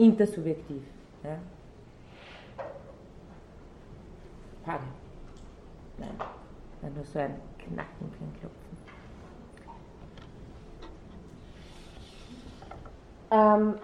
[0.02, 0.82] intersubjektiv.
[1.22, 1.38] Ja?
[4.64, 4.84] Frage?
[5.98, 6.18] Nein,
[6.80, 8.76] war nur so ein Knacken, kein Klopfen.
[13.30, 13.74] Ähm,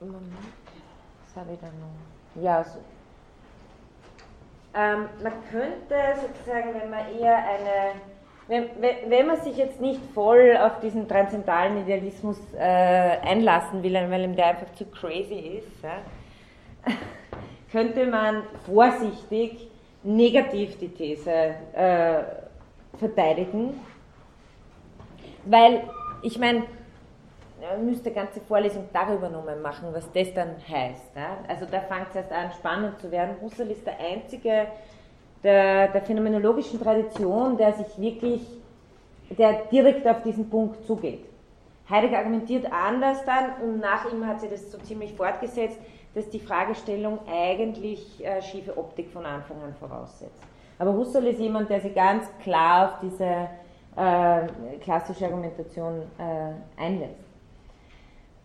[0.00, 2.42] was habe ich da noch?
[2.42, 2.78] Ja, so.
[4.74, 8.00] Ähm, man könnte sozusagen, wenn man eher eine
[8.48, 8.68] wenn,
[9.08, 14.36] wenn, man sich jetzt nicht voll auf diesen transzendentalen Idealismus äh, einlassen will, weil ihm
[14.36, 15.98] der einfach zu crazy ist, ja,
[17.72, 19.68] könnte man vorsichtig
[20.02, 22.22] negativ die These äh,
[22.98, 23.80] verteidigen,
[25.46, 25.84] weil
[26.22, 26.64] ich meine,
[27.60, 31.16] man müsste ganze Vorlesung darüber nochmal machen, was das dann heißt.
[31.16, 31.38] Ja?
[31.48, 33.36] Also da fängt es erst an, spannend zu werden.
[33.40, 34.66] Husserl ist der einzige
[35.44, 38.40] der, der phänomenologischen Tradition, der sich wirklich,
[39.30, 41.24] der direkt auf diesen Punkt zugeht.
[41.88, 45.78] Heidegger argumentiert anders dann und nach ihm hat sie das so ziemlich fortgesetzt,
[46.14, 50.42] dass die Fragestellung eigentlich äh, schiefe Optik von Anfang an voraussetzt.
[50.78, 53.48] Aber Husserl ist jemand, der sich ganz klar auf diese
[53.96, 57.20] äh, klassische Argumentation äh, einlässt.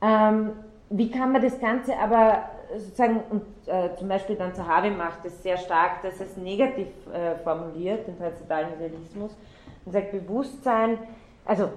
[0.01, 0.51] Ähm,
[0.89, 5.41] wie kann man das Ganze aber sozusagen, und äh, zum Beispiel dann Zahavi macht es
[5.41, 9.35] sehr stark, dass es negativ äh, formuliert, den transzendentalen Idealismus,
[9.85, 10.99] und sagt, Bewusstsein,
[11.45, 11.69] also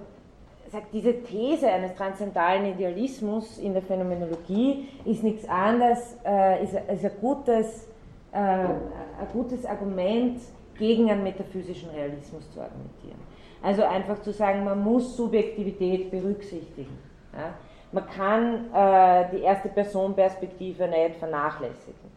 [0.70, 7.05] sagt, diese These eines transzendentalen Idealismus in der Phänomenologie ist nichts anderes, äh, ist, ist,
[7.05, 7.89] ein, gutes,
[8.32, 10.40] äh, ein gutes Argument
[10.78, 13.20] gegen einen metaphysischen Realismus zu argumentieren.
[13.62, 16.98] Also einfach zu sagen, man muss Subjektivität berücksichtigen.
[17.32, 17.55] Ja?
[17.93, 22.10] Man kann äh, die erste Person-Perspektive nicht vernachlässigen.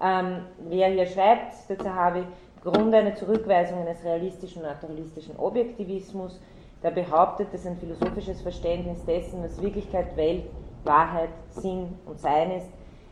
[0.00, 2.22] Ähm, wer hier schreibt, der Zahavi,
[2.62, 6.40] Grund eine Zurückweisung eines realistischen naturalistischen Objektivismus,
[6.82, 10.44] der behauptet, dass ein philosophisches Verständnis dessen, was Wirklichkeit, Welt,
[10.84, 12.68] Wahrheit, Sinn und Sein ist,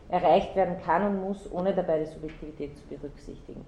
[0.09, 3.65] erreicht werden kann und muss, ohne dabei die Subjektivität zu berücksichtigen.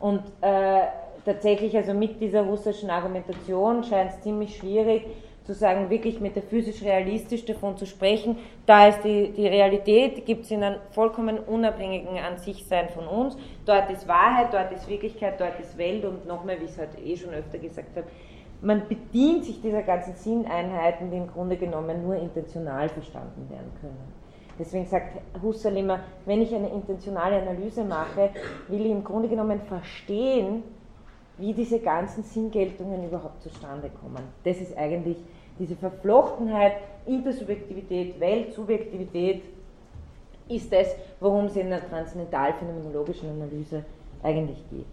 [0.00, 0.82] Und äh,
[1.24, 5.06] tatsächlich, also mit dieser russischen Argumentation scheint es ziemlich schwierig,
[5.48, 8.36] zu sagen, wirklich metaphysisch-realistisch davon zu sprechen.
[8.66, 13.06] Da ist die, die Realität, gibt es in einem vollkommen unabhängigen an sich sein von
[13.06, 13.34] uns.
[13.64, 16.98] Dort ist Wahrheit, dort ist Wirklichkeit, dort ist Welt und nochmal, wie ich es heute
[16.98, 18.06] eh schon öfter gesagt habe,
[18.60, 24.12] man bedient sich dieser ganzen Sinneinheiten, die im Grunde genommen nur intentional verstanden werden können.
[24.58, 28.28] Deswegen sagt Husserl immer, wenn ich eine intentionale Analyse mache,
[28.68, 30.62] will ich im Grunde genommen verstehen,
[31.38, 34.24] wie diese ganzen Sinngeltungen überhaupt zustande kommen.
[34.44, 35.16] Das ist eigentlich
[35.58, 36.74] diese Verflochtenheit,
[37.06, 39.42] Intersubjektivität, Weltsubjektivität,
[40.48, 40.88] ist das,
[41.20, 43.84] worum es in der transzendental-phänomenologischen Analyse
[44.22, 44.86] eigentlich geht.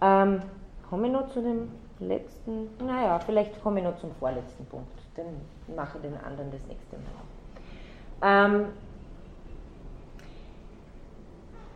[0.00, 0.42] Ähm,
[0.88, 1.68] komme ich noch zu dem
[2.00, 5.26] letzten, naja, vielleicht komme ich noch zum vorletzten Punkt, dann
[5.74, 8.46] mache ich den anderen das nächste Mal.
[8.46, 8.66] Ähm,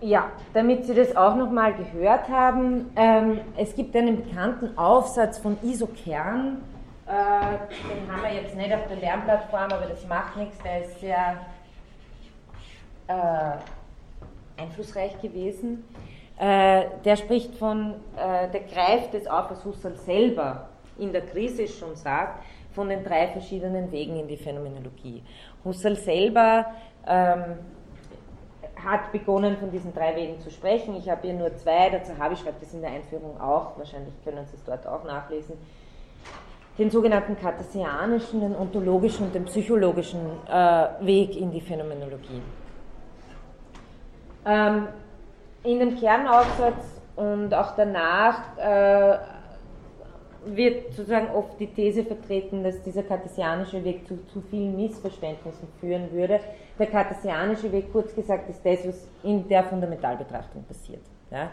[0.01, 5.57] ja, damit Sie das auch nochmal gehört haben, ähm, es gibt einen bekannten Aufsatz von
[5.63, 6.63] Iso Kern,
[7.07, 11.37] den haben wir jetzt nicht auf der Lernplattform, aber das macht nichts, der ist sehr
[13.09, 15.85] äh, einflussreich gewesen.
[16.39, 20.69] Äh, der spricht von, äh, der greift es auf, was Husserl selber
[20.99, 22.43] in der Krise schon sagt,
[22.73, 25.23] von den drei verschiedenen Wegen in die Phänomenologie.
[25.65, 26.67] Husserl selber
[27.07, 27.59] ähm,
[28.83, 30.97] hat begonnen, von diesen drei Wegen zu sprechen.
[30.97, 34.15] Ich habe hier nur zwei, dazu habe ich, schreibt das in der Einführung auch, wahrscheinlich
[34.25, 35.57] können Sie es dort auch nachlesen.
[36.79, 42.41] Den sogenannten kartesianischen, den ontologischen und den psychologischen äh, Weg in die Phänomenologie.
[44.45, 44.89] Ähm,
[45.65, 49.19] in dem Kernaufsatz und auch danach äh,
[50.45, 56.11] wird sozusagen oft die These vertreten, dass dieser kartesianische Weg zu, zu vielen Missverständnissen führen
[56.11, 56.41] würde.
[56.79, 61.03] Der kartesianische Weg, kurz gesagt, ist das, was in der Fundamentalbetrachtung passiert.
[61.31, 61.51] Ja?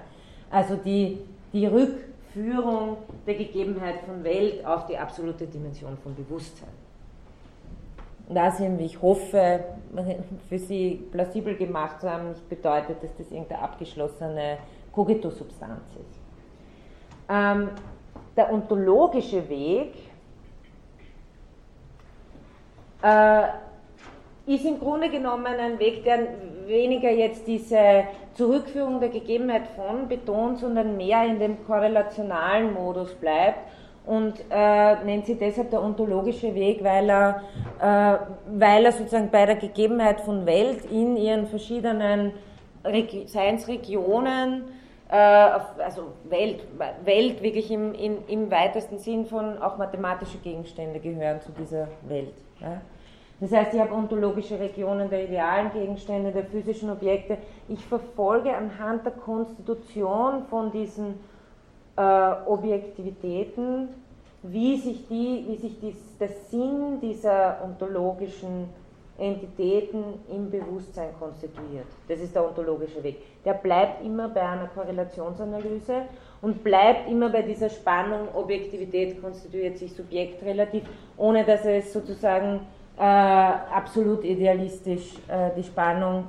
[0.50, 1.20] Also die,
[1.54, 1.68] die
[2.36, 6.70] Rückführung der Gegebenheit von Welt auf die absolute Dimension von Bewusstsein.
[8.28, 9.64] Und das, wie ich hoffe,
[10.50, 14.58] für Sie plausibel gemacht zu haben, nicht bedeutet, dass das irgendeine abgeschlossene
[14.92, 16.20] Cogito-Substanz ist.
[17.28, 17.70] Ähm,
[18.38, 19.94] der ontologische Weg
[23.02, 23.48] äh,
[24.46, 26.28] ist im Grunde genommen ein Weg, der
[26.66, 28.04] weniger jetzt diese
[28.40, 33.60] Zurückführung der Gegebenheit von betont, sondern mehr in dem korrelationalen Modus bleibt
[34.06, 37.44] und äh, nennt sie deshalb der ontologische Weg, weil er,
[37.82, 38.18] äh,
[38.58, 42.32] weil er sozusagen bei der Gegebenheit von Welt in ihren verschiedenen
[42.86, 44.64] Reg Seinsregionen
[45.10, 46.62] äh, also Welt,
[47.04, 52.36] Welt wirklich im, im, im weitesten Sinn von auch mathematische Gegenstände gehören zu dieser Welt.
[52.62, 52.80] Ja.
[53.40, 57.38] Das heißt, ich habe ontologische Regionen der idealen Gegenstände, der physischen Objekte.
[57.70, 61.20] Ich verfolge anhand der Konstitution von diesen
[61.96, 63.90] äh, Objektivitäten,
[64.44, 68.70] wie sich, die, wie sich dies, der Sinn dieser ontologischen
[69.18, 70.04] Entitäten
[70.34, 71.88] im Bewusstsein konstituiert.
[72.08, 73.18] Das ist der ontologische Weg.
[73.44, 76.04] Der bleibt immer bei einer Korrelationsanalyse
[76.42, 80.84] und bleibt immer bei dieser Spannung, Objektivität konstituiert sich subjektrelativ,
[81.18, 82.62] ohne dass es sozusagen
[83.00, 86.26] äh, absolut idealistisch äh, die Spannung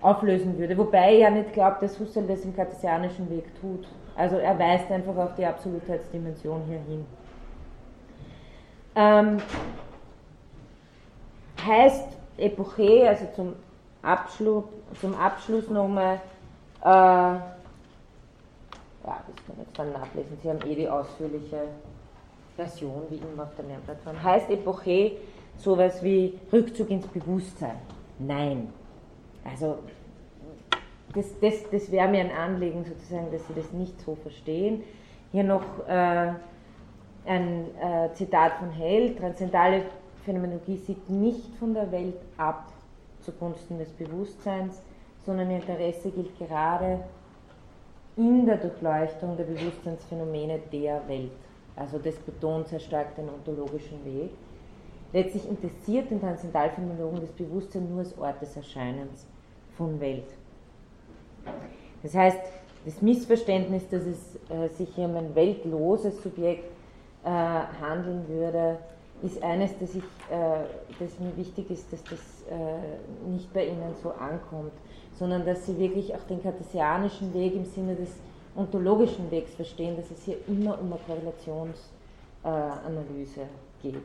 [0.00, 0.76] auflösen würde.
[0.76, 3.86] Wobei ich ja nicht glaube, dass Husserl das im kartesianischen Weg tut.
[4.16, 7.06] Also er weist einfach auf die Absolutheitsdimension hier hin.
[8.96, 9.38] Ähm,
[11.64, 12.08] heißt
[12.38, 13.54] Epoche, also zum
[14.02, 14.64] Abschluss,
[15.00, 16.20] zum Abschluss nochmal,
[16.82, 17.40] äh, ja,
[19.04, 19.14] das
[19.46, 21.68] kann ich jetzt dann nachlesen, Sie haben eh die ausführliche
[22.56, 24.22] Version wie immer auf der Lernplattform.
[24.22, 25.12] Heißt Epoche
[25.58, 27.76] sowas wie Rückzug ins Bewusstsein?
[28.18, 28.68] Nein.
[29.44, 29.78] Also,
[31.14, 34.82] das, das, das wäre mir ein Anliegen sozusagen, dass Sie das nicht so verstehen.
[35.32, 36.32] Hier noch äh,
[37.26, 39.82] ein äh, Zitat von Hell, transzendale
[40.24, 42.72] Phänomenologie sieht nicht von der Welt ab
[43.20, 44.80] zugunsten des Bewusstseins,
[45.24, 47.00] sondern ihr Interesse gilt gerade
[48.16, 51.32] in der Durchleuchtung der Bewusstseinsphänomene der Welt.
[51.76, 54.30] Also das betont sehr stark den ontologischen Weg.
[55.14, 59.28] Letztlich interessiert den Transzendentalphänomenologen das Bewusstsein nur als Ort des Erscheinens
[59.76, 60.26] von Welt.
[62.02, 62.40] Das heißt,
[62.84, 66.64] das Missverständnis, dass es äh, sich hier um ein weltloses Subjekt
[67.22, 68.78] äh, handeln würde,
[69.22, 70.64] ist eines, das, ich, äh,
[70.98, 72.18] das mir wichtig ist, dass das
[72.50, 74.72] äh, nicht bei Ihnen so ankommt,
[75.16, 78.10] sondern dass Sie wirklich auch den kartesianischen Weg im Sinne des
[78.56, 83.42] ontologischen Wegs verstehen, dass es hier immer um eine Korrelationsanalyse
[83.80, 84.02] geht.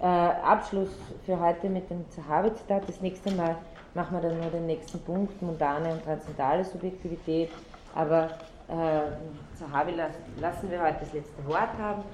[0.00, 0.90] Äh, Abschluss
[1.26, 2.88] für heute mit dem Zahavi-Zitat.
[2.88, 3.56] Das nächste Mal
[3.94, 7.50] machen wir dann nur den nächsten Punkt, mundane und transzendale Subjektivität.
[7.96, 8.26] Aber
[8.68, 9.94] äh, Zahavi
[10.40, 12.04] lassen wir heute das letzte Wort haben.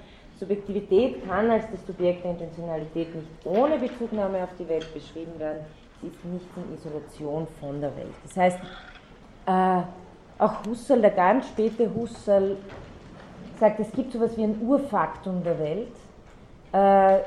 [0.40, 5.64] Subjektivität kann als das Subjekt der Intentionalität nicht ohne Bezugnahme auf die Welt beschrieben werden.
[6.00, 8.14] Sie ist nicht in Isolation von der Welt.
[8.22, 8.58] Das heißt,
[9.46, 9.82] äh,
[10.38, 12.56] auch Husserl, der ganz späte Husserl,
[13.60, 15.92] sagt, es gibt so etwas wie ein Urfaktum der Welt,
[16.72, 17.20] äh,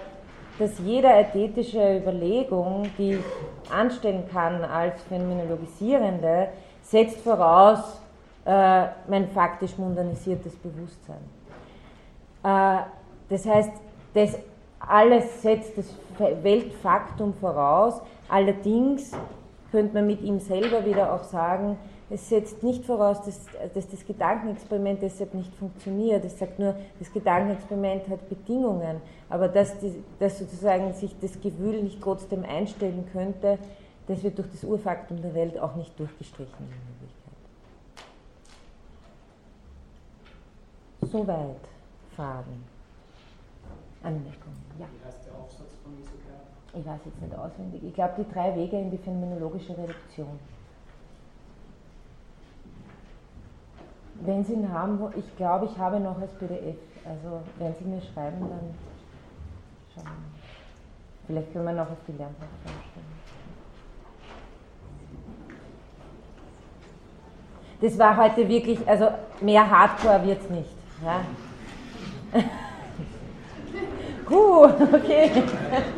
[0.60, 6.50] dass jede ästhetische Überlegung, die ich anstellen kann als phänomenologisierende,
[6.82, 8.02] setzt voraus
[8.46, 11.18] äh, mein faktisch mundanisiertes Bewusstsein.
[12.44, 12.84] Äh,
[13.30, 13.72] das heißt,
[14.14, 14.40] das
[14.80, 15.94] alles setzt das
[16.42, 19.12] Weltfaktum voraus, allerdings
[19.72, 21.78] könnte man mit ihm selber wieder auch sagen,
[22.10, 26.24] es setzt nicht voraus, dass, dass, das Gedankenexperiment deshalb nicht funktioniert.
[26.24, 31.84] Es sagt nur, das Gedankenexperiment hat Bedingungen, aber dass, die, dass sozusagen sich das Gewühl
[31.84, 33.60] nicht trotzdem einstellen könnte,
[34.08, 37.28] das wird durch das Urfaktum der Welt auch nicht durchgestrichen in Wirklichkeit.
[41.02, 41.60] Soweit
[42.16, 42.64] Fragen,
[44.02, 44.64] Anmerkungen.
[44.80, 44.86] Ja.
[44.86, 46.40] Wie heißt der Aufsatz von Isoker?
[46.74, 47.84] Ich weiß jetzt nicht auswendig.
[47.84, 50.40] Ich glaube, die drei Wege in die phänomenologische Reduktion.
[54.22, 56.78] Wenn Sie ihn haben, ich glaube, ich habe noch als PDF.
[57.06, 58.76] Also wenn Sie mir schreiben, dann
[59.94, 60.38] schauen wir.
[61.28, 63.18] Vielleicht können wir noch auf die Lernplattform stellen.
[67.80, 69.10] Das war heute wirklich, also
[69.42, 70.70] mehr Hardcore wird es nicht.
[71.06, 71.22] Ja?
[74.26, 75.32] Puh, okay.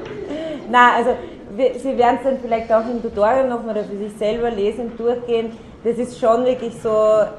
[0.69, 1.15] Na, also
[1.55, 5.51] Sie werden es dann vielleicht auch im Tutorial nochmal oder für sich selber lesen, durchgehen.
[5.81, 6.89] Das ist schon wirklich so,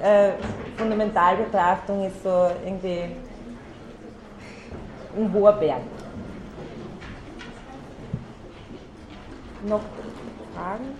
[0.02, 0.32] äh,
[0.76, 3.04] Fundamentalbetrachtung ist so irgendwie
[5.16, 5.82] ein hoher Berg.
[9.66, 9.80] Noch
[10.54, 10.96] Fragen?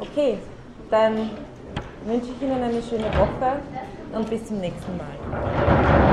[0.00, 0.38] Okay,
[0.90, 1.30] dann
[2.04, 3.60] wünsche ich Ihnen eine schöne Woche
[4.12, 6.09] und bis zum nächsten Mal.